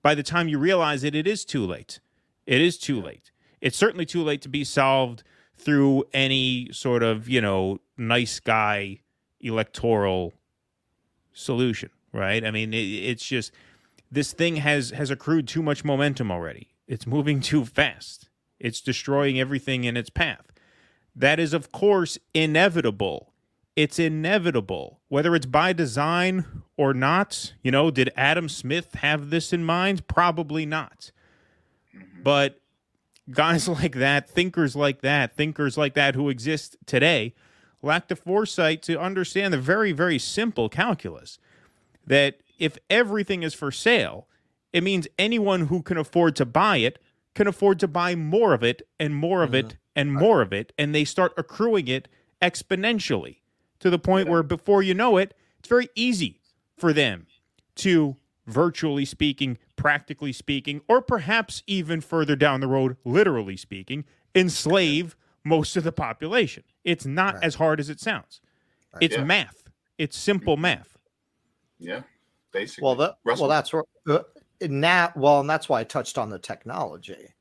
[0.03, 2.01] By the time you realize it, it is too late.
[2.47, 3.31] It is too late.
[3.61, 5.23] It's certainly too late to be solved
[5.59, 9.01] through any sort of, you know, nice guy
[9.41, 10.33] electoral
[11.33, 12.45] solution, right?
[12.45, 13.53] I mean, it, it's just
[14.11, 16.69] this thing has has accrued too much momentum already.
[16.87, 18.29] It's moving too fast.
[18.59, 20.47] It's destroying everything in its path.
[21.15, 23.33] That is, of course, inevitable.
[23.77, 27.55] It's inevitable, whether it's by design or not.
[27.63, 30.09] You know, did Adam Smith have this in mind?
[30.09, 31.13] Probably not.
[31.95, 32.23] Mm-hmm.
[32.23, 32.61] But
[33.31, 37.35] guys like that, thinkers like that, thinkers like that who exist today,
[37.83, 41.39] lack the foresight to understand the very, very simple calculus
[42.07, 44.27] that if everything is for sale,
[44.73, 46.99] it means anyone who can afford to buy it
[47.35, 49.77] can afford to buy more of it and more of it mm-hmm.
[49.95, 52.09] and more of it, and they start accruing it
[52.43, 53.37] exponentially.
[53.79, 56.41] to the point where before you know it, it's very easy
[56.77, 57.29] for them
[57.77, 58.17] to
[58.49, 64.05] virtually speaking, practically speaking, or perhaps even further down the road, literally speaking,
[64.35, 65.15] enslave
[65.45, 66.65] most of the population.
[66.85, 67.45] It's not Right.
[67.45, 68.41] as hard as it sounds.
[68.95, 69.05] Right.
[69.05, 69.25] It's Yeah.
[69.25, 69.71] math.
[69.99, 70.99] It's simple math.
[71.79, 72.03] Yeah,
[72.53, 72.85] basically.
[72.85, 74.21] Well, that, well, that's what uh,
[74.63, 75.13] now.
[75.15, 77.35] Well, and that's why I touched on the technology.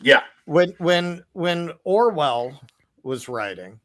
[0.00, 2.60] yeah, when when when Orwell
[3.02, 3.78] was writing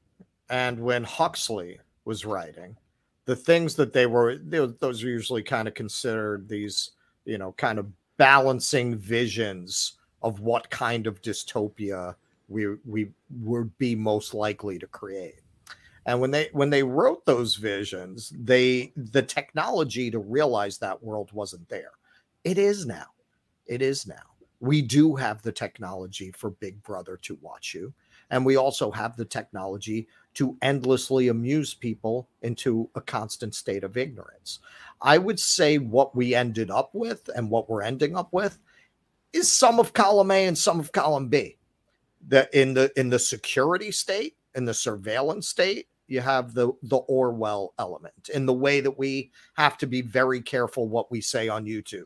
[0.49, 2.77] and when Huxley was writing,
[3.25, 6.91] the things that they were they, those are usually kind of considered these
[7.25, 7.87] you know kind of
[8.17, 12.15] balancing visions of what kind of dystopia
[12.47, 15.41] we we would be most likely to create.
[16.05, 21.31] And when they when they wrote those visions, they the technology to realize that world
[21.31, 21.91] wasn't there.
[22.43, 23.05] It is now.
[23.67, 24.31] It is now
[24.61, 27.93] we do have the technology for Big Brother to watch you.
[28.29, 33.97] And we also have the technology to endlessly amuse people into a constant state of
[33.97, 34.59] ignorance.
[35.01, 38.57] I would say what we ended up with and what we're ending up with
[39.33, 41.57] is some of column A and some of column B.
[42.27, 46.97] The in the in the security state, in the surveillance state, you have the the
[46.97, 51.49] Orwell element in the way that we have to be very careful what we say
[51.49, 52.05] on YouTube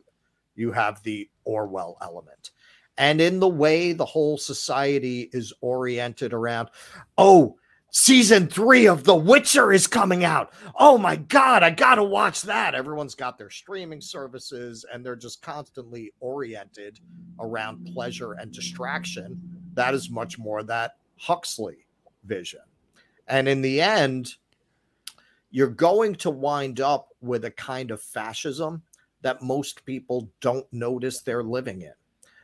[0.56, 2.50] you have the Orwell element.
[2.98, 6.70] And in the way the whole society is oriented around,
[7.18, 7.56] oh,
[7.98, 10.52] season three of The Witcher is coming out.
[10.78, 12.74] Oh my God, I got to watch that.
[12.74, 17.00] Everyone's got their streaming services and they're just constantly oriented
[17.40, 19.40] around pleasure and distraction.
[19.72, 21.86] That is much more that Huxley
[22.24, 22.60] vision.
[23.28, 24.34] And in the end,
[25.50, 28.82] you're going to wind up with a kind of fascism
[29.22, 31.94] that most people don't notice they're living in.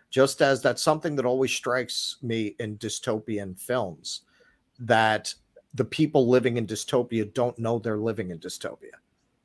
[0.08, 4.22] Just as that's something that always strikes me in dystopian films
[4.78, 5.34] that
[5.74, 8.93] the people living in dystopia don't know they're living in dystopia.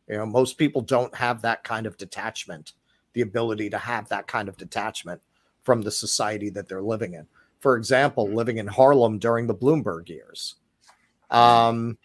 [0.08, 2.74] You know, most people don't have that kind of detachment,
[3.14, 5.22] the ability to have that kind of detachment
[5.64, 7.28] from the society that they're living in.
[7.60, 10.56] For example, living in Harlem during the Bloomberg years.
[11.30, 11.98] Um,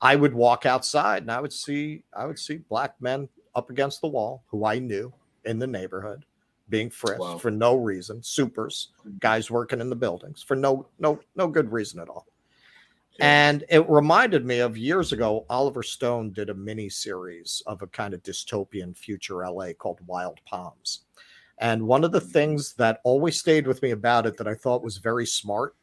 [0.00, 4.00] I would walk outside and I would see I would see black men up against
[4.00, 5.12] the wall who I knew
[5.44, 6.24] in the neighborhood
[6.68, 7.38] being frisked Wow.
[7.38, 8.88] for no reason, supers,
[9.18, 12.26] guys working in the buildings for no no no good reason at all.
[13.20, 17.88] And it reminded me of years ago, Oliver Stone did a mini series of a
[17.88, 21.00] kind of dystopian future LA called Wild Palms.
[21.58, 22.28] And one of the mm-hmm.
[22.28, 25.74] things that always stayed with me about it that I thought was very smart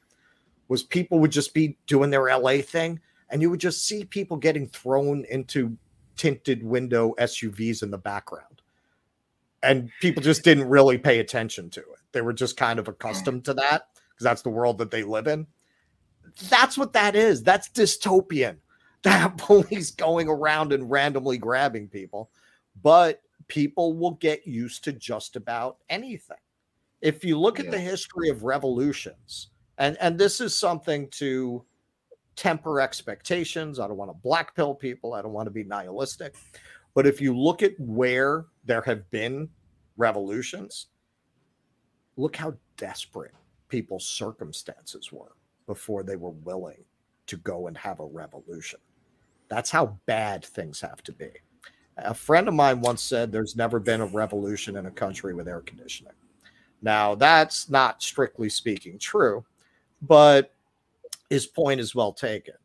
[0.68, 3.00] was people would just be doing their LA thing
[3.30, 5.78] and you would just see people getting thrown into
[6.16, 8.62] tinted window SUVs in the background.
[9.64, 12.00] And people just didn't really pay attention to it.
[12.12, 15.28] They were just kind of accustomed to that because that's the world that they live
[15.28, 15.48] in.
[16.50, 17.44] That's what that is.
[17.44, 18.58] That's dystopian.
[19.04, 22.32] That police going around and randomly grabbing people.
[22.82, 26.40] But people will get used to just about anything.
[27.02, 31.64] If you look at the history of revolutions, and, and this is something to
[32.36, 33.80] temper expectations.
[33.80, 35.14] I don't want to black pill people.
[35.14, 36.36] I don't want to be nihilistic.
[36.94, 39.50] But if you look at where there have been
[39.98, 40.88] revolutions,
[42.18, 43.34] look how desperate
[43.70, 45.34] people's circumstances were
[45.68, 46.84] before they were willing
[47.28, 48.80] to go and have a revolution.
[49.50, 51.30] That's how bad things have to be.
[51.98, 55.48] A friend of mine once said there's never been a revolution in a country with
[55.48, 56.14] air conditioning.
[56.82, 59.46] Now, that's not strictly speaking true,
[60.02, 60.54] but
[61.30, 62.56] his point is well taken.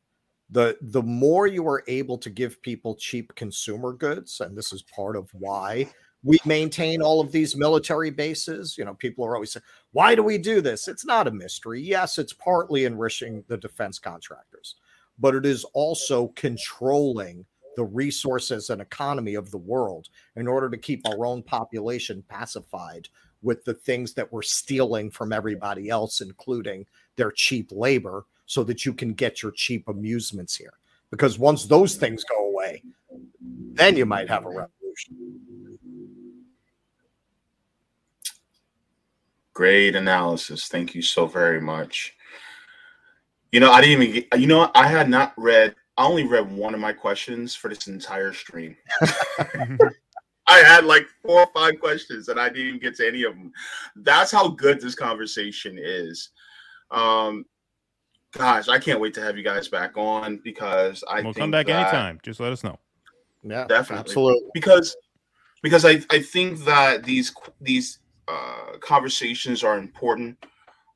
[0.51, 4.83] The the more you are able to give people cheap consumer goods, and this is
[4.83, 5.89] part of why
[6.23, 8.77] we maintain all of these military bases.
[8.77, 10.89] You know, people are always saying, why do we do this?
[10.89, 11.81] It's not a mystery.
[11.81, 14.77] Yes, it's partly enriching the defense contractors,
[15.19, 17.45] but it is also controlling
[17.77, 23.09] the resources and economy of the world in order to keep our own population pacified
[23.43, 26.85] with the things that we're stealing from everybody else, including
[27.17, 30.75] their cheap labor, so that you can get your cheap amusements here.
[31.11, 32.83] Because once those things go away,
[33.73, 35.70] then you might have a revolution.
[39.61, 40.69] Great analysis.
[40.69, 42.15] Thank you so very much.
[43.53, 46.51] You know, I didn't even get, you know, I had not read, I only read
[46.51, 48.75] one of my questions for this entire stream.
[50.47, 53.35] I had like four or five questions and I didn't even get to any of
[53.35, 53.53] them.
[53.97, 56.31] That's how good this conversation is.
[56.91, 57.45] Um,
[58.33, 61.51] gosh, I can't wait to have you guys back on because I we'll think come
[61.51, 62.19] back that- anytime.
[62.23, 62.79] Just let us know.
[63.43, 64.01] Yeah, Definitely.
[64.09, 64.51] absolutely.
[64.55, 64.97] because
[65.63, 67.31] because I, I think that these
[67.61, 67.99] these
[68.31, 70.37] uh, conversations are important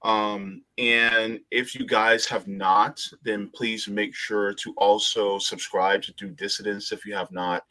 [0.05, 6.13] Um, and if you guys have not, then please make sure to also subscribe to
[6.13, 7.65] Due Dissidence if you have not.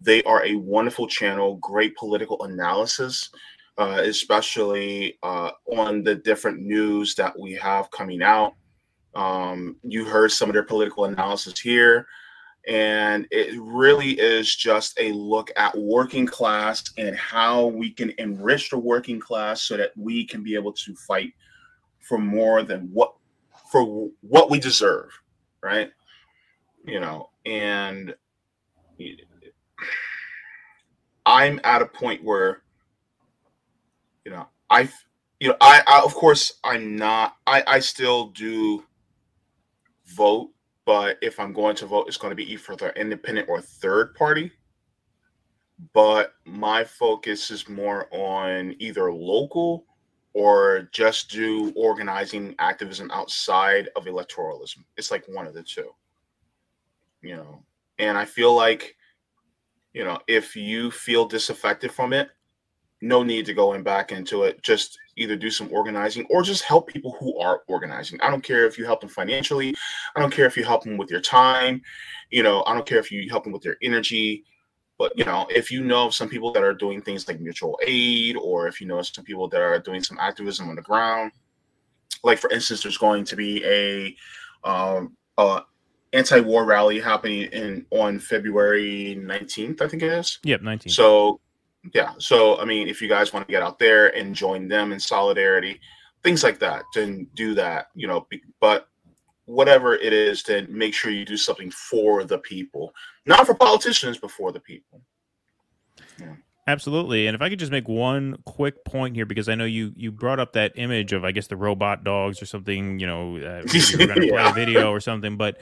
[0.00, 3.30] They are a wonderful channel, great political analysis,
[3.76, 8.54] uh, especially uh, on the different news that we have coming out.
[9.16, 12.06] Um, you heard some of their political analysis here
[12.66, 18.70] and it really is just a look at working class and how we can enrich
[18.70, 21.32] the working class so that we can be able to fight
[22.00, 23.14] for more than what
[23.70, 25.10] for what we deserve
[25.62, 25.90] right?
[26.86, 28.14] You know and
[31.26, 32.62] i'm at a point where
[34.24, 34.88] you know i
[35.40, 38.84] you know I, I of course i'm not i i still do
[40.06, 40.50] vote
[40.84, 44.14] but if I'm going to vote, it's going to be either the independent or third
[44.14, 44.52] party.
[45.92, 49.86] But my focus is more on either local
[50.34, 54.78] or just do organizing activism outside of electoralism.
[54.96, 55.90] It's like one of the two.
[57.22, 57.64] You know,
[57.98, 58.96] and I feel like,
[59.94, 62.28] you know, if you feel disaffected from it,
[63.00, 64.62] no need to go in back into it.
[64.62, 68.20] Just either do some organizing or just help people who are organizing.
[68.20, 69.74] I don't care if you help them financially.
[70.16, 71.82] I don't care if you help them with your time.
[72.30, 74.44] You know, I don't care if you help them with their energy.
[74.98, 78.36] But you know, if you know some people that are doing things like mutual aid,
[78.36, 81.32] or if you know some people that are doing some activism on the ground,
[82.22, 84.16] like for instance, there's going to be a
[84.68, 85.60] um, uh,
[86.12, 90.38] anti-war rally happening in on February 19th, I think it is.
[90.44, 90.90] Yep, 19th.
[90.92, 91.40] So
[91.92, 92.12] yeah.
[92.18, 95.00] So, I mean, if you guys want to get out there and join them in
[95.00, 95.80] solidarity,
[96.22, 98.26] things like that, then do that, you know,
[98.60, 98.88] but
[99.46, 102.94] whatever it is, to make sure you do something for the people,
[103.26, 105.02] not for politicians, but for the people.
[106.18, 106.34] Yeah.
[106.66, 107.26] Absolutely.
[107.26, 110.10] And if I could just make one quick point here, because I know you you
[110.10, 113.62] brought up that image of, I guess, the robot dogs or something, you know, uh,
[113.72, 115.58] you were going to play a video or something, but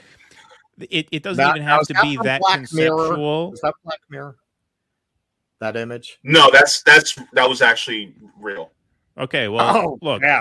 [0.78, 3.46] it, it doesn't that, even have to be that Black conceptual.
[3.46, 3.54] Mirror.
[3.54, 4.36] Is that Black Mirror?
[5.62, 6.18] That image?
[6.22, 8.70] No, that's that's that was actually real.
[9.16, 10.22] Okay, well, oh, look,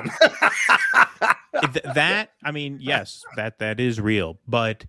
[1.93, 4.85] that I mean, yes, that that is real, but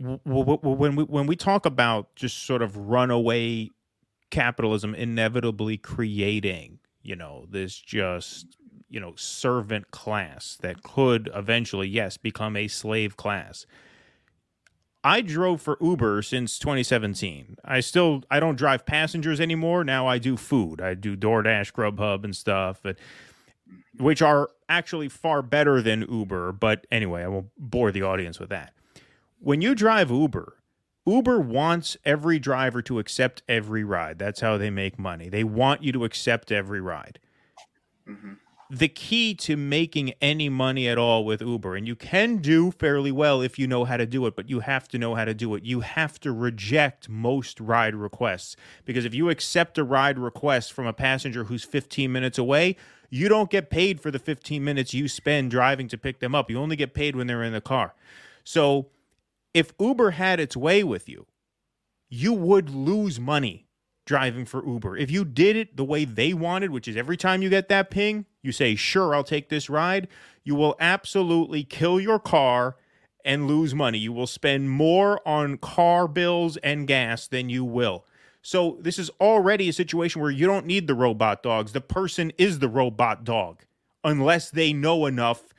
[0.00, 3.70] w- w- when we when we talk about just sort of runaway
[4.30, 8.56] capitalism inevitably creating, you know, this just
[8.88, 13.66] you know servant class that could eventually, yes, become a slave class.
[15.06, 17.58] I drove for Uber since 2017.
[17.64, 19.84] I still I don't drive passengers anymore.
[19.84, 20.80] Now I do food.
[20.80, 22.98] I do DoorDash, Grubhub, and stuff, but,
[23.98, 26.50] which are actually far better than Uber.
[26.50, 28.72] But anyway, I won't bore the audience with that.
[29.38, 30.56] When you drive Uber,
[31.06, 34.18] Uber wants every driver to accept every ride.
[34.18, 35.28] That's how they make money.
[35.28, 37.20] They want you to accept every ride.
[38.08, 38.32] Mm-hmm
[38.70, 43.12] the key to making any money at all with Uber, and you can do fairly
[43.12, 45.34] well if you know how to do it, but you have to know how to
[45.34, 45.64] do it.
[45.64, 50.86] You have to reject most ride requests because if you accept a ride request from
[50.86, 52.76] a passenger who's 15 minutes away,
[53.08, 56.50] you don't get paid for the 15 minutes you spend driving to pick them up.
[56.50, 57.94] You only get paid when they're in the car.
[58.42, 58.88] So
[59.54, 61.26] if Uber had its way with you,
[62.08, 63.65] you would lose money
[64.06, 64.96] driving for Uber.
[64.96, 67.90] If you did it the way they wanted, which is every time you get that
[67.90, 70.08] ping, you say, Sure, I'll take this ride,
[70.44, 72.76] you will absolutely kill your car
[73.24, 73.98] and lose money.
[73.98, 78.06] You will spend more on car bills and gas than you will.
[78.40, 81.72] So, this is already a situation where you don't need the robot dogs.
[81.72, 83.64] The person is the robot dog,
[84.04, 85.52] unless they know enough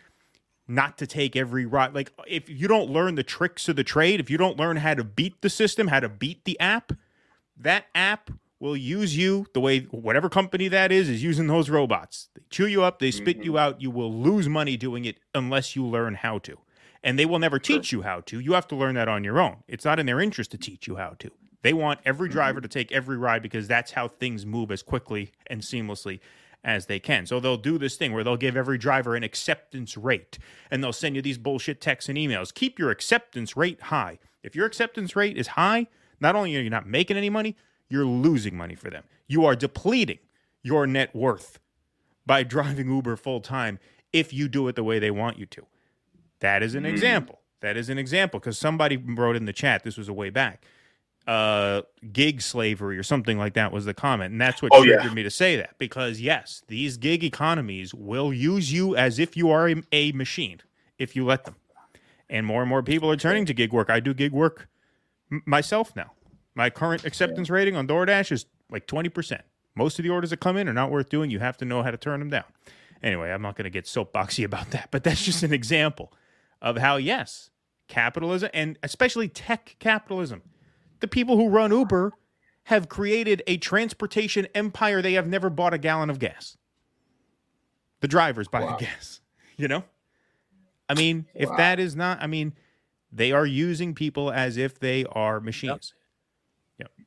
[0.70, 1.94] not to take every ride.
[1.94, 4.94] Like, if you don't learn the tricks of the trade, if you don't learn how
[4.94, 6.94] to beat the system, how to beat the app,
[7.60, 12.30] that app will use you the way whatever company that is is using those robots.
[12.36, 13.46] They chew you up, they spit mm-hmm.
[13.46, 13.82] you out.
[13.82, 16.58] You will lose money doing it unless you learn how to.
[17.04, 18.40] And they will never teach you how to.
[18.40, 19.58] You have to learn that on your own.
[19.68, 21.32] It's not in their interest to teach you how to.
[21.62, 22.64] They want every driver mm-hmm.
[22.64, 26.20] to take every ride because that's how things move as quickly and seamlessly
[26.64, 27.26] as they can.
[27.26, 30.40] So they'll do this thing where they'll give every driver an acceptance rate
[30.72, 32.54] and they'll send you these bullshit texts and emails.
[32.54, 34.20] Keep your acceptance rate high.
[34.44, 35.88] If your acceptance rate is high,
[36.20, 37.56] not only are you not making any money,
[37.90, 39.04] you're losing money for them.
[39.28, 40.20] You are depleting
[40.64, 41.60] your net worth
[42.26, 43.80] by driving Uber full time
[44.14, 45.66] if you do it the way they want you to.
[46.40, 46.90] That is an mm.
[46.90, 47.40] example.
[47.62, 50.66] That is an example because somebody wrote in the chat, this was a way back.
[51.26, 51.82] Uh,
[52.14, 54.32] gig slavery or something like that was the comment.
[54.32, 55.14] And that's what oh, triggered yeah.
[55.14, 59.50] me to say that because, yes, these gig economies will use you as if you
[59.50, 60.62] are a, a machine
[60.98, 61.56] if you let them.
[62.30, 63.90] And more and more people are turning to gig work.
[63.90, 64.70] I do gig work
[65.32, 66.12] m- myself now.
[66.56, 69.42] My current acceptance rating on DoorDash is like 20%.
[69.76, 71.30] Most of the orders that come in are not worth doing.
[71.30, 72.46] You have to know how to turn them down.
[73.04, 76.12] Anyway, I'm not going to get soapboxy about that, but that's just an example
[76.62, 77.52] of how, yes,
[77.88, 80.42] capitalism and especially tech capitalism,
[81.00, 82.14] the people who run Uber
[82.64, 85.02] have created a transportation empire.
[85.02, 86.58] They have never bought a gallon of gas.
[88.02, 88.78] The drivers buy Wow.
[88.78, 89.22] the gas,
[89.58, 89.84] you know?
[90.90, 91.58] I mean, if Wow.
[91.58, 92.54] that is not, I mean,
[93.12, 95.94] they are using people as if they are machines.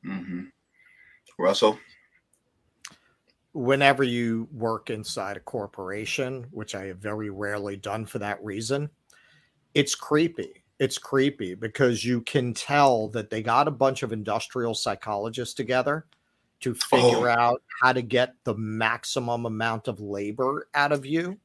[0.03, 0.43] hmm
[1.37, 1.79] Russell.
[3.53, 8.89] whenever you work inside a corporation, which I have very rarely done for that reason,
[9.73, 10.63] it's creepy.
[10.79, 16.05] It's creepy because you can tell that they got a bunch of industrial psychologists together
[16.61, 17.35] to figure Oh.
[17.39, 21.39] out how to get the maximum amount of labor out of you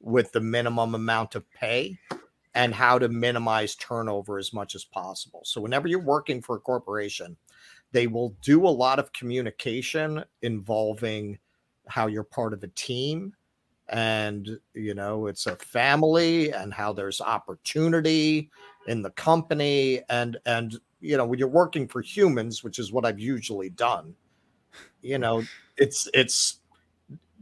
[0.00, 1.98] with the minimum amount of pay
[2.54, 5.42] and how to minimize turnover as much as possible.
[5.44, 7.36] So whenever you're working for a corporation,
[7.92, 11.38] they will do a lot of communication involving
[11.86, 13.34] how you're part of a team
[13.90, 18.50] and you know it's a family and how there's opportunity
[18.86, 23.04] in the company and and you know when you're working for humans which is what
[23.04, 24.14] I've usually done
[25.02, 25.42] you know
[25.76, 26.60] it's it's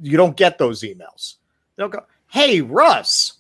[0.01, 1.37] you don't get those emails
[1.77, 3.35] they'll go hey Russ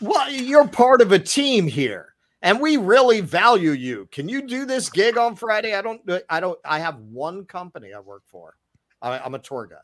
[0.00, 4.64] well you're part of a team here and we really value you can you do
[4.64, 8.56] this gig on Friday I don't I don't I have one company I work for
[9.00, 9.78] I, I'm a tour guide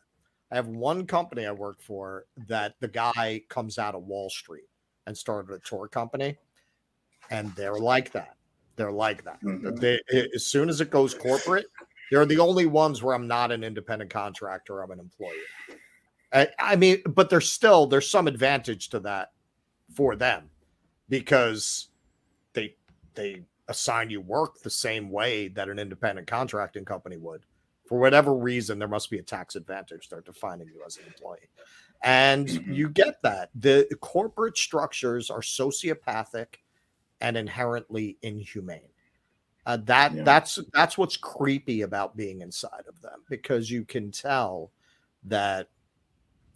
[0.51, 4.65] I have one company I work for that the guy comes out of Wall Street
[5.07, 6.37] and started a tour company,
[7.31, 8.37] and they're like that.
[8.77, 9.41] They're like that.
[9.43, 9.79] Mhm.
[9.79, 10.01] They,
[10.35, 11.67] as soon as it goes corporate,
[12.11, 14.83] they're the only ones where I'm not an independent contractor.
[14.83, 15.37] I'm an employee.
[16.33, 19.33] I, I mean, but there's still there's some advantage to that
[19.95, 20.51] for them
[21.09, 21.89] because
[22.53, 22.75] they
[23.15, 27.45] they assign you work the same way that an independent contracting company would
[27.91, 30.09] for whatever reason, there must be a tax advantage.
[30.09, 31.51] They're defining you as an employee.
[32.05, 32.77] And Mhm.
[32.77, 33.51] you get that.
[33.57, 36.61] The corporate structures are sociopathic
[37.21, 38.93] and inherently inhumane.
[39.67, 40.23] Uh, that Yeah.
[40.23, 44.71] that's that's what's creepy about being inside of them because you can tell
[45.25, 45.69] that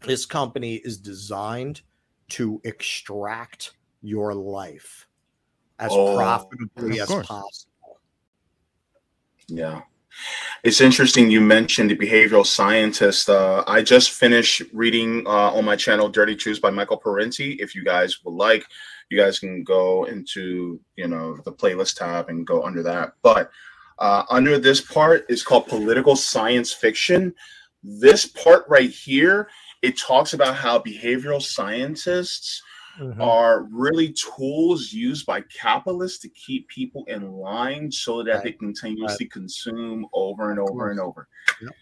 [0.03, 1.83] this company is designed
[2.31, 3.73] to extract
[4.03, 5.07] your life
[5.79, 7.27] as Oh, profitably as course.
[7.27, 8.01] possible.
[9.49, 9.83] Yeah.
[10.63, 13.29] It's interesting you mentioned the behavioral scientist.
[13.29, 17.55] Uh, I just finished reading uh, on my channel Dirty Truths by Michael Parenti.
[17.55, 18.65] If you guys would like,
[19.11, 23.15] you guys can go into you know the playlist tab and go under that.
[23.23, 23.51] But
[23.99, 27.35] uh, under this part is called political science fiction.
[27.83, 29.49] This part right here,
[29.85, 32.63] it talks about how behavioral scientists
[32.99, 33.21] mm-hmm.
[33.21, 38.59] are really tools used by capitalists to keep people in line so that they Right.
[38.59, 41.29] continuously consume over and over and over.
[41.61, 41.73] Yep.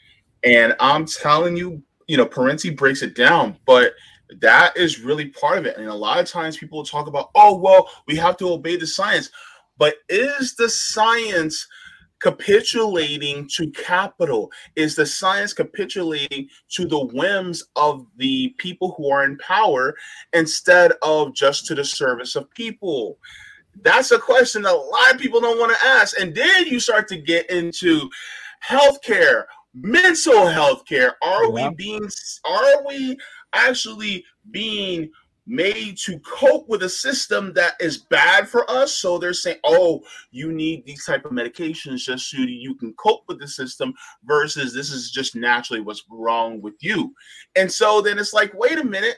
[0.42, 3.94] And I'm telling you, you know, Parenti breaks it down, but
[4.40, 5.76] that is really part of it.
[5.76, 8.86] And a lot of times people talk about, oh, well, we have to obey the
[8.88, 9.30] science.
[9.78, 11.68] But is the science
[12.22, 14.50] capitulating to capital?
[14.76, 19.94] Is the science capitulating to the whims of the people who are in power
[20.32, 23.18] instead of just to the service of people?
[23.82, 26.18] That's a question that a lot of people don't want to ask.
[26.18, 28.08] And then you start to get into
[28.66, 29.44] healthcare,
[29.74, 31.16] mental health care.
[31.22, 31.68] Are Yeah.
[31.70, 32.08] we being
[32.44, 33.16] are we
[33.54, 35.10] actually being
[35.46, 38.94] made to cope with a system that is bad for us?
[38.94, 43.24] So they're saying, oh, you need these type of medications just so you can cope
[43.28, 43.92] with the system
[44.24, 47.14] versus this is just naturally what's wrong with you.
[47.56, 49.16] And so then it's like, wait a minute,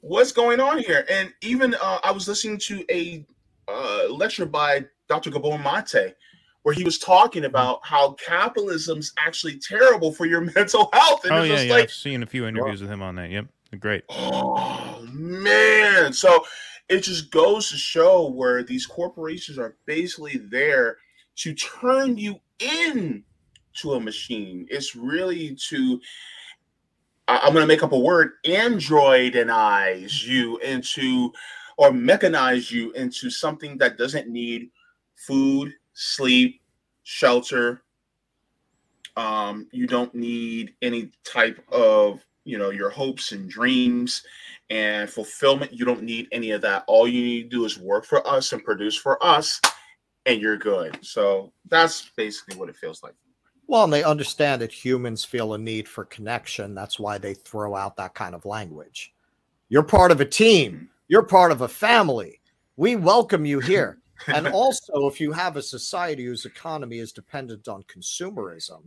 [0.00, 1.04] what's going on here?
[1.10, 3.24] And even uh, I was listening to a
[3.68, 5.30] uh, lecture by Dr.
[5.30, 6.14] Gabor Mate
[6.62, 11.24] where he was talking about how capitalism's actually terrible for your mental health.
[11.24, 11.72] And Oh it's yeah, yeah.
[11.72, 13.30] like, I've seen a few interviews with him on that.
[13.30, 13.46] Yep,
[13.78, 14.04] great.
[14.08, 16.12] Oh man.
[16.12, 16.44] So
[16.88, 20.98] it just goes to show where these corporations are basically there
[21.36, 23.24] to turn you in
[23.74, 24.66] to a machine.
[24.70, 26.00] It's really to
[27.28, 31.32] I'm gonna make up a word, androidinize you into
[31.76, 34.70] or mechanize you into something that doesn't need
[35.14, 36.60] food, sleep,
[37.04, 37.82] shelter.
[39.16, 44.22] Um, you don't need any type of you know your hopes and dreams
[44.70, 48.04] and fulfillment you don't need any of that all you need to do is work
[48.04, 49.60] for us and produce for us
[50.26, 53.14] and you're good so that's basically what it feels like
[53.66, 56.74] Well, and they understand that humans feel a need for connection.
[56.74, 59.14] That's why they throw out that kind of language.
[59.68, 60.90] You're part of a team.
[61.06, 62.40] You're part of a family.
[62.76, 63.98] We welcome you here.
[64.26, 68.82] And also, if you have a society whose economy is dependent on consumerism,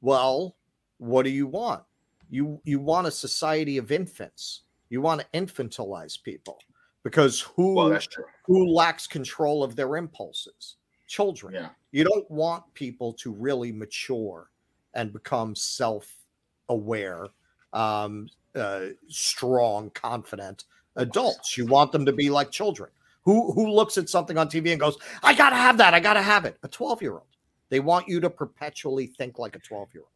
[0.00, 0.54] well,
[0.98, 1.82] what do you want?
[2.30, 4.62] You you want a society of infants.
[4.90, 6.58] You want to infantilize people
[7.02, 7.98] because who Well,
[8.44, 10.76] who lacks control of their impulses?
[11.06, 11.54] Children.
[11.54, 11.68] Yeah.
[11.92, 14.50] You don't want people to really mature
[14.94, 17.26] and become self-aware,
[17.72, 20.64] um, uh, strong, confident
[20.96, 21.56] adults.
[21.56, 22.90] You want them to be like children.
[23.22, 25.94] Who who looks at something on TV and goes, "I gotta have that.
[25.94, 27.22] I gotta have it." A twelve-year-old.
[27.70, 30.10] They want you to perpetually think like a twelve-year-old.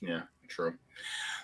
[0.00, 0.74] Yeah, true.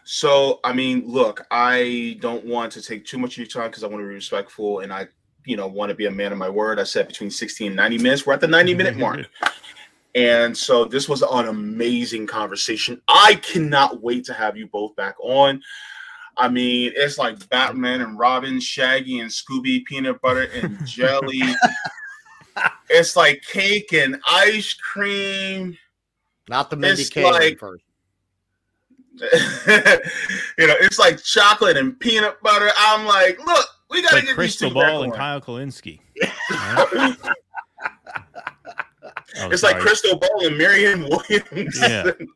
[0.04, 3.84] So, I mean, look, I don't want to take too much of your time because
[3.84, 5.06] I want to be respectful and I,
[5.44, 6.80] you know, want to be a man of my word.
[6.80, 8.26] I said between 60 and 90 minutes.
[8.26, 9.26] We're at the 90 minute mark.
[10.16, 13.00] And so this was an amazing conversation.
[13.06, 15.62] I cannot wait to have you both back on.
[16.36, 21.42] I mean, it's like Batman and Robin, Shaggy and Scooby, peanut butter and jelly.
[22.90, 25.78] it's like cake and ice cream.
[26.48, 27.84] Not the Mindy It's Kaling like- version.
[29.18, 32.70] you know, it's like chocolate and peanut butter.
[32.78, 35.12] I'm like, look, we gotta like get Krystal these two back Ball and.
[35.12, 36.00] Kyle Kulinski.
[36.50, 37.16] Right?
[39.38, 39.76] Oh, it's like.
[39.76, 41.78] Krystal Ball and Marianne Williams.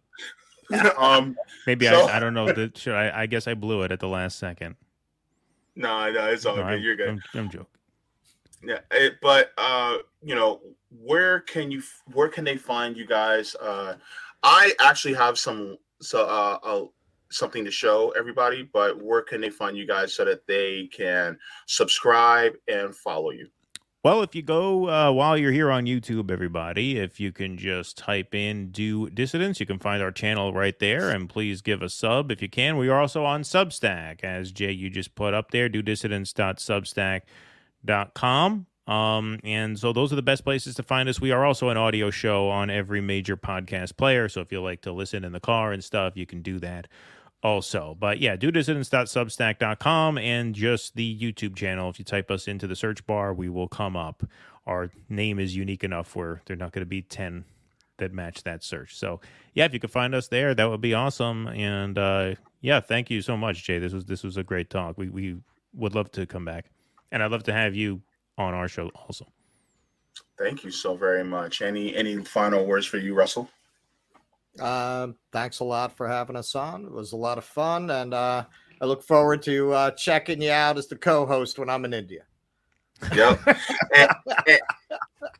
[0.70, 0.88] Yeah.
[0.96, 1.36] um,
[1.66, 2.50] Maybe So- I, I don't know.
[2.50, 4.76] That should I, I guess I blew it at the last second.
[5.76, 6.72] no, no, it's all No, good.
[6.72, 7.08] I'm, You're good.
[7.10, 7.66] I'm, I'm joking.
[8.66, 10.62] Yeah, it, but uh, you know,
[11.02, 11.82] where can you
[12.14, 13.54] where can they find you guys?
[13.60, 13.96] Uh,
[14.42, 16.86] I actually have some so uh,
[17.30, 21.36] something to show everybody, but where can they find you guys so that they can
[21.66, 23.48] subscribe and follow you?
[24.04, 27.96] Well, if you go uh, while you're here on YouTube, everybody, if you can just
[27.96, 31.88] type in "Due Dissidence," you can find our channel right there, and please give a
[31.88, 32.76] sub if you can.
[32.76, 35.70] We are also on Substack, as Jay you just put up there.
[35.70, 38.66] duedissidence.substack.com.
[38.86, 41.20] Um, and so those are the best places to find us.
[41.20, 44.28] We are also an audio show on every major podcast player.
[44.28, 46.88] So if you like to listen in the car and stuff, you can do that
[47.42, 47.96] also.
[47.98, 51.88] But yeah, duedissidence.substack.com and just the YouTube channel.
[51.88, 54.22] If you type us into the search bar, we will come up.
[54.66, 57.44] Our name is unique enough where there are not going to be 10
[57.98, 58.96] that match that search.
[58.96, 59.20] So
[59.54, 61.46] yeah, if you could find us there, that would be awesome.
[61.48, 63.78] And uh, yeah, thank you so much, Jay.
[63.78, 64.98] This was this was a great talk.
[64.98, 65.36] We we
[65.74, 66.70] would love to come back,
[67.12, 68.02] and I'd love to have you
[68.38, 69.26] on our show also.
[70.38, 71.62] Thank you so very much.
[71.62, 73.48] Any any final words for you, Russell?
[74.60, 76.84] Um, thanks a lot for having us on.
[76.84, 78.44] It was a lot of fun, and uh,
[78.80, 82.22] I look forward to uh, checking you out as the co-host when I'm in India.
[83.14, 83.40] Yep.
[83.94, 84.10] and,
[84.46, 84.60] and,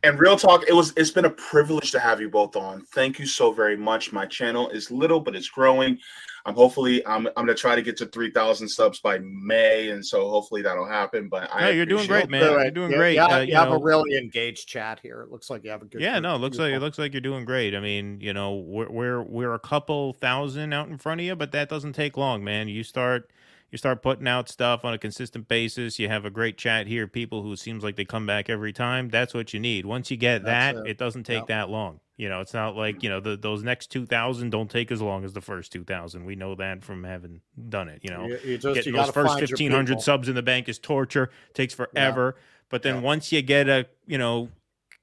[0.03, 2.83] and real talk, it was it's been a privilege to have you both on.
[2.93, 4.13] Thank you so very much.
[4.13, 5.99] My channel is little, but it's growing.
[6.47, 10.05] I'm hopefully I'm I'm gonna try to get to three thousand subs by May, and
[10.05, 11.29] so hopefully that'll happen.
[11.29, 12.43] But I No, you're doing great, man.
[12.43, 13.15] You're doing You- great.
[13.15, 15.23] You, have, Uh, you you have know- a really engaged chat here.
[15.23, 16.03] It looks like you have a good.
[16.03, 17.75] Yeah, no, it looks like it looks like you're doing great.
[17.75, 21.35] I mean, you know, we're we're we're a couple thousand out in front of you,
[21.35, 22.69] but that doesn't take long, man.
[22.69, 23.31] You start
[23.73, 25.99] you start putting out stuff on a consistent basis.
[25.99, 29.09] You have a great chat here, people who seems like they come back every time.
[29.09, 29.87] That's what you need.
[29.87, 30.91] Once you get That's that, it.
[30.91, 31.47] it doesn't take Yep.
[31.49, 32.01] that long.
[32.17, 35.03] You know, it's not like you know the, those next two thousand don't take as
[35.03, 36.25] long as the first two thousand.
[36.25, 38.01] We know that from having done it.
[38.03, 40.37] You know, You, you just getting you those first find your fifteen hundred subs in
[40.37, 41.31] the bank is torture.
[41.55, 42.37] Takes forever.
[42.69, 43.01] But then Yeah.
[43.01, 44.49] once you get a you know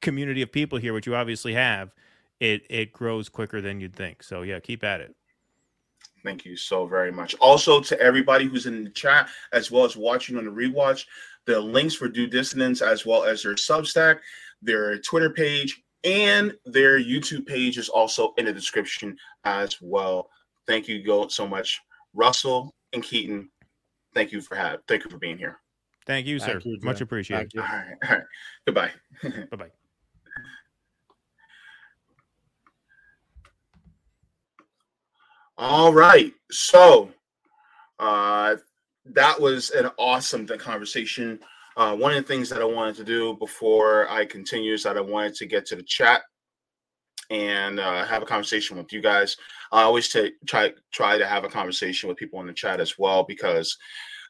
[0.01, 1.93] community of people here, which you obviously have,
[2.39, 4.23] it it grows quicker than you'd think.
[4.23, 5.13] So yeah, keep at it.
[6.23, 7.35] Thank you so very much.
[7.35, 11.05] Also, to everybody who's in the chat, as well as watching on the rewatch,
[11.45, 14.19] the links for Due Dissidence, as well as their Substack,
[14.61, 20.29] their Twitter page, and their YouTube page is also in the description as well.
[20.67, 21.79] Thank you go so much,
[22.13, 23.49] Russell and Keaton.
[24.13, 24.79] Thank you for have.
[24.87, 25.59] Thank you for being here.
[26.05, 26.69] Thank you, Thank sir.
[26.69, 27.51] you, Much appreciated.
[27.53, 27.61] Thank you.
[27.61, 28.25] All right, all right.
[28.65, 29.47] Goodbye.
[29.51, 29.71] Bye bye.
[35.57, 36.33] All right.
[36.49, 37.11] So
[37.99, 38.55] uh,
[39.05, 41.39] that was an awesome th- conversation.
[41.77, 44.97] Uh, one of the things that I wanted to do before I continue is that
[44.97, 46.21] I wanted to get to the chat
[47.29, 49.37] and uh, have a conversation with you guys.
[49.71, 52.99] I always ta- try try to have a conversation with people in the chat as
[52.99, 53.77] well because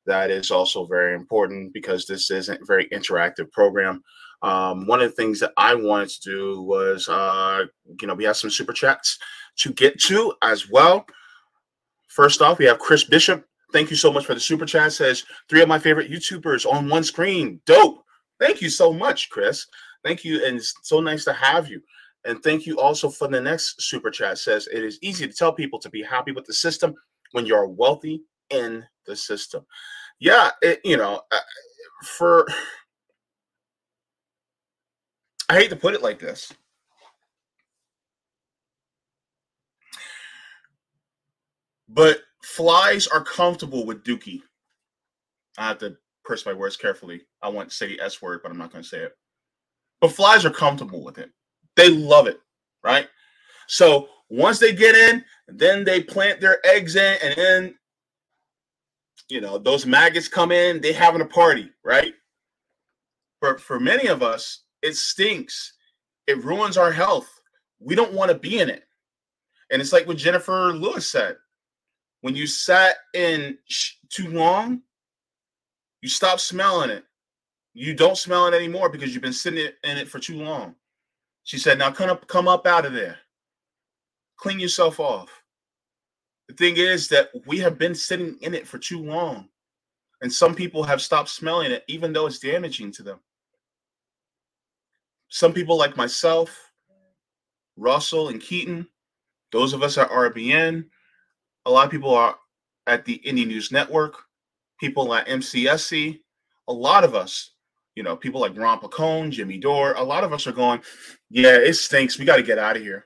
[0.05, 4.03] that is also very important because this isn't very interactive program.
[4.43, 7.65] Um, one of the things that I wanted to do was, uh,
[7.99, 9.19] you know, we have some super chats
[9.57, 11.05] to get to as well.
[12.07, 13.45] First off, we have Chris Bishop.
[13.72, 14.93] Thank you so much for the super chat.
[14.93, 17.61] Says three of my favorite YouTubers on one screen.
[17.65, 18.03] Dope.
[18.39, 19.68] Thank you so much, Chris.
[20.03, 21.81] Thank you, and it's so nice to have you.
[22.26, 24.38] And thank you also for the next super chat.
[24.38, 26.95] Says it is easy to tell people to be happy with the system
[27.31, 29.65] when you're wealthy in the system.
[30.19, 31.39] Yeah, it, you know, uh,
[32.03, 32.48] for
[35.49, 36.53] I hate to put it like this.
[41.89, 44.41] But flies are comfortable with Dookie.
[45.57, 47.22] I have to purse my words carefully.
[47.41, 49.18] I want to say the S word, but I'm not going to say it.
[49.99, 51.30] But flies are comfortable with it.
[51.76, 52.39] They love it,
[52.84, 53.07] right?
[53.68, 57.76] So once they get in, then they plant their eggs in, and then
[59.30, 60.81] you know those maggots come in.
[60.81, 62.13] They having a party, right?
[63.39, 65.73] For for many of us, it stinks.
[66.27, 67.30] It ruins our health.
[67.80, 68.84] We don't want to be in it.
[69.72, 71.38] And it's like what Jennifer Lewis said.
[72.22, 73.57] When you sat in
[74.10, 74.81] too long,
[76.02, 77.03] you stop smelling it.
[77.73, 80.76] You don't smell it anymore because you've been sitting in it for too long.
[81.43, 83.18] She said, now come up, come up out of there.
[84.38, 85.30] Clean yourself off.
[86.48, 89.48] The thing is that we have been sitting in it for too long.
[90.22, 93.19] And some people have stopped smelling it, even though it's damaging to them.
[95.30, 96.72] Some people, like myself,
[97.77, 98.88] Russell, and Keaton,
[99.52, 100.85] those of us at RBN,
[101.65, 102.38] a lot of people are
[102.88, 104.15] at the Indie News Network,
[104.79, 106.19] people at MCSC,
[106.67, 107.51] a lot of us,
[107.95, 110.81] you know, people like Ron Placone, Jimmy Dore, a lot of us are going,
[111.29, 112.17] yeah, it stinks.
[112.17, 113.05] We got to get out of here.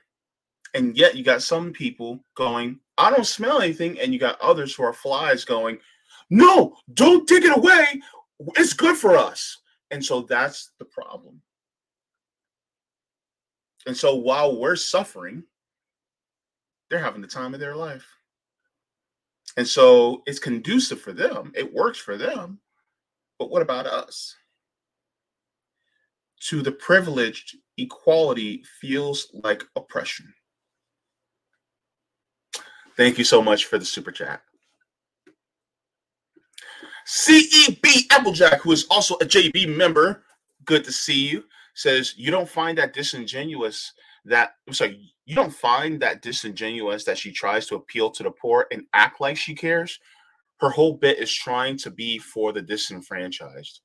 [0.74, 3.98] And yet you got some people going, I don't smell anything.
[3.98, 5.78] And you got others who are flies going,
[6.30, 7.86] no, don't take it away.
[8.56, 9.58] It's good for us.
[9.90, 11.40] And so that's the problem.
[13.86, 15.44] And so while we're suffering,
[16.90, 18.15] they're having the time of their life.
[19.56, 22.60] And so it's conducive for them, it works for them.
[23.38, 24.34] But what about us?
[26.48, 30.32] To the privileged, equality feels like oppression.
[32.96, 34.42] Thank you so much for the super chat.
[37.06, 40.24] CEB Applejack, who is also a JB member,
[40.64, 43.92] good to see you, says, You don't find that disingenuous
[44.24, 48.30] that I'm sorry, you don't find that disingenuous that she tries to appeal to the
[48.30, 49.98] poor and act like she cares.
[50.60, 53.80] Her whole bit is trying to be for the disenfranchised.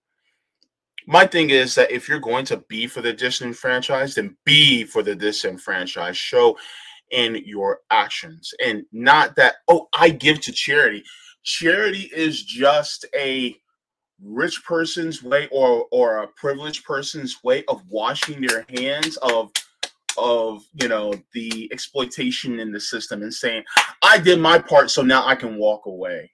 [1.08, 5.02] My thing is that if you're going to be for the disenfranchised, then be for
[5.02, 6.18] the disenfranchised.
[6.18, 6.58] Show
[7.10, 11.04] in your actions and not that, oh, I give to charity.
[11.44, 13.56] Charity is just a
[14.24, 19.52] rich person's way or or a privileged person's way of washing their hands of
[20.18, 23.64] of you know the exploitation in the system and saying
[24.02, 26.32] i did my part so now i can walk away.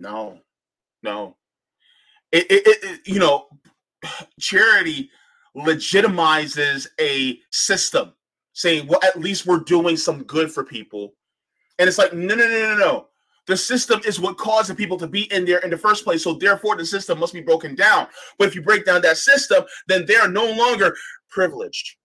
[0.00, 0.38] No
[1.02, 1.36] no.
[2.32, 3.46] It, it, it you know
[4.40, 5.10] charity
[5.56, 8.12] legitimizes a system
[8.52, 11.14] saying well at least we're doing some good for people.
[11.78, 13.06] And it's like no no no no no
[13.48, 16.22] the system is what caused the people to be in there in the first place.
[16.22, 18.06] So therefore, the system must be broken down.
[18.38, 20.94] But if you break down that system, then they are no longer
[21.30, 21.96] privileged.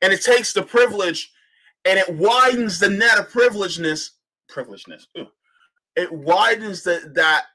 [0.00, 1.32] And it takes the privilege
[1.84, 4.10] and it widens the net of privilegeness.
[4.48, 5.06] Privilegeness.
[5.96, 7.46] It widens the, that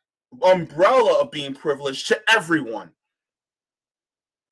[0.44, 2.92] umbrella of being privileged to everyone.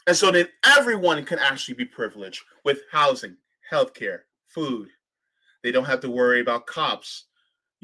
[0.07, 3.35] And so then everyone can actually be privileged with housing,
[3.69, 4.87] healthcare, food.
[5.61, 7.24] They don't have to worry about cops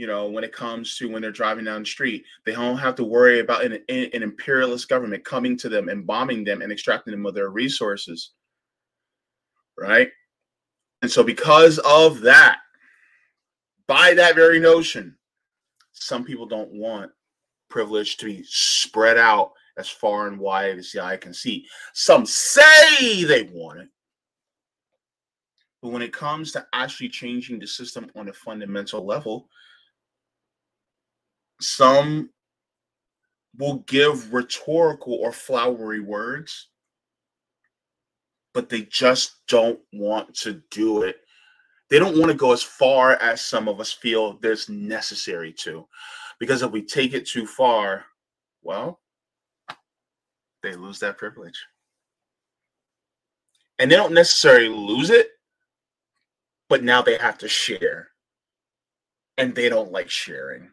[0.02, 2.26] you know, when it comes to when they're driving down the street.
[2.44, 6.44] They don't have to worry about an, an imperialist government coming to them and bombing
[6.44, 8.32] them and extracting them of their resources.
[9.78, 10.10] Right?
[11.04, 12.58] And so, because of that,
[13.86, 15.16] by that very notion,
[15.92, 17.12] some people don't want
[17.70, 21.68] privilege to be spread out as far and wide as the eye can see.
[21.94, 23.90] Some say they want it.
[25.84, 29.48] But when it comes to actually changing the system on a fundamental level,
[31.62, 32.30] some
[33.58, 36.70] will give rhetorical or flowery words,
[38.54, 41.18] but they just don't want to do it.
[41.90, 45.88] They don't want to go as far as some of us feel there's necessary to.
[46.40, 48.06] Because if we take it too far,
[48.64, 49.00] well,
[50.64, 51.60] they lose that privilege.
[53.78, 55.30] And they don't necessarily lose it,
[56.70, 58.10] but now they have to share.
[59.38, 60.72] And they don't like sharing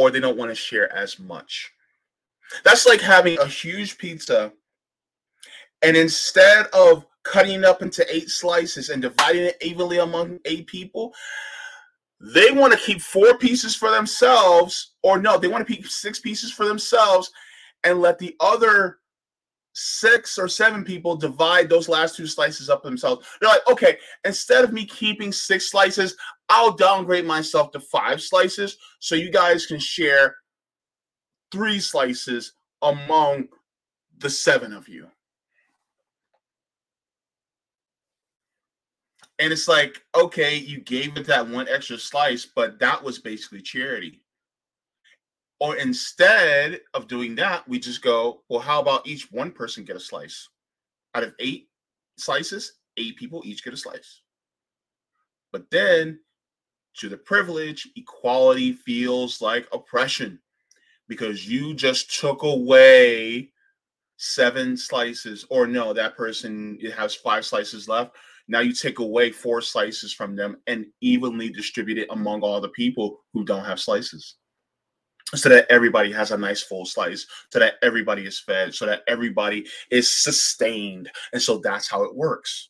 [0.00, 1.70] or they don't want to share as much.
[2.64, 4.50] That's like having a huge pizza
[5.82, 10.66] and instead of cutting it up into eight slices and dividing it evenly among eight
[10.66, 11.14] people,
[12.18, 16.18] they want to keep four pieces for themselves, or no, they want to keep six
[16.18, 17.30] pieces for themselves
[17.84, 18.98] and let the other
[19.72, 23.26] six or seven people divide those last two slices up themselves.
[23.40, 26.16] They're like, okay, instead of me keeping six slices,
[26.50, 30.34] I'll downgrade myself to five slices so you guys can share
[31.52, 33.48] three slices among
[34.18, 35.06] the seven of you.
[39.38, 43.62] And it's like, okay, you gave it that one extra slice, but that was basically
[43.62, 44.20] charity.
[45.60, 49.96] Or instead of doing that, we just go, well, how about each one person get
[49.96, 50.48] a slice?
[51.14, 51.68] Out of eight
[52.18, 54.20] slices, eight people each get a slice.
[55.52, 56.18] But then
[57.00, 60.38] to the privilege, equality feels like oppression
[61.08, 63.50] because you just took away
[64.16, 68.14] seven slices, or no, that person has five slices left.
[68.48, 72.68] Now you take away four slices from them and evenly distribute it among all the
[72.68, 74.36] people who don't have slices.
[75.34, 79.02] So that everybody has a nice full slice, so that everybody is fed, so that
[79.06, 81.08] everybody is sustained.
[81.32, 82.69] And so that's how it works.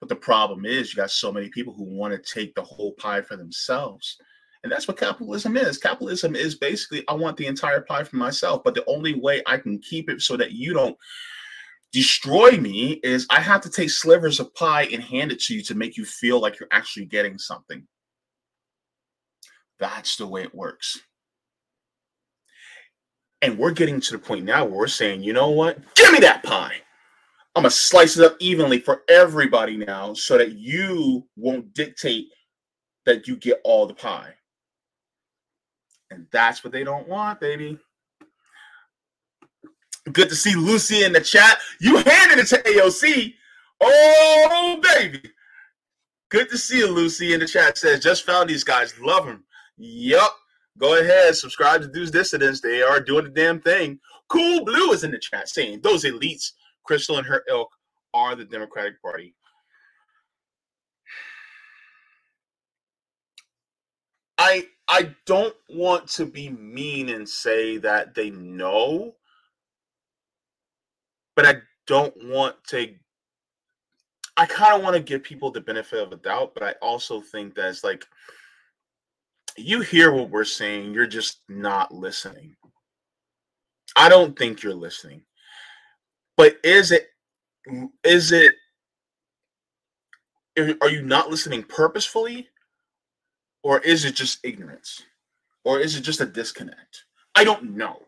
[0.00, 2.92] But the problem is, you got so many people who want to take the whole
[2.92, 4.16] pie for themselves.
[4.62, 5.78] And that's what capitalism is.
[5.78, 9.56] Capitalism is basically, I want the entire pie for myself, but the only way I
[9.56, 10.96] can keep it so that you don't
[11.92, 15.62] destroy me is I have to take slivers of pie and hand it to you
[15.62, 17.86] to make you feel like you're actually getting something.
[19.78, 21.00] That's the way it works.
[23.40, 25.78] And we're getting to the point now where we're saying, you know what?
[25.94, 26.82] Give me that pie.
[27.58, 32.28] I'm gonna slice it up evenly for everybody now so that you won't dictate
[33.04, 34.32] that you get all the pie.
[36.12, 37.76] And that's what they don't want, baby.
[40.12, 41.58] Good to see Lucy in the chat.
[41.80, 43.34] You handed it to AOC.
[43.80, 45.20] Oh, baby.
[46.28, 47.76] Good to see you, Lucy, in the chat.
[47.76, 48.94] Says, just found these guys.
[49.00, 49.42] Love them.
[49.78, 50.32] Yup.
[50.78, 52.60] Go ahead, subscribe to Dudes Dissidents.
[52.60, 53.98] They are doing the damn thing.
[54.28, 56.52] Cool Blue is in the chat saying, those elites
[56.88, 57.70] Krystal and her ilk
[58.14, 59.34] are the Democratic Party.
[64.38, 69.14] I I don't want to be mean and say that they know,
[71.36, 71.56] but I
[71.86, 72.94] don't want to
[74.36, 77.20] I kind of want to give people the benefit of the doubt, but I also
[77.20, 78.06] think that it's like
[79.56, 82.54] you hear what we're saying, you're just not listening.
[83.96, 85.22] I don't think you're listening.
[86.38, 87.08] But is it
[88.04, 88.54] is it
[90.80, 92.48] are you not listening purposefully?
[93.62, 95.02] Or is it just ignorance?
[95.64, 97.04] Or is it just a disconnect?
[97.34, 98.00] I don't know.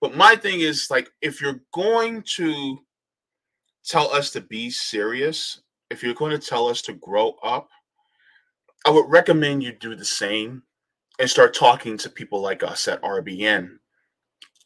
[0.00, 2.78] But my thing is like if you're going to
[3.84, 5.60] tell us to be serious
[5.90, 7.68] if you're going to tell us to grow up
[8.86, 10.62] i would recommend you do the same
[11.18, 13.76] and start talking to people like us at rbn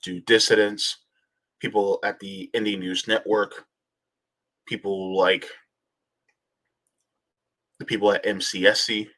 [0.02, 0.98] Due Dissidence
[1.60, 3.64] people at the Indie News Network,
[4.66, 5.46] people like
[7.78, 9.08] the people at MCSC.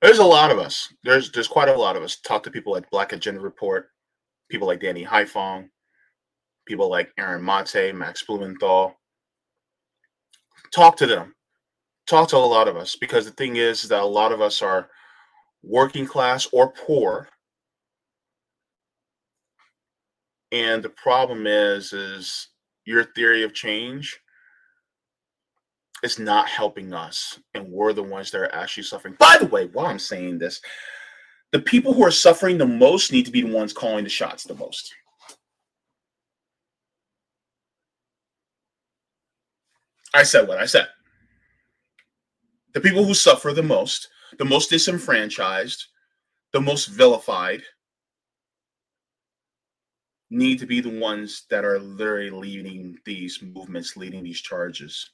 [0.00, 0.92] There's a lot of us.
[1.04, 2.16] There's there's quite a lot of us.
[2.16, 3.88] Talk to people like Black Agenda Report,
[4.50, 5.68] people like Danny Haiphong,
[6.66, 8.94] people like Aaron Mate, Max Blumenthal.
[10.74, 11.34] Talk to them.
[12.08, 14.60] Talk to a lot of us because the thing is that a lot of us
[14.60, 14.88] are
[15.62, 17.28] working class or poor
[20.52, 22.48] And the problem is, is
[22.84, 24.20] your theory of change
[26.02, 27.40] is not helping us.
[27.54, 29.16] And we're the ones that are actually suffering.
[29.18, 30.60] By the way, while I'm saying this,
[31.52, 34.44] the people who are suffering the most need to be the ones calling the shots
[34.44, 34.92] the most.
[40.14, 40.88] I said what I said.
[42.74, 44.08] The people who suffer the most,
[44.38, 45.86] the most disenfranchised,
[46.52, 47.62] the most vilified,
[50.32, 55.10] need to be the ones that are literally leading these movements, leading these charges.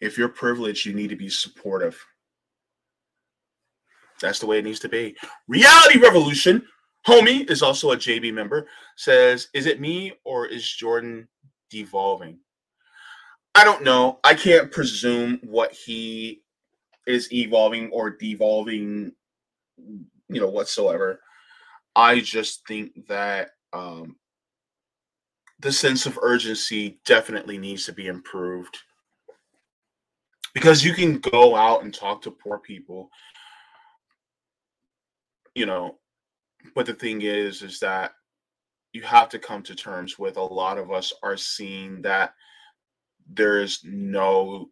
[0.00, 2.02] If you're privileged, you need to be supportive.
[4.20, 5.14] That's the way it needs to be.
[5.46, 6.66] Reality Revolution,
[7.06, 8.66] homie, is also a JB member,
[8.96, 11.28] says, Is it me or is Jordan
[11.70, 12.38] devolving?
[13.54, 14.20] I don't know.
[14.24, 16.42] I can't presume what he
[17.06, 19.12] is evolving or devolving
[19.78, 21.20] you know whatsoever.
[21.96, 24.16] I just think that um,
[25.60, 28.76] the sense of urgency definitely needs to be improved
[30.54, 33.10] because you can go out and talk to poor people,
[35.54, 35.96] you know,
[36.74, 38.12] but the thing is, is that
[38.92, 42.34] you have to come to terms with a lot of us are seeing that
[43.32, 44.70] there is no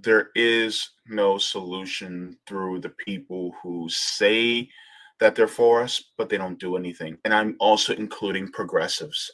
[0.00, 4.68] there is no solution through the people who say
[5.20, 7.18] that they're for us, but they don't do anything.
[7.24, 9.30] And I'm also including progressives.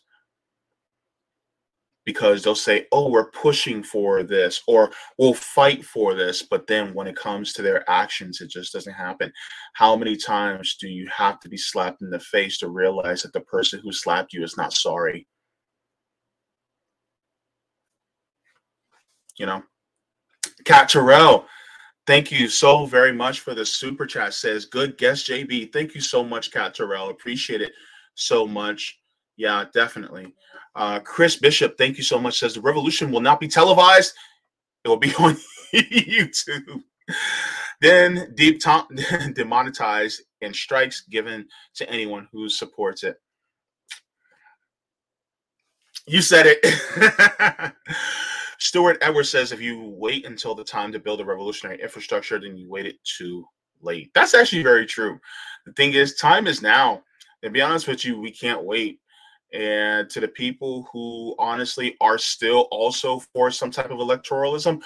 [2.05, 6.95] because they'll say, "Oh, we're pushing for this," or "We'll fight for this," but then
[6.95, 9.32] when it comes to their actions, it just doesn't happen.
[9.74, 13.32] How many times do you have to be slapped in the face to realize that
[13.32, 15.27] the person who slapped you is not sorry?
[19.36, 19.62] You know,
[20.65, 21.47] Cat Terrell,
[22.07, 24.35] thank you so very much for the super chat.
[24.35, 27.11] Says, "Good guess, JB." Thank you so much, Cat Terrell.
[27.11, 27.73] Appreciate it
[28.15, 28.99] so much.
[29.36, 30.32] Yeah, definitely.
[30.74, 32.39] Uh, Chris Bishop, thank you so much.
[32.39, 34.15] Says the revolution will not be televised;
[34.85, 35.36] it will be on
[35.74, 36.82] YouTube.
[37.81, 38.89] then deep top
[39.35, 43.20] demonetized and strikes given to anyone who supports it.
[46.07, 47.73] You said it.
[48.65, 52.57] Stuart Edwards says if you wait until the time to build a revolutionary infrastructure, then
[52.57, 53.47] you waited too
[53.82, 54.11] late.
[54.15, 55.20] That's actually very true.
[55.66, 57.03] The thing is, time is now.
[57.43, 59.01] To be honest with you, we can't wait.
[59.53, 64.81] And to the people who honestly are still also for some type of electoralism,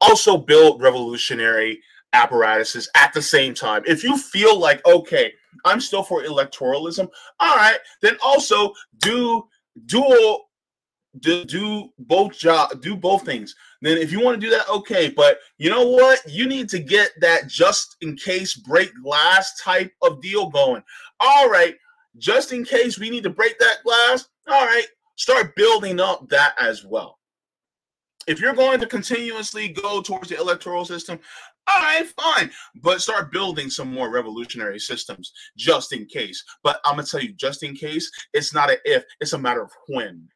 [0.00, 1.80] also build revolutionary
[2.12, 3.84] apparatuses at the same time.
[3.86, 5.32] If you feel like, okay,
[5.64, 7.08] I'm still for electoralism,
[7.38, 9.46] all right, then also do
[9.86, 10.49] dual
[11.18, 13.54] do, do both job do both things.
[13.82, 16.20] Then if you want to do that okay but you know what?
[16.28, 20.82] You need to get that just in case break glass type of deal going.
[21.18, 21.74] All right
[22.18, 26.54] just in case we need to break that glass all right start building up that
[26.60, 27.18] as well.
[28.26, 31.18] If you're going to continuously go towards the electoral system
[31.66, 32.50] all right fine
[32.82, 36.44] but start building some more revolutionary systems just in case.
[36.62, 39.62] But i'm gonna tell you just in case it's not an if it's a matter
[39.62, 40.28] of when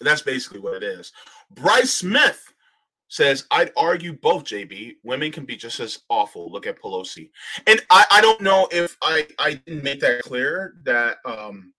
[0.00, 1.12] that's basically what it is.
[1.50, 2.52] Bryce Smith
[3.08, 4.96] says, I'd argue both, JB.
[5.02, 6.52] Women can be just as awful.
[6.52, 7.30] Look at Pelosi.
[7.66, 11.72] And I, I don't know if I, I didn't make that clear that um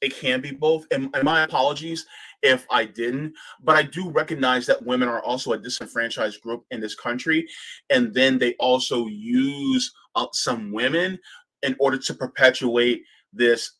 [0.00, 0.86] it can be both.
[0.90, 2.06] And, and my apologies
[2.42, 6.80] if I didn't, but I do recognize that women are also a disenfranchised group in
[6.80, 7.46] this country.
[7.90, 11.18] And then they also use uh, some women
[11.62, 13.02] in order to perpetuate
[13.32, 13.72] this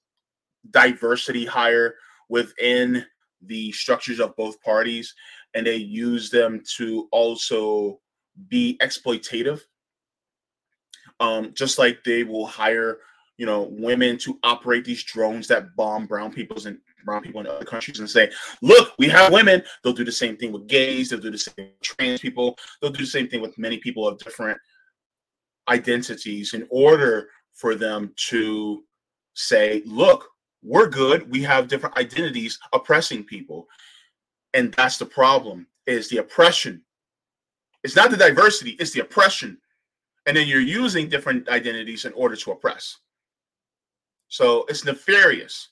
[0.71, 1.95] diversity higher
[2.29, 3.07] within
[3.47, 5.15] the structures of both parties
[5.55, 8.01] and they use them to also
[8.49, 9.61] be exploitative.
[11.19, 12.99] Um, just like they will hire
[13.37, 17.47] you know women to operate these drones that bomb brown people's and brown people in
[17.47, 18.31] other countries and say
[18.61, 19.63] look we have women.
[19.83, 21.09] They'll do the same thing with gays.
[21.09, 22.59] They'll do the same with trans people.
[22.81, 24.59] They'll do the same thing with many people of different
[25.69, 28.85] identities in order for them to
[29.35, 30.29] say look
[30.63, 31.31] we're good.
[31.31, 33.67] We have different identities oppressing people.
[34.55, 36.83] And that's the problem is the oppression.
[37.83, 39.59] It's not the diversity, it's the oppression.
[40.27, 42.99] And then you're using different identities in order to oppress.
[44.29, 45.69] So it's nefarious.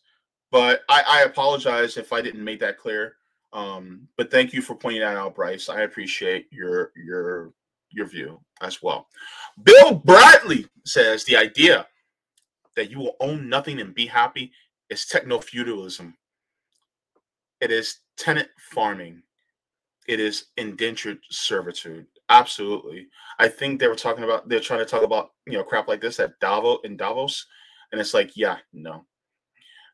[0.51, 3.17] But I, I apologize if I didn't make that clear.
[3.53, 5.69] Um, but thank you for pointing that out, Bryce.
[5.69, 7.53] I appreciate your your
[7.91, 9.09] your view as well.
[9.63, 11.87] Bill Bradley says the idea
[12.77, 14.53] that you will own nothing and be happy
[14.91, 16.15] is techno feudalism.
[17.61, 19.23] It is tenant farming.
[20.07, 22.07] It is indentured servitude.
[22.29, 23.09] Absolutely.
[23.39, 26.01] I think they were talking about they're trying to talk about you know crap like
[26.01, 27.47] this at Davos in Davos,
[27.93, 29.05] and it's like yeah no.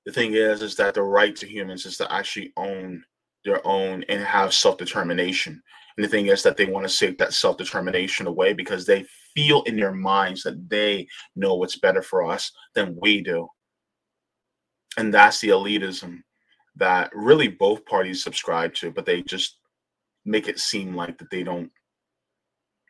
[0.07, 3.05] The thing is is that the right to humans is to actually own
[3.45, 5.61] their own and have self determination.
[5.97, 9.05] And the thing is that they want to take that self determination away because they
[9.35, 11.07] feel in their minds that they
[11.37, 13.49] know what's better for us than we do
[14.97, 16.23] and that's the elitism
[16.77, 19.59] that really both parties subscribe to but they just
[20.25, 21.71] make it seem like that they don't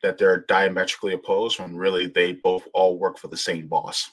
[0.05, 4.11] that they're diametrically opposed when really they both all work for the same boss.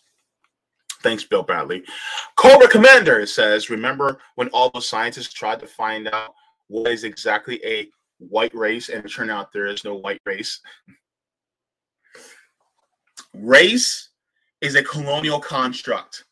[1.04, 1.84] Thanks bill bradley.
[2.38, 6.34] Cobra commander says remember when all the scientists tried to find out
[6.68, 7.90] what is exactly a
[8.20, 10.62] white race and it turned out there is no white race?
[13.34, 14.10] Race
[14.62, 16.24] is a colonial construct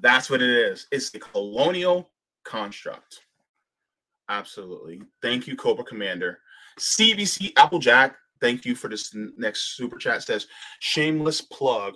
[0.00, 0.86] That's what it is.
[0.92, 2.10] It's the colonial
[2.44, 3.20] construct.
[4.28, 5.02] Absolutely.
[5.22, 6.40] Thank you, Cobra Commander.
[6.78, 10.22] CBC Applejack, thank you for this next super chat.
[10.22, 10.46] Says
[10.80, 11.94] shameless plug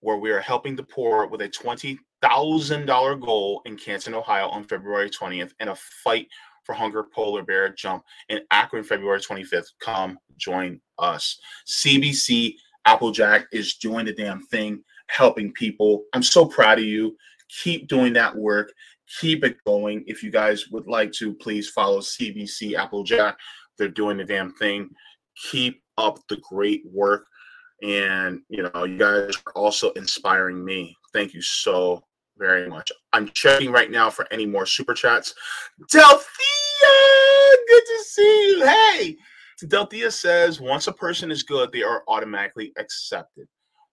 [0.00, 5.10] where we are helping the poor with a $20,000 goal in Canton, Ohio on February
[5.10, 6.28] 20th and a fight
[6.64, 9.68] for hunger polar bear jump in Akron, February 25th.
[9.80, 11.38] Come join us.
[11.66, 12.54] CBC
[12.86, 16.04] Applejack is doing the damn thing, helping people.
[16.12, 17.16] I'm so proud of you
[17.62, 18.72] keep doing that work
[19.20, 23.36] keep it going if you guys would like to please follow cbc applejack
[23.78, 24.88] they're doing the damn thing
[25.50, 27.26] keep up the great work
[27.82, 32.04] and you know you guys are also inspiring me Thank you so
[32.36, 32.90] very much.
[33.12, 35.32] I'm checking right now for any more super chats.
[35.92, 36.24] Delphia,
[37.68, 38.66] good to see you.
[38.66, 39.16] Hey,
[39.62, 43.46] Delphia says once a person is good, they are automatically accepted.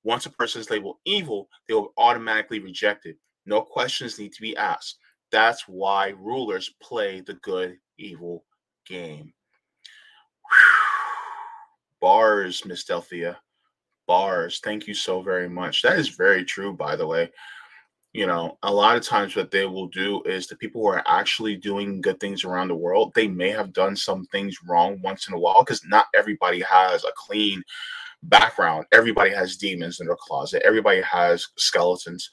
[0.04, 3.16] Once a person is labeled evil, they will automatically rejected.
[3.52, 5.00] No questions need to be asked.
[5.30, 8.46] That's why rulers play the good evil
[8.88, 9.34] game.
[12.00, 13.36] Bars, Miss Delphia.
[14.08, 14.62] Bars.
[14.64, 15.82] Thank you so very much.
[15.82, 17.30] That is very true, by the way.
[18.14, 21.04] You know, a lot of times what they will do is the people who are
[21.06, 25.28] actually doing good things around the world, they may have done some things wrong once
[25.28, 27.62] in a while because not everybody has a clean
[28.24, 28.86] background.
[28.94, 32.30] Everybody has demons in their closet, everybody has skeletons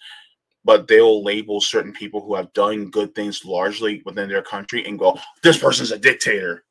[0.69, 4.99] but they'll label certain people who have done good things largely within their country and
[4.99, 6.63] go, this person's a dictator,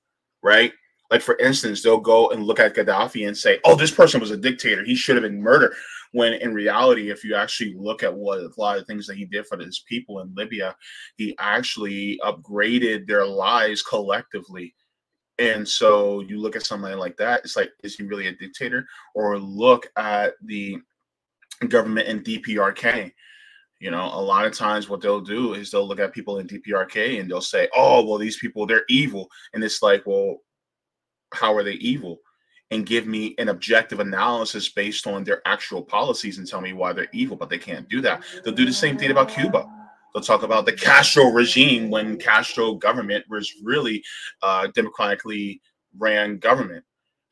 [0.44, 0.72] right?
[1.10, 4.30] Like, for instance, they'll go and look at Gaddafi and say, oh, this person was
[4.30, 4.84] a dictator.
[4.84, 5.74] He should have been murdered.
[6.12, 9.26] When in reality, if you actually look at what a lot of things that he
[9.26, 10.76] did for his people in Libya,
[11.16, 14.76] he actually upgraded their lives collectively.
[15.40, 18.86] And so you look at somebody like that, it's like, is he really a dictator?
[19.16, 20.78] Or look at the
[21.68, 23.12] government in DPRK
[23.80, 26.48] you know, a lot of times what they'll do is they'll look at people in
[26.48, 30.38] DPRK and they'll say, "Oh, well, these people they're evil," and it's like, well,
[31.34, 32.20] how are they evil?
[32.72, 36.92] And give me an objective analysis based on their actual policies and tell me why
[36.92, 37.38] they're evil.
[37.38, 38.24] But they can't do that.
[38.44, 39.66] They'll do the same thing about Cuba.
[40.14, 44.04] They'll talk about the Castro regime when Castro government was really
[44.42, 45.62] uh, democratically
[45.98, 46.84] ran government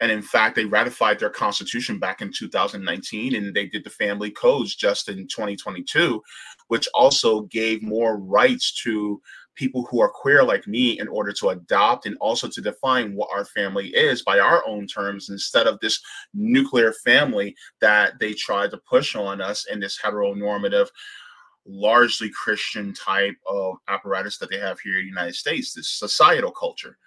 [0.01, 4.29] and in fact, they ratified their constitution back in 2019, and they did the family
[4.29, 6.21] codes just in 2022,
[6.67, 9.21] which also gave more rights to
[9.55, 13.29] people who are queer like me in order to adopt and also to define what
[13.33, 16.01] our family is by our own terms instead of this
[16.33, 20.89] nuclear family that they tried to push on us in this heteronormative
[21.65, 26.51] largely christian type of apparatus that they have here in the united states this societal
[26.51, 26.97] culture.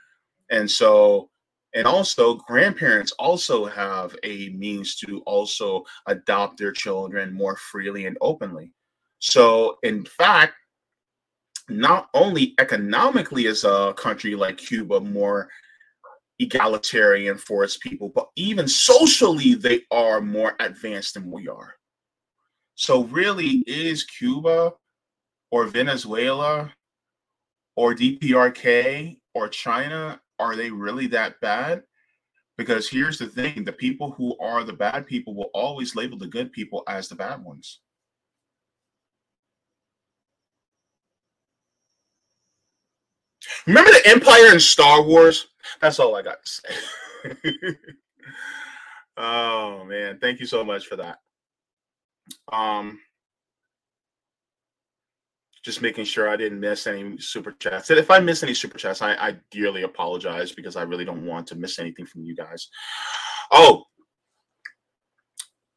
[0.51, 1.31] And so
[1.75, 8.17] and also grandparents also have a means to also adopt their children more freely and
[8.21, 8.73] openly.
[9.19, 10.55] So in fact
[11.69, 15.51] not only economically is a country like cuba more
[16.39, 21.75] egalitarian for its people but even socially they are more advanced than we are.
[22.77, 24.73] So really is cuba
[25.51, 26.73] or venezuela
[27.77, 31.83] or dprk or china are they really that bad?
[32.57, 36.27] Because here's the thing the people who are the bad people will always label the
[36.27, 37.81] good people as the bad ones.
[43.67, 45.49] Remember the Empire in Star Wars?
[45.81, 47.77] That's all I got to say.
[49.17, 51.19] oh man, thank you so much for that.
[52.53, 52.99] Um
[55.65, 57.91] just making sure I didn't miss any super chats.
[57.91, 61.27] And if I miss any super chats, I, I dearly apologize because I really don't
[61.27, 62.69] want to miss anything from you guys.
[63.51, 63.85] Oh,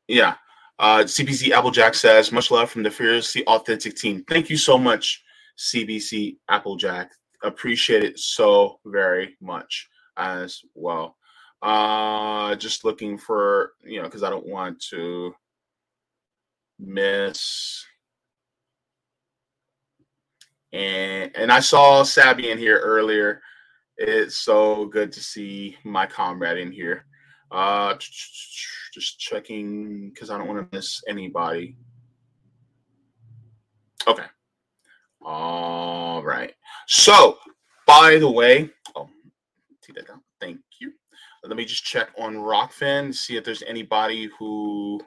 [0.07, 0.35] yeah.
[0.79, 4.23] Uh, CBC Applejack says, much love from the Fiercely Authentic team.
[4.27, 5.23] Thank you so much,
[5.57, 7.11] CBC Applejack.
[7.43, 11.17] Appreciate it so very much as well.
[11.61, 15.33] Uh, just looking for, you know, because I don't want to
[16.79, 17.85] miss
[20.73, 23.41] and and I saw Sabby in here earlier.
[23.97, 27.05] It's so good to see my comrade in here.
[27.51, 31.75] Uh, just checking because I don't want to miss anybody.
[34.07, 34.25] Okay.
[35.21, 36.53] All right.
[36.87, 37.37] So,
[37.85, 39.09] by the way, oh,
[39.83, 40.21] take that down.
[40.39, 40.93] Thank you.
[41.43, 45.01] Let me just check on Rokfin, see if there's anybody who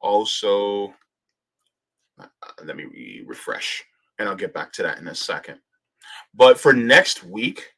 [0.00, 0.94] also.
[2.20, 2.26] Uh,
[2.64, 3.84] let me re- refresh
[4.18, 5.58] and I'll get back to that in a second.
[6.34, 7.72] But for next week,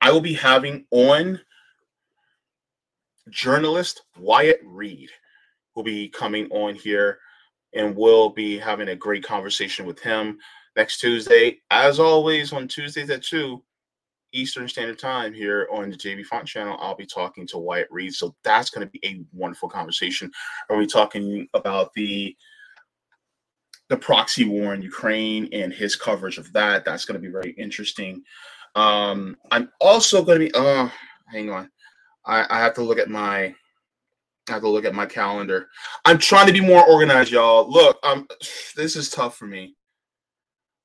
[0.00, 1.40] I will be having on
[3.30, 5.10] journalist Wyatt Reed
[5.74, 7.18] who will be coming on here
[7.74, 10.38] and we'll be having a great conversation with him
[10.76, 11.58] next Tuesday.
[11.70, 13.62] As always, on Tuesdays at 2
[14.32, 18.14] Eastern Standard Time here on the Jaybefaunt channel, I'll be talking to Wyatt Reed.
[18.14, 20.30] So that's going to be a wonderful conversation.
[20.68, 22.36] Are we talking about the
[23.94, 26.84] the proxy war in Ukraine and his coverage of that.
[26.84, 28.24] That's going to be very interesting.
[28.74, 30.52] Um, I'm also going to be.
[30.52, 30.92] Oh,
[31.30, 31.70] hang on,
[32.26, 33.54] I, I have to look at my.
[34.48, 35.68] I have to look at my calendar.
[36.04, 37.70] I'm trying to be more organized, y'all.
[37.70, 38.26] Look, um,
[38.76, 39.76] this is tough for me.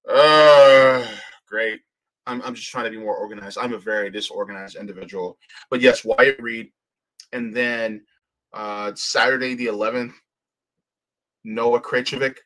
[0.07, 1.05] Uh,
[1.47, 1.81] great.
[2.25, 3.57] I'm, I'm just trying to be more organized.
[3.57, 5.37] I'm a very disorganized individual.
[5.69, 6.71] But yes, Wyatt Reed.
[7.33, 8.05] And then
[8.53, 10.13] uh, Saturday the 11th,
[11.43, 12.37] Noah Khrachvik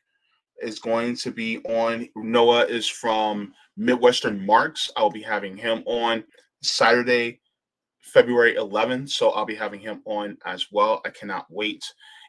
[0.62, 2.08] is going to be on.
[2.16, 4.90] Noah is from Midwestern Marx.
[4.96, 6.24] I'll be having him on
[6.62, 7.40] Saturday,
[8.00, 9.10] February 11th.
[9.10, 11.00] So I'll be having him on as well.
[11.04, 11.84] I cannot wait.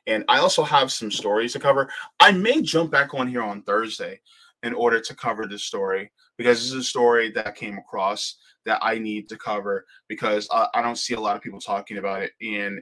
[0.07, 1.89] And I also have some stories to cover.
[2.19, 4.19] I may jump back on here on Thursday
[4.63, 8.79] in order to cover this story because this is a story that came across that
[8.81, 12.23] I need to cover because I, I don't see a lot of people talking about
[12.23, 12.31] it.
[12.41, 12.81] And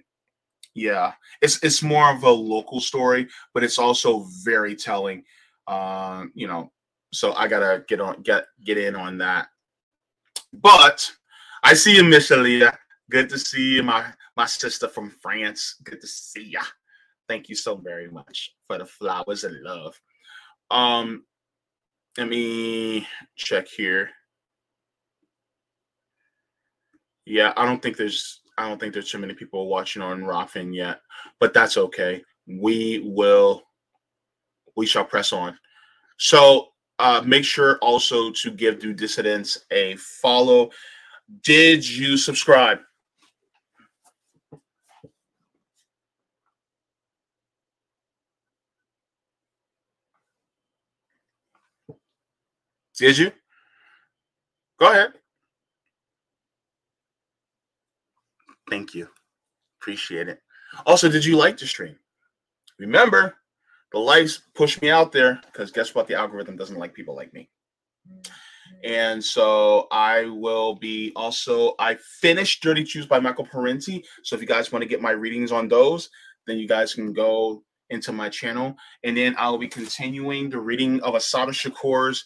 [0.75, 5.23] yeah, it's it's more of a local story, but it's also very telling.
[5.67, 6.71] Um, you know,
[7.11, 9.47] so I gotta get on get get in on that.
[10.51, 11.11] But
[11.63, 12.75] I see you, Miss Aaliyah.
[13.09, 14.05] Good to see you, my
[14.35, 15.75] my sister from France.
[15.83, 16.61] Good to see ya.
[17.27, 19.99] Thank you so very much for the flowers and love.
[20.71, 21.23] Um,
[22.17, 24.09] let me check here.
[27.25, 30.75] Yeah, I don't think there's I don't think there's too many people watching on Rokfin
[30.75, 31.01] yet,
[31.39, 32.23] but that's okay.
[32.47, 33.63] We will
[34.75, 35.57] we shall press on.
[36.17, 36.69] So
[36.99, 40.69] uh, make sure also to give Due Dissidence a follow.
[41.43, 42.79] Did you subscribe?
[52.97, 53.31] Did you?
[54.79, 55.13] Go ahead.
[58.69, 59.09] Thank you.
[59.81, 60.41] Appreciate it.
[60.85, 61.97] Also, did you like the stream?
[62.79, 63.35] Remember,
[63.91, 66.07] the likes push me out there because guess what?
[66.07, 67.49] The algorithm doesn't like people like me.
[68.83, 74.03] And so I will be also, I finished Dirty Truths by Michael Parenti.
[74.23, 76.09] So if you guys want to get my readings on those,
[76.47, 78.75] then you guys can go into my channel.
[79.03, 82.25] And then I'll be continuing the reading of Assata Shakur's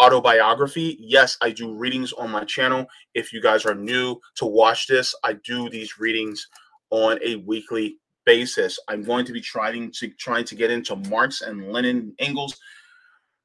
[0.00, 0.96] autobiography.
[1.00, 2.86] Yes, I do readings on my channel.
[3.14, 6.46] If you guys are new to watch this, I do these readings
[6.90, 8.78] on a weekly basis.
[8.88, 12.56] I'm going to be trying to trying to get into Marx and Lenin Engels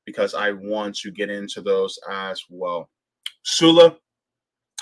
[0.05, 2.89] because I want to get into those as well.
[3.43, 3.97] Sula,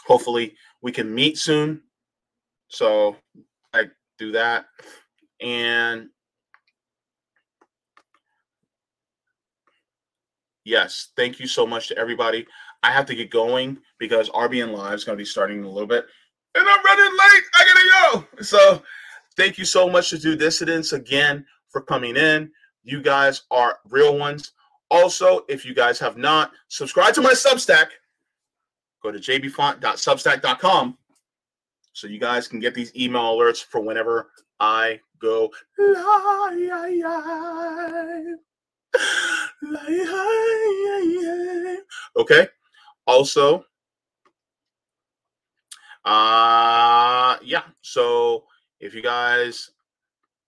[0.08, 1.82] hopefully we can meet soon.
[2.70, 3.16] So
[3.74, 3.86] I
[4.18, 4.66] do that.
[5.42, 6.10] And
[10.70, 12.46] yes, thank you so much to everybody.
[12.84, 15.70] I have to get going because RBN Live is going to be starting in a
[15.70, 16.06] little bit.
[16.56, 17.44] And I'm running late.
[17.56, 18.44] I gotta go.
[18.44, 18.84] So
[19.36, 22.52] thank you so much to Due Dissidence again for coming in.
[22.84, 24.54] You guys are real ones.
[24.90, 27.88] Also, if you guys have not subscribed to my Substack,
[29.04, 30.98] go to jaybefaunt.substack.com
[31.94, 36.80] so you guys can get these email alerts for whenever I go live.
[42.18, 42.48] Okay.
[43.06, 43.66] Also,
[46.06, 47.64] uh yeah.
[47.82, 48.46] So
[48.80, 49.72] if you guys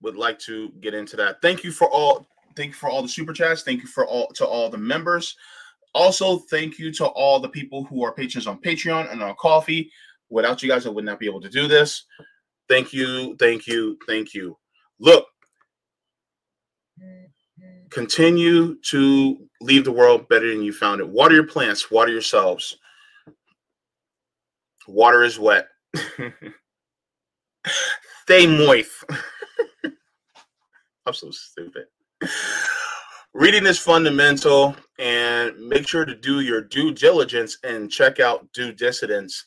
[0.01, 3.07] would like to get into that, thank you for all thank you for all the
[3.07, 3.63] super chats.
[3.63, 5.35] Thank you for all to all the members.
[5.93, 9.89] Also, thank you to all the people who are patrons on Patreon and on Ko-Fi.
[10.29, 12.05] Without you guys, I would not be able to do this.
[12.69, 14.57] Thank you, thank you, thank you.
[14.99, 15.25] Look,
[17.91, 21.07] continue to leave the world better than you found it.
[21.07, 22.77] Water your plants, water yourselves.
[24.87, 25.67] Water is wet.
[28.23, 28.91] Stay moist.
[31.05, 31.85] I'm so stupid.
[33.33, 38.73] Reading is fundamental, and make sure to do your due diligence and check out Due
[38.73, 39.45] Dissidence.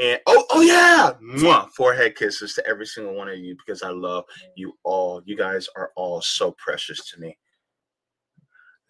[0.00, 1.68] And oh, oh yeah, Mwah!
[1.70, 4.24] forehead kisses to every single one of you because I love
[4.56, 5.20] you all.
[5.24, 7.36] You guys are all so precious to me.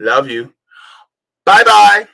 [0.03, 0.53] Love you.
[1.45, 2.07] Bye bye.